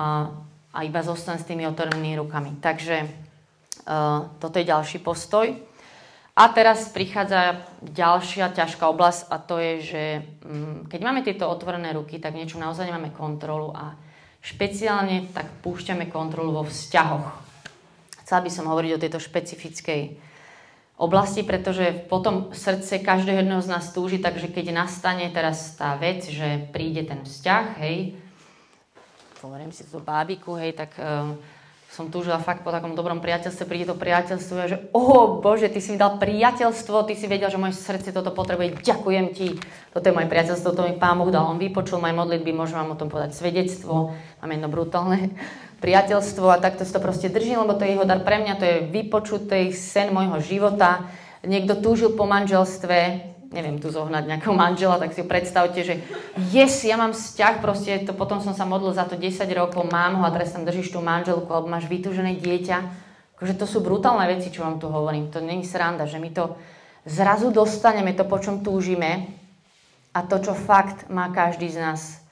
A, 0.00 0.32
a 0.72 0.78
iba 0.88 1.04
zostan 1.04 1.36
s 1.36 1.44
tými 1.44 1.68
otvorenými 1.68 2.16
rukami. 2.16 2.56
Takže 2.64 3.04
uh, 3.04 4.32
toto 4.40 4.56
je 4.56 4.72
ďalší 4.72 5.04
postoj. 5.04 5.52
A 6.38 6.46
teraz 6.54 6.88
prichádza 6.94 7.66
ďalšia 7.82 8.54
ťažká 8.54 8.86
oblasť 8.86 9.28
a 9.28 9.36
to 9.42 9.58
je, 9.58 9.74
že 9.82 10.02
mm, 10.46 10.86
keď 10.86 11.00
máme 11.02 11.20
tieto 11.26 11.50
otvorené 11.50 11.90
ruky, 11.90 12.22
tak 12.22 12.38
niečo 12.38 12.56
naozaj 12.56 12.86
nemáme 12.86 13.10
kontrolu 13.10 13.74
a 13.74 13.98
špeciálne 14.40 15.28
tak 15.34 15.50
púšťame 15.60 16.08
kontrolu 16.08 16.54
vo 16.54 16.64
vzťahoch. 16.64 17.28
Chcela 18.24 18.40
by 18.46 18.50
som 18.50 18.70
hovoriť 18.70 18.90
o 18.94 19.02
tejto 19.02 19.18
špecifickej 19.20 20.02
oblasti, 21.00 21.42
pretože 21.42 22.06
potom 22.06 22.52
srdce 22.54 23.00
každého 23.00 23.42
jedného 23.42 23.64
z 23.64 23.72
nás 23.72 23.90
túži, 23.90 24.20
takže 24.20 24.52
keď 24.52 24.70
nastane 24.70 25.26
teraz 25.32 25.74
tá 25.74 25.96
vec, 25.96 26.28
že 26.28 26.68
príde 26.70 27.08
ten 27.08 27.24
vzťah, 27.24 27.64
hej, 27.80 28.14
hovorím 29.40 29.72
si 29.72 29.88
to 29.88 29.98
bábiku, 29.98 30.60
hej, 30.60 30.76
tak 30.76 30.92
uh, 31.00 31.32
som 31.90 32.06
túžila 32.06 32.38
fakt 32.38 32.62
po 32.62 32.70
takom 32.70 32.94
dobrom 32.94 33.18
priateľstve, 33.18 33.66
príde 33.66 33.90
to 33.90 33.98
priateľstvo 33.98 34.54
a 34.62 34.70
že 34.70 34.78
oh 34.94 35.42
Bože, 35.42 35.66
ty 35.66 35.82
si 35.82 35.90
mi 35.90 35.98
dal 35.98 36.22
priateľstvo, 36.22 37.02
ty 37.02 37.18
si 37.18 37.26
vedel, 37.26 37.50
že 37.50 37.58
moje 37.58 37.74
srdce 37.74 38.14
toto 38.14 38.30
potrebuje, 38.30 38.78
ďakujem 38.78 39.26
ti. 39.34 39.58
Toto 39.90 40.06
je 40.06 40.14
moje 40.14 40.30
priateľstvo, 40.30 40.70
to 40.70 40.86
mi 40.86 40.94
Pán 40.94 41.18
Boh 41.18 41.34
dal, 41.34 41.50
on 41.50 41.58
vypočul 41.58 41.98
moje 41.98 42.14
modlitby, 42.14 42.54
môžem 42.54 42.78
vám 42.78 42.94
o 42.94 43.00
tom 43.00 43.10
povedať 43.10 43.34
svedectvo, 43.34 44.14
mám 44.14 44.50
jedno 44.54 44.70
brutálne 44.70 45.34
priateľstvo 45.84 46.46
a 46.46 46.62
takto 46.62 46.86
si 46.86 46.94
to 46.94 47.02
proste 47.02 47.26
držím, 47.26 47.66
lebo 47.66 47.74
to 47.74 47.82
je 47.82 47.98
jeho 47.98 48.06
dar 48.06 48.22
pre 48.22 48.38
mňa, 48.38 48.54
to 48.54 48.64
je 48.70 48.76
vypočutý 48.86 49.74
sen 49.74 50.14
môjho 50.14 50.38
života. 50.46 51.10
Niekto 51.42 51.82
túžil 51.82 52.14
po 52.14 52.22
manželstve, 52.22 53.30
neviem 53.50 53.82
tu 53.82 53.90
zohnať 53.90 54.30
nejakého 54.30 54.54
manžela, 54.54 55.02
tak 55.02 55.10
si 55.10 55.26
predstavte, 55.26 55.82
že 55.82 55.98
yes, 56.54 56.86
ja 56.86 56.94
mám 56.94 57.10
vzťah, 57.10 57.58
proste 57.58 58.06
to 58.06 58.14
potom 58.14 58.38
som 58.38 58.54
sa 58.54 58.62
modlil 58.62 58.94
za 58.94 59.10
to 59.10 59.18
10 59.18 59.42
rokov, 59.58 59.90
mám 59.90 60.22
ho 60.22 60.24
a 60.24 60.30
teraz 60.30 60.54
tam 60.54 60.62
držíš 60.62 60.94
tú 60.94 61.02
manželku 61.02 61.50
alebo 61.50 61.66
máš 61.66 61.90
vytúžené 61.90 62.38
dieťa. 62.38 62.78
Akože 63.34 63.58
to 63.58 63.66
sú 63.66 63.82
brutálne 63.82 64.22
veci, 64.30 64.54
čo 64.54 64.62
vám 64.62 64.78
tu 64.78 64.86
hovorím. 64.86 65.34
To 65.34 65.42
není 65.42 65.66
sranda, 65.66 66.06
že 66.06 66.22
my 66.22 66.30
to 66.30 66.54
zrazu 67.02 67.50
dostaneme, 67.50 68.14
to 68.14 68.22
po 68.22 68.38
čom 68.38 68.62
túžime 68.62 69.26
a 70.14 70.22
to, 70.22 70.38
čo 70.38 70.54
fakt 70.54 71.10
má 71.10 71.34
každý 71.34 71.74
z 71.74 71.78
nás 71.82 72.22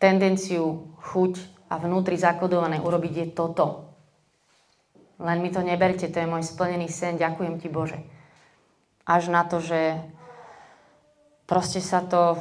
tendenciu, 0.00 0.88
chuť 1.12 1.40
a 1.68 1.76
vnútri 1.76 2.16
zakodované 2.16 2.80
urobiť 2.80 3.12
je 3.12 3.26
toto. 3.36 3.84
Len 5.18 5.42
mi 5.42 5.50
to 5.50 5.60
neberte, 5.60 6.06
to 6.08 6.18
je 6.22 6.30
môj 6.30 6.46
splnený 6.46 6.86
sen, 6.86 7.18
ďakujem 7.18 7.58
ti 7.58 7.68
Bože. 7.68 7.98
Až 9.02 9.34
na 9.34 9.42
to, 9.42 9.58
že 9.58 9.98
proste 11.48 11.80
sa 11.80 12.04
to 12.04 12.36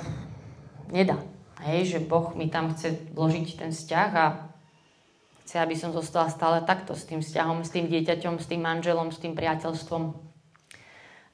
nedá. 0.92 1.16
Hej, 1.64 1.98
že 1.98 2.00
Boh 2.04 2.36
mi 2.36 2.52
tam 2.52 2.76
chce 2.76 2.94
vložiť 3.16 3.58
ten 3.58 3.72
vzťah 3.74 4.10
a 4.14 4.26
chce, 5.42 5.56
aby 5.58 5.74
som 5.74 5.96
zostala 5.96 6.30
stále 6.30 6.62
takto 6.68 6.94
s 6.94 7.08
tým 7.08 7.24
vzťahom, 7.24 7.64
s 7.64 7.74
tým 7.74 7.88
dieťaťom, 7.88 8.38
s 8.38 8.46
tým 8.46 8.62
manželom, 8.62 9.10
s 9.10 9.18
tým 9.18 9.34
priateľstvom. 9.34 10.04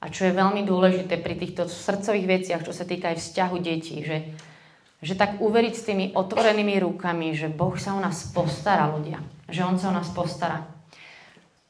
A 0.00 0.04
čo 0.08 0.24
je 0.24 0.38
veľmi 0.38 0.62
dôležité 0.64 1.18
pri 1.18 1.34
týchto 1.36 1.68
srdcových 1.68 2.28
veciach, 2.28 2.62
čo 2.64 2.72
sa 2.72 2.86
týka 2.86 3.12
aj 3.12 3.20
vzťahu 3.20 3.56
detí, 3.60 4.04
že, 4.04 4.32
že 5.02 5.18
tak 5.18 5.42
uveriť 5.42 5.74
s 5.74 5.86
tými 5.88 6.06
otvorenými 6.14 6.76
rukami, 6.80 7.34
že 7.34 7.52
Boh 7.52 7.74
sa 7.76 7.96
o 7.96 8.00
nás 8.00 8.32
postará 8.32 8.88
ľudia. 8.92 9.20
Že 9.50 9.60
On 9.64 9.76
sa 9.76 9.92
o 9.92 9.96
nás 9.96 10.08
postará. 10.12 10.73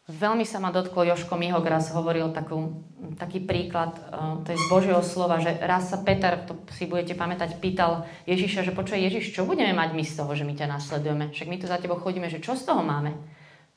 Veľmi 0.05 0.45
sa 0.45 0.61
ma 0.61 0.69
dotklo, 0.69 1.01
Joško 1.01 1.33
Mihok 1.33 1.65
raz 1.65 1.89
hovoril 1.89 2.29
takú, 2.29 2.85
taký 3.17 3.41
príklad, 3.41 3.97
uh, 4.13 4.37
to 4.45 4.53
je 4.53 4.61
z 4.61 4.67
Božieho 4.69 5.01
slova, 5.01 5.41
že 5.41 5.57
raz 5.65 5.89
sa 5.89 5.97
Peter, 6.05 6.45
to 6.45 6.61
si 6.77 6.85
budete 6.85 7.17
pamätať, 7.17 7.57
pýtal 7.57 8.05
Ježiša, 8.29 8.69
že 8.69 8.77
počuje 8.77 9.01
Ježiš, 9.01 9.33
čo 9.33 9.49
budeme 9.49 9.73
mať 9.73 9.97
my 9.97 10.05
z 10.05 10.13
toho, 10.21 10.37
že 10.37 10.45
my 10.45 10.53
ťa 10.53 10.69
nasledujeme? 10.69 11.33
Však 11.33 11.49
my 11.49 11.57
tu 11.57 11.65
za 11.65 11.81
tebou 11.81 11.97
chodíme, 11.97 12.29
že 12.29 12.45
čo 12.45 12.53
z 12.53 12.69
toho 12.69 12.85
máme? 12.85 13.17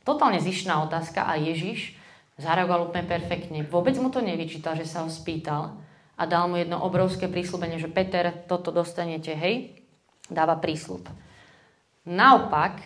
Totálne 0.03 0.43
zišná 0.43 0.83
otázka 0.83 1.31
a 1.31 1.39
Ježiš 1.39 1.95
zareagoval 2.35 2.91
úplne 2.91 3.07
perfektne. 3.07 3.63
Vôbec 3.63 3.95
mu 3.95 4.11
to 4.11 4.19
nevyčítal, 4.19 4.75
že 4.75 4.83
sa 4.83 5.07
ho 5.07 5.09
spýtal 5.09 5.79
a 6.19 6.23
dal 6.27 6.51
mu 6.51 6.59
jedno 6.59 6.83
obrovské 6.83 7.31
prísľubenie, 7.31 7.79
že 7.79 7.87
Peter, 7.87 8.35
toto 8.51 8.75
dostanete, 8.75 9.31
hej, 9.31 9.79
dáva 10.27 10.59
prísľub. 10.59 11.07
Naopak, 12.03 12.83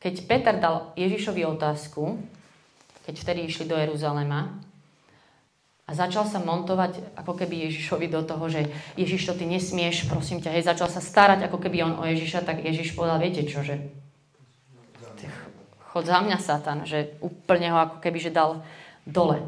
keď 0.00 0.14
Peter 0.24 0.54
dal 0.56 0.96
Ježišovi 0.96 1.44
otázku, 1.44 2.16
keď 3.08 3.14
vtedy 3.16 3.48
išli 3.48 3.64
do 3.64 3.72
Jeruzalema 3.72 4.60
a 5.88 5.90
začal 5.96 6.28
sa 6.28 6.44
montovať 6.44 7.16
ako 7.16 7.32
keby 7.32 7.72
Ježišovi 7.72 8.12
do 8.12 8.20
toho, 8.20 8.44
že 8.52 8.68
Ježiš, 9.00 9.32
to 9.32 9.32
ty 9.32 9.48
nesmieš, 9.48 10.04
prosím 10.04 10.44
ťa, 10.44 10.52
hej, 10.52 10.68
začal 10.68 10.92
sa 10.92 11.00
starať 11.00 11.48
ako 11.48 11.56
keby 11.56 11.88
on 11.88 11.94
o 11.96 12.04
Ježiša, 12.04 12.44
tak 12.44 12.60
Ježiš 12.60 12.92
povedal, 12.92 13.16
viete 13.16 13.48
čo, 13.48 13.64
že 13.64 13.80
chod 15.88 16.04
za 16.04 16.20
mňa, 16.20 16.36
Satan, 16.36 16.84
že 16.84 17.16
úplne 17.24 17.72
ho 17.72 17.80
ako 17.80 17.96
keby 18.04 18.20
že 18.20 18.28
dal 18.28 18.60
dole. 19.08 19.40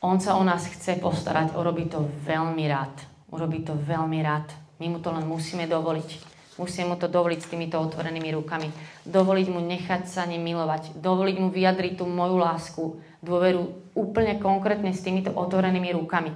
On 0.00 0.16
sa 0.16 0.40
o 0.40 0.42
nás 0.42 0.64
chce 0.64 0.96
postarať, 0.96 1.52
urobí 1.60 1.92
to 1.92 2.08
veľmi 2.24 2.64
rád. 2.72 2.96
Urobí 3.28 3.60
to 3.60 3.76
veľmi 3.76 4.24
rád. 4.24 4.48
My 4.80 4.88
mu 4.88 4.98
to 5.04 5.12
len 5.12 5.28
musíme 5.28 5.68
dovoliť. 5.68 6.35
Musíme 6.56 6.92
mu 6.92 6.96
to 6.96 7.04
dovoliť 7.04 7.40
s 7.44 7.50
týmito 7.52 7.76
otvorenými 7.76 8.32
rukami. 8.32 8.72
Dovoliť 9.04 9.46
mu 9.52 9.60
nechať 9.60 10.08
sa 10.08 10.24
ním 10.24 10.40
milovať. 10.40 10.96
Dovoliť 10.96 11.36
mu 11.36 11.48
vyjadriť 11.52 12.00
tú 12.00 12.08
moju 12.08 12.36
lásku, 12.40 12.84
dôveru 13.20 13.92
úplne 13.92 14.40
konkrétne 14.40 14.96
s 14.96 15.04
týmito 15.04 15.36
otvorenými 15.36 15.92
rukami. 15.92 16.32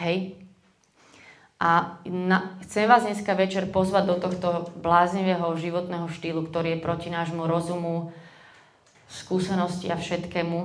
Hej? 0.00 0.40
A 1.58 2.00
na, 2.06 2.56
chcem 2.64 2.86
vás 2.86 3.02
dneska 3.02 3.34
večer 3.34 3.66
pozvať 3.68 4.04
do 4.08 4.16
tohto 4.16 4.48
bláznivého 4.78 5.52
životného 5.58 6.06
štýlu, 6.06 6.46
ktorý 6.46 6.78
je 6.78 6.84
proti 6.84 7.08
nášmu 7.10 7.44
rozumu, 7.44 8.14
skúsenosti 9.10 9.90
a 9.90 9.98
všetkému 9.98 10.58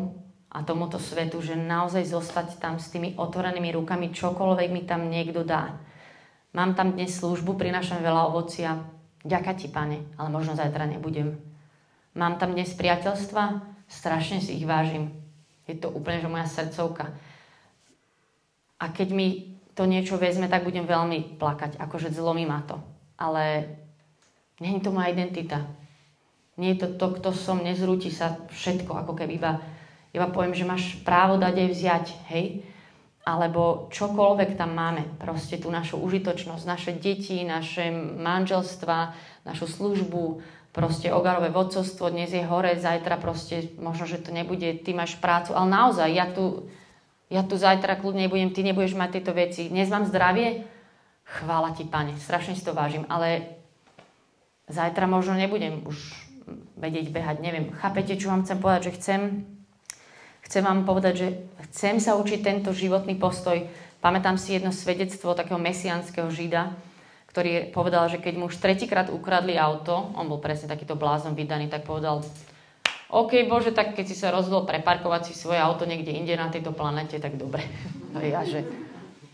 a 0.53 0.61
tomuto 0.61 1.01
svetu, 1.01 1.41
že 1.41 1.57
naozaj 1.57 2.13
zostať 2.13 2.61
tam 2.61 2.77
s 2.77 2.93
tými 2.93 3.17
otvorenými 3.17 3.73
rukami, 3.73 4.13
čokoľvek 4.13 4.69
mi 4.69 4.85
tam 4.85 5.09
niekto 5.09 5.41
dá. 5.41 5.73
Mám 6.53 6.77
tam 6.77 6.93
dnes 6.93 7.17
službu, 7.17 7.57
prinášam 7.57 8.01
veľa 8.05 8.29
ovocia, 8.29 8.77
Ďaká 9.23 9.55
ti, 9.55 9.71
pane, 9.71 10.03
ale 10.19 10.27
možno 10.27 10.51
zajtra 10.59 10.83
nebudem. 10.83 11.39
Mám 12.11 12.43
tam 12.43 12.51
dnes 12.51 12.75
priateľstva, 12.75 13.63
strašne 13.87 14.43
si 14.43 14.59
ich 14.59 14.67
vážim. 14.67 15.15
Je 15.63 15.79
to 15.79 15.87
úplne, 15.87 16.19
že 16.19 16.27
moja 16.27 16.43
srdcovka. 16.43 17.15
A 18.83 18.85
keď 18.91 19.15
mi 19.15 19.55
to 19.79 19.87
niečo 19.87 20.19
vezme, 20.19 20.51
tak 20.51 20.67
budem 20.67 20.83
veľmi 20.83 21.39
plakať, 21.39 21.79
akože 21.79 22.11
zlomí 22.11 22.43
ma 22.43 22.67
to. 22.67 22.83
Ale 23.15 23.71
nie 24.59 24.75
je 24.75 24.83
to 24.83 24.91
moja 24.91 25.15
identita. 25.15 25.63
Nie 26.59 26.75
je 26.75 26.83
to 26.83 26.99
to, 26.99 27.07
kto 27.15 27.29
som, 27.31 27.63
nezrúti 27.63 28.11
sa 28.11 28.43
všetko, 28.51 28.91
ako 29.07 29.15
keby 29.15 29.39
iba, 29.39 29.63
iba 30.11 30.27
poviem, 30.27 30.51
že 30.51 30.67
máš 30.67 30.99
právo 31.07 31.39
dať 31.39 31.63
aj 31.63 31.69
vziať, 31.71 32.05
hej? 32.27 32.45
Alebo 33.23 33.87
čokoľvek 33.87 34.59
tam 34.59 34.75
máme, 34.75 35.15
proste 35.15 35.55
tú 35.55 35.71
našu 35.71 35.95
užitočnosť, 35.95 36.63
naše 36.67 36.91
deti, 36.91 37.39
naše 37.47 37.87
manželstva, 38.19 39.15
našu 39.47 39.67
službu, 39.71 40.43
proste 40.75 41.07
ogarové 41.07 41.47
vodcovstvo, 41.47 42.11
dnes 42.11 42.35
je 42.35 42.43
hore, 42.43 42.75
zajtra 42.75 43.15
proste, 43.15 43.71
možno, 43.79 44.03
že 44.03 44.19
to 44.19 44.35
nebude, 44.35 44.83
ty 44.83 44.91
máš 44.91 45.15
prácu, 45.15 45.55
ale 45.55 45.71
naozaj, 45.71 46.09
ja 46.11 46.27
tu, 46.27 46.67
ja 47.31 47.47
tu 47.47 47.55
zajtra 47.55 47.95
kľudne 47.95 48.27
nebudem, 48.27 48.51
ty 48.51 48.59
nebudeš 48.59 48.99
mať 48.99 49.09
tieto 49.21 49.31
veci, 49.31 49.71
dnes 49.71 49.87
mám 49.87 50.03
zdravie, 50.03 50.67
chvála 51.23 51.71
ti, 51.71 51.87
pane, 51.87 52.19
strašne 52.19 52.59
si 52.59 52.65
to 52.65 52.75
vážim, 52.75 53.07
ale 53.07 53.55
zajtra 54.67 55.07
možno 55.07 55.39
nebudem 55.39 55.87
už 55.87 55.95
vedieť 56.75 57.07
behať, 57.07 57.39
neviem, 57.39 57.71
chápete, 57.71 58.19
čo 58.19 58.27
vám 58.27 58.43
chcem 58.43 58.59
povedať, 58.59 58.91
že 58.91 58.95
chcem 58.99 59.21
chcem 60.47 60.63
vám 60.63 60.83
povedať, 60.83 61.13
že 61.15 61.27
chcem 61.71 61.97
sa 61.97 62.19
učiť 62.19 62.39
tento 62.43 62.75
životný 62.75 63.15
postoj. 63.17 63.65
Pamätám 64.03 64.35
si 64.35 64.55
jedno 64.55 64.75
svedectvo 64.75 65.31
takého 65.33 65.57
mesianského 65.57 66.27
žida, 66.27 66.75
ktorý 67.33 67.73
povedal, 67.73 68.11
že 68.11 68.21
keď 68.21 68.33
mu 68.37 68.45
už 68.51 68.61
tretíkrát 68.61 69.09
ukradli 69.09 69.57
auto, 69.57 70.13
on 70.13 70.29
bol 70.29 70.37
presne 70.37 70.69
takýto 70.69 70.93
blázon 70.93 71.33
vydaný, 71.33 71.71
tak 71.71 71.87
povedal, 71.87 72.21
OK, 73.13 73.45
Bože, 73.45 73.69
tak 73.73 73.93
keď 73.93 74.05
si 74.09 74.17
sa 74.17 74.33
rozhodol 74.33 74.65
preparkovať 74.65 75.29
si 75.29 75.33
svoje 75.37 75.61
auto 75.61 75.85
niekde 75.85 76.09
inde 76.09 76.33
na 76.33 76.49
tejto 76.49 76.73
planete, 76.73 77.21
tak 77.21 77.37
dobre. 77.37 77.61
A 78.17 78.25
ja, 78.37 78.41
že 78.41 78.65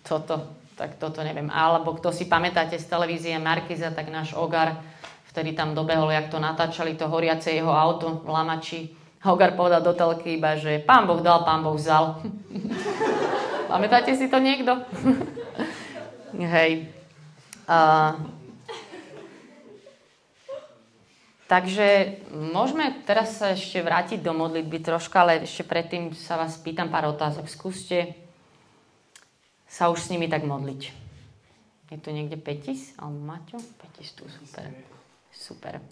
toto, 0.03 0.51
tak 0.75 0.99
toto 0.99 1.23
neviem. 1.23 1.47
Alebo 1.47 1.95
kto 1.95 2.11
si 2.11 2.27
pamätáte 2.27 2.75
z 2.75 2.87
televízie 2.87 3.39
Markiza, 3.39 3.95
tak 3.95 4.11
náš 4.11 4.35
Ogar, 4.35 4.83
vtedy 5.31 5.55
tam 5.55 5.71
dobehol, 5.71 6.11
jak 6.11 6.27
to 6.27 6.43
natáčali, 6.43 6.99
to 6.99 7.07
horiace 7.07 7.55
jeho 7.55 7.71
auto, 7.71 8.19
lamači, 8.27 8.98
Hogar 9.19 9.59
povedal 9.59 9.83
do 9.83 9.91
telky 9.91 10.39
iba, 10.39 10.55
že 10.55 10.79
pán 10.79 11.03
Boh 11.03 11.19
dal, 11.19 11.43
pán 11.43 11.59
Boh 11.59 11.75
vzal. 11.75 12.23
Pamätáte 13.71 14.15
si 14.15 14.31
to 14.31 14.39
niekto? 14.39 14.79
Hej. 16.55 16.87
Uh, 17.67 18.15
takže 21.51 22.17
môžeme 22.31 22.95
teraz 23.03 23.37
sa 23.37 23.51
ešte 23.51 23.83
vrátiť 23.83 24.23
do 24.23 24.31
modlitby 24.31 24.81
troška, 24.81 25.21
ale 25.21 25.43
ešte 25.43 25.67
predtým 25.67 26.15
sa 26.15 26.39
vás 26.39 26.55
pýtam 26.55 26.87
pár 26.87 27.11
otázok. 27.11 27.51
Skúste 27.51 28.15
sa 29.67 29.91
už 29.91 29.99
s 29.99 30.09
nimi 30.15 30.31
tak 30.31 30.47
modliť. 30.47 30.81
Je 31.89 31.97
tu 31.99 32.09
niekde 32.15 32.37
Petis? 32.39 32.95
Alebo 32.95 33.19
Maťo? 33.21 33.59
Petis 33.83 34.15
tu, 34.15 34.23
super. 34.31 34.69
Super. 35.29 35.83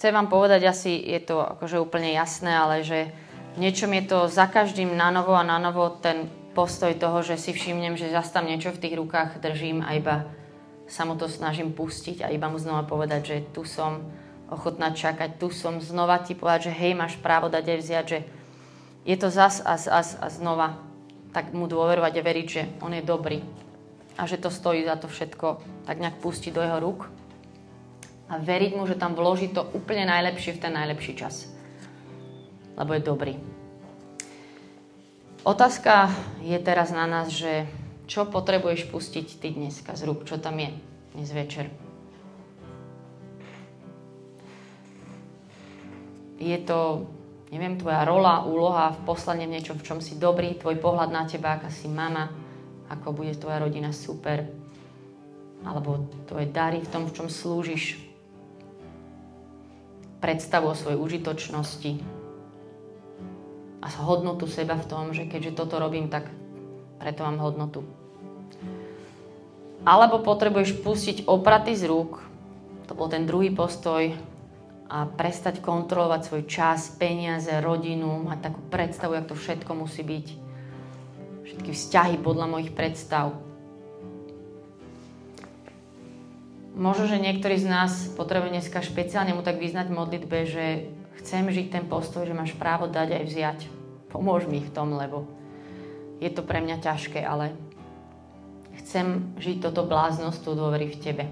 Chcem 0.00 0.16
vám 0.16 0.32
povedať, 0.32 0.64
asi 0.64 0.96
je 0.96 1.20
to 1.20 1.44
akože 1.44 1.76
úplne 1.76 2.08
jasné, 2.16 2.56
ale 2.56 2.80
že 2.80 3.12
niečom 3.60 3.92
je 4.00 4.08
to 4.08 4.18
za 4.32 4.48
každým 4.48 4.96
na 4.96 5.12
novo 5.12 5.36
a 5.36 5.44
na 5.44 5.60
novo 5.60 5.92
ten 6.00 6.24
postoj 6.56 6.96
toho, 6.96 7.20
že 7.20 7.36
si 7.36 7.52
všimnem, 7.52 8.00
že 8.00 8.08
zase 8.08 8.32
tam 8.32 8.48
niečo 8.48 8.72
v 8.72 8.80
tých 8.80 8.96
rukách 8.96 9.44
držím 9.44 9.84
a 9.84 9.92
iba 9.92 10.24
sa 10.88 11.04
mu 11.04 11.20
to 11.20 11.28
snažím 11.28 11.76
pustiť 11.76 12.24
a 12.24 12.32
iba 12.32 12.48
mu 12.48 12.56
znova 12.56 12.88
povedať, 12.88 13.20
že 13.28 13.36
tu 13.52 13.68
som 13.68 14.00
ochotná 14.48 14.96
čakať, 14.96 15.36
tu 15.36 15.52
som 15.52 15.76
znova 15.84 16.16
ti 16.24 16.32
povedať, 16.32 16.72
že 16.72 16.80
hej, 16.80 16.96
máš 16.96 17.20
právo 17.20 17.52
dať 17.52 17.64
aj 17.68 17.78
vziať, 17.84 18.04
že 18.08 18.18
je 19.04 19.16
to 19.20 19.28
zas 19.28 19.60
a 19.60 19.76
zas 19.76 20.16
a 20.16 20.32
znova 20.32 20.80
tak 21.36 21.52
mu 21.52 21.68
dôverovať 21.68 22.12
a 22.16 22.24
veriť, 22.24 22.46
že 22.48 22.62
on 22.80 22.96
je 22.96 23.04
dobrý 23.04 23.44
a 24.16 24.24
že 24.24 24.40
to 24.40 24.48
stojí 24.48 24.80
za 24.80 24.96
to 24.96 25.12
všetko 25.12 25.60
tak 25.84 26.00
nejak 26.00 26.24
pustiť 26.24 26.56
do 26.56 26.64
jeho 26.64 26.80
rúk 26.80 27.19
a 28.30 28.38
veriť 28.38 28.78
mu, 28.78 28.86
že 28.86 28.94
tam 28.94 29.18
vloží 29.18 29.50
to 29.50 29.66
úplne 29.74 30.06
najlepšie 30.06 30.54
v 30.54 30.62
ten 30.62 30.72
najlepší 30.72 31.18
čas. 31.18 31.50
Lebo 32.78 32.94
je 32.94 33.02
dobrý. 33.02 33.34
Otázka 35.42 36.14
je 36.46 36.54
teraz 36.62 36.94
na 36.94 37.10
nás, 37.10 37.34
že 37.34 37.66
čo 38.06 38.30
potrebuješ 38.30 38.86
pustiť 38.92 39.26
ty 39.42 39.50
dneska 39.50 39.98
z 39.98 40.06
rúk, 40.06 40.22
čo 40.22 40.38
tam 40.38 40.62
je 40.62 40.70
dnes 41.16 41.30
večer. 41.34 41.66
Je 46.40 46.56
to, 46.64 47.04
neviem, 47.52 47.76
tvoja 47.76 48.06
rola, 48.06 48.46
úloha 48.46 48.94
v 48.96 49.00
poslane 49.04 49.44
v 49.44 49.58
niečom, 49.58 49.76
v 49.76 49.86
čom 49.86 49.98
si 50.00 50.16
dobrý, 50.16 50.56
tvoj 50.56 50.80
pohľad 50.80 51.10
na 51.12 51.28
teba, 51.28 51.58
aká 51.58 51.68
si 51.68 51.90
mama, 51.90 52.32
ako 52.88 53.12
bude 53.12 53.36
tvoja 53.36 53.60
rodina 53.60 53.92
super, 53.92 54.48
alebo 55.60 56.08
tvoje 56.24 56.48
dary 56.48 56.80
v 56.80 56.88
tom, 56.88 57.04
v 57.04 57.14
čom 57.16 57.28
slúžiš, 57.28 58.09
predstavu 60.20 60.70
o 60.70 60.78
svojej 60.78 61.00
užitočnosti 61.00 61.92
a 63.80 63.86
hodnotu 64.04 64.44
seba 64.44 64.76
v 64.76 64.88
tom, 64.88 65.04
že 65.16 65.24
keďže 65.24 65.56
toto 65.56 65.80
robím, 65.80 66.12
tak 66.12 66.28
preto 67.00 67.24
mám 67.24 67.40
hodnotu. 67.40 67.80
Alebo 69.88 70.20
potrebuješ 70.20 70.84
pustiť 70.84 71.16
opraty 71.24 71.72
z 71.72 71.88
rúk, 71.88 72.20
to 72.84 72.92
bol 72.92 73.08
ten 73.08 73.24
druhý 73.24 73.48
postoj, 73.48 74.12
a 74.90 75.06
prestať 75.06 75.62
kontrolovať 75.62 76.20
svoj 76.26 76.42
čas, 76.50 76.90
peniaze, 76.98 77.54
rodinu, 77.62 78.26
mať 78.26 78.50
takú 78.50 78.60
predstavu, 78.74 79.14
jak 79.14 79.30
to 79.30 79.38
všetko 79.38 79.70
musí 79.78 80.02
byť. 80.02 80.26
Všetky 81.46 81.70
vzťahy 81.70 82.14
podľa 82.18 82.46
mojich 82.50 82.74
predstav. 82.74 83.49
Možno, 86.80 87.04
že 87.04 87.20
niektorí 87.20 87.60
z 87.60 87.68
nás 87.68 88.08
potrebujú 88.16 88.56
dneska 88.56 88.80
špeciálne 88.80 89.36
mu 89.36 89.44
tak 89.44 89.60
vyznať 89.60 89.92
modlitbe, 89.92 90.48
že 90.48 90.88
chcem 91.20 91.44
žiť 91.52 91.68
ten 91.68 91.84
postoj, 91.84 92.24
že 92.24 92.32
máš 92.32 92.56
právo 92.56 92.88
dať 92.88 93.20
aj 93.20 93.24
vziať. 93.28 93.58
Pomôž 94.08 94.48
mi 94.48 94.64
v 94.64 94.72
tom, 94.72 94.96
lebo 94.96 95.28
je 96.24 96.32
to 96.32 96.40
pre 96.40 96.64
mňa 96.64 96.80
ťažké, 96.80 97.20
ale 97.20 97.52
chcem 98.80 99.36
žiť 99.36 99.60
toto 99.60 99.84
bláznosť, 99.84 100.40
tú 100.40 100.56
dôvery 100.56 100.88
v 100.88 101.00
tebe. 101.04 101.24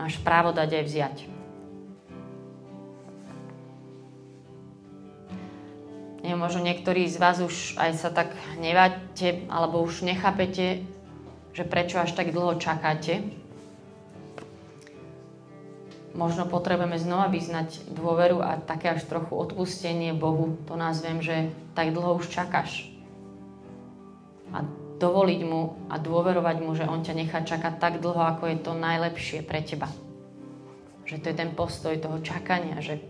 Máš 0.00 0.16
právo 0.24 0.56
dať 0.56 0.80
aj 0.80 0.84
vziať. 0.88 1.16
Neviem, 6.24 6.40
možno 6.40 6.64
niektorí 6.64 7.04
z 7.04 7.20
vás 7.20 7.36
už 7.44 7.76
aj 7.76 8.00
sa 8.00 8.08
tak 8.08 8.32
neváte, 8.56 9.44
alebo 9.52 9.84
už 9.84 10.08
nechápete, 10.08 10.88
že 11.52 11.68
prečo 11.68 12.00
až 12.00 12.16
tak 12.16 12.32
dlho 12.32 12.56
čakáte. 12.56 13.43
Možno 16.14 16.46
potrebujeme 16.46 16.94
znova 16.94 17.26
vyznať 17.26 17.90
dôveru 17.90 18.38
a 18.38 18.62
také 18.62 18.94
až 18.94 19.02
trochu 19.10 19.34
odpustenie 19.34 20.14
Bohu. 20.14 20.54
To 20.70 20.78
nazvem, 20.78 21.18
že 21.18 21.50
tak 21.74 21.90
dlho 21.90 22.22
už 22.22 22.30
čakáš. 22.30 22.86
A 24.54 24.62
dovoliť 25.02 25.40
mu 25.42 25.74
a 25.90 25.98
dôverovať 25.98 26.56
mu, 26.62 26.78
že 26.78 26.86
on 26.86 27.02
ťa 27.02 27.18
nechá 27.18 27.42
čakať 27.42 27.82
tak 27.82 27.98
dlho, 27.98 28.22
ako 28.22 28.46
je 28.46 28.58
to 28.62 28.78
najlepšie 28.78 29.42
pre 29.42 29.58
teba. 29.66 29.90
Že 31.02 31.18
to 31.18 31.26
je 31.34 31.36
ten 31.36 31.50
postoj 31.50 31.98
toho 31.98 32.22
čakania, 32.22 32.78
že 32.78 33.02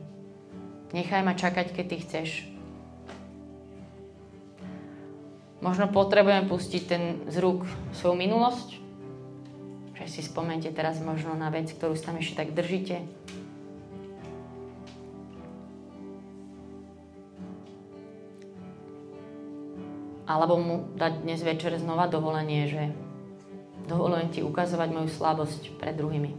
nechaj 0.97 1.21
ma 1.21 1.37
čakať, 1.37 1.77
keď 1.77 1.85
ty 1.85 1.97
chceš. 2.01 2.31
Možno 5.61 5.93
potrebujeme 5.93 6.49
pustiť 6.49 6.83
ten 6.89 7.03
z 7.29 7.37
rúk 7.41 7.69
svoju 7.97 8.17
minulosť, 8.17 8.84
že 9.95 10.11
si 10.11 10.21
spomente 10.27 10.67
teraz 10.75 10.99
možno 10.99 11.39
na 11.39 11.51
vec, 11.55 11.71
ktorú 11.71 11.95
tam 11.99 12.19
ešte 12.19 12.43
tak 12.43 12.51
držíte. 12.51 13.07
Alebo 20.25 20.57
mu 20.57 20.77
dať 20.97 21.21
dnes 21.21 21.41
večer 21.45 21.77
znova 21.79 22.09
dovolenie, 22.09 22.67
že 22.67 22.83
dovolujem 23.87 24.33
ti 24.33 24.41
ukazovať 24.41 24.89
moju 24.91 25.09
slabosť 25.13 25.77
pred 25.77 25.95
druhými. 25.95 26.33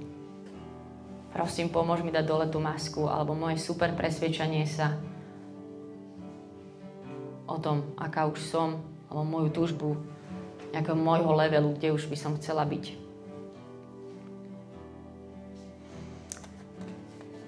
Prosím, 1.31 1.69
pomôž 1.69 2.01
mi 2.01 2.09
dať 2.09 2.25
dole 2.25 2.47
tú 2.49 2.57
masku, 2.57 3.05
alebo 3.05 3.37
moje 3.37 3.61
super 3.61 3.93
presvedčanie 3.93 4.65
sa 4.65 4.97
o 7.45 7.61
tom, 7.61 7.93
aká 7.99 8.25
už 8.25 8.41
som, 8.41 8.81
alebo 9.11 9.23
moju 9.23 9.49
túžbu 9.53 9.89
nejakého 10.73 10.97
môjho 10.97 11.31
levelu, 11.37 11.69
kde 11.77 11.93
už 11.93 12.09
by 12.09 12.17
som 12.17 12.33
chcela 12.41 12.65
byť. 12.65 13.04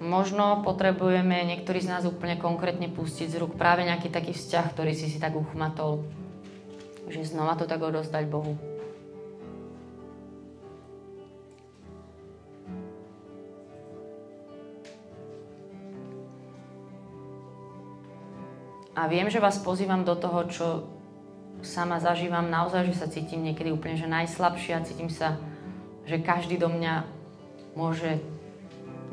Možno 0.08 0.64
potrebujeme 0.64 1.44
niektorí 1.44 1.84
z 1.84 1.92
nás 1.92 2.08
úplne 2.08 2.40
konkrétne 2.40 2.88
pustiť 2.88 3.28
z 3.28 3.44
rúk 3.44 3.60
práve 3.60 3.84
nejaký 3.84 4.08
taký 4.08 4.32
vzťah, 4.32 4.72
ktorý 4.72 4.96
si 4.96 5.12
si 5.12 5.20
tak 5.20 5.36
uchmatol. 5.36 6.00
Že 7.12 7.36
znova 7.36 7.60
to 7.60 7.68
tak 7.68 7.84
odozdať 7.84 8.24
Bohu. 8.24 8.56
A 18.96 19.06
viem, 19.12 19.28
že 19.28 19.44
vás 19.44 19.60
pozývam 19.60 20.08
do 20.08 20.16
toho, 20.16 20.40
čo 20.48 20.66
sama 21.60 22.00
zažívam 22.00 22.48
naozaj, 22.48 22.88
že 22.88 22.96
sa 22.96 23.12
cítim 23.12 23.44
niekedy 23.44 23.68
úplne 23.68 24.00
že 24.00 24.08
najslabšia, 24.08 24.88
cítim 24.88 25.12
sa, 25.12 25.36
že 26.08 26.16
každý 26.16 26.56
do 26.56 26.72
mňa 26.72 27.04
môže 27.76 28.24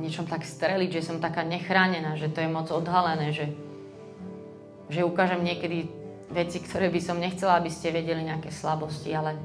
niečom 0.01 0.27
tak 0.27 0.43
streliť, 0.43 0.99
že 0.99 1.05
som 1.05 1.23
taká 1.23 1.43
nechránená, 1.45 2.19
že 2.19 2.31
to 2.31 2.43
je 2.43 2.49
moc 2.49 2.67
odhalené, 2.71 3.31
že, 3.31 3.51
že 4.91 5.07
ukážem 5.07 5.43
niekedy 5.43 5.87
veci, 6.31 6.59
ktoré 6.59 6.91
by 6.91 6.99
som 7.01 7.21
nechcela, 7.21 7.59
aby 7.59 7.71
ste 7.71 7.95
vedeli 7.95 8.25
nejaké 8.25 8.51
slabosti, 8.51 9.13
ale, 9.13 9.37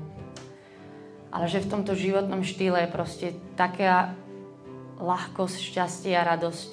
ale 1.31 1.47
že 1.47 1.63
v 1.63 1.71
tomto 1.71 1.95
životnom 1.95 2.43
štýle 2.43 2.89
je 2.89 2.95
proste 2.95 3.27
taká 3.55 4.17
ľahkosť, 5.01 5.57
šťastie 5.57 6.13
a 6.17 6.27
radosť 6.27 6.73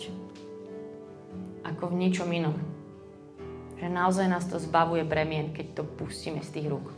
ako 1.68 1.84
v 1.92 2.00
ničom 2.00 2.30
inom 2.32 2.78
že 3.78 3.88
naozaj 3.90 4.26
nás 4.26 4.46
to 4.50 4.58
zbavuje 4.58 5.06
bremien, 5.06 5.54
keď 5.54 5.82
to 5.82 5.84
pustíme 5.86 6.42
z 6.42 6.50
tých 6.60 6.68
rúk. 6.68 6.90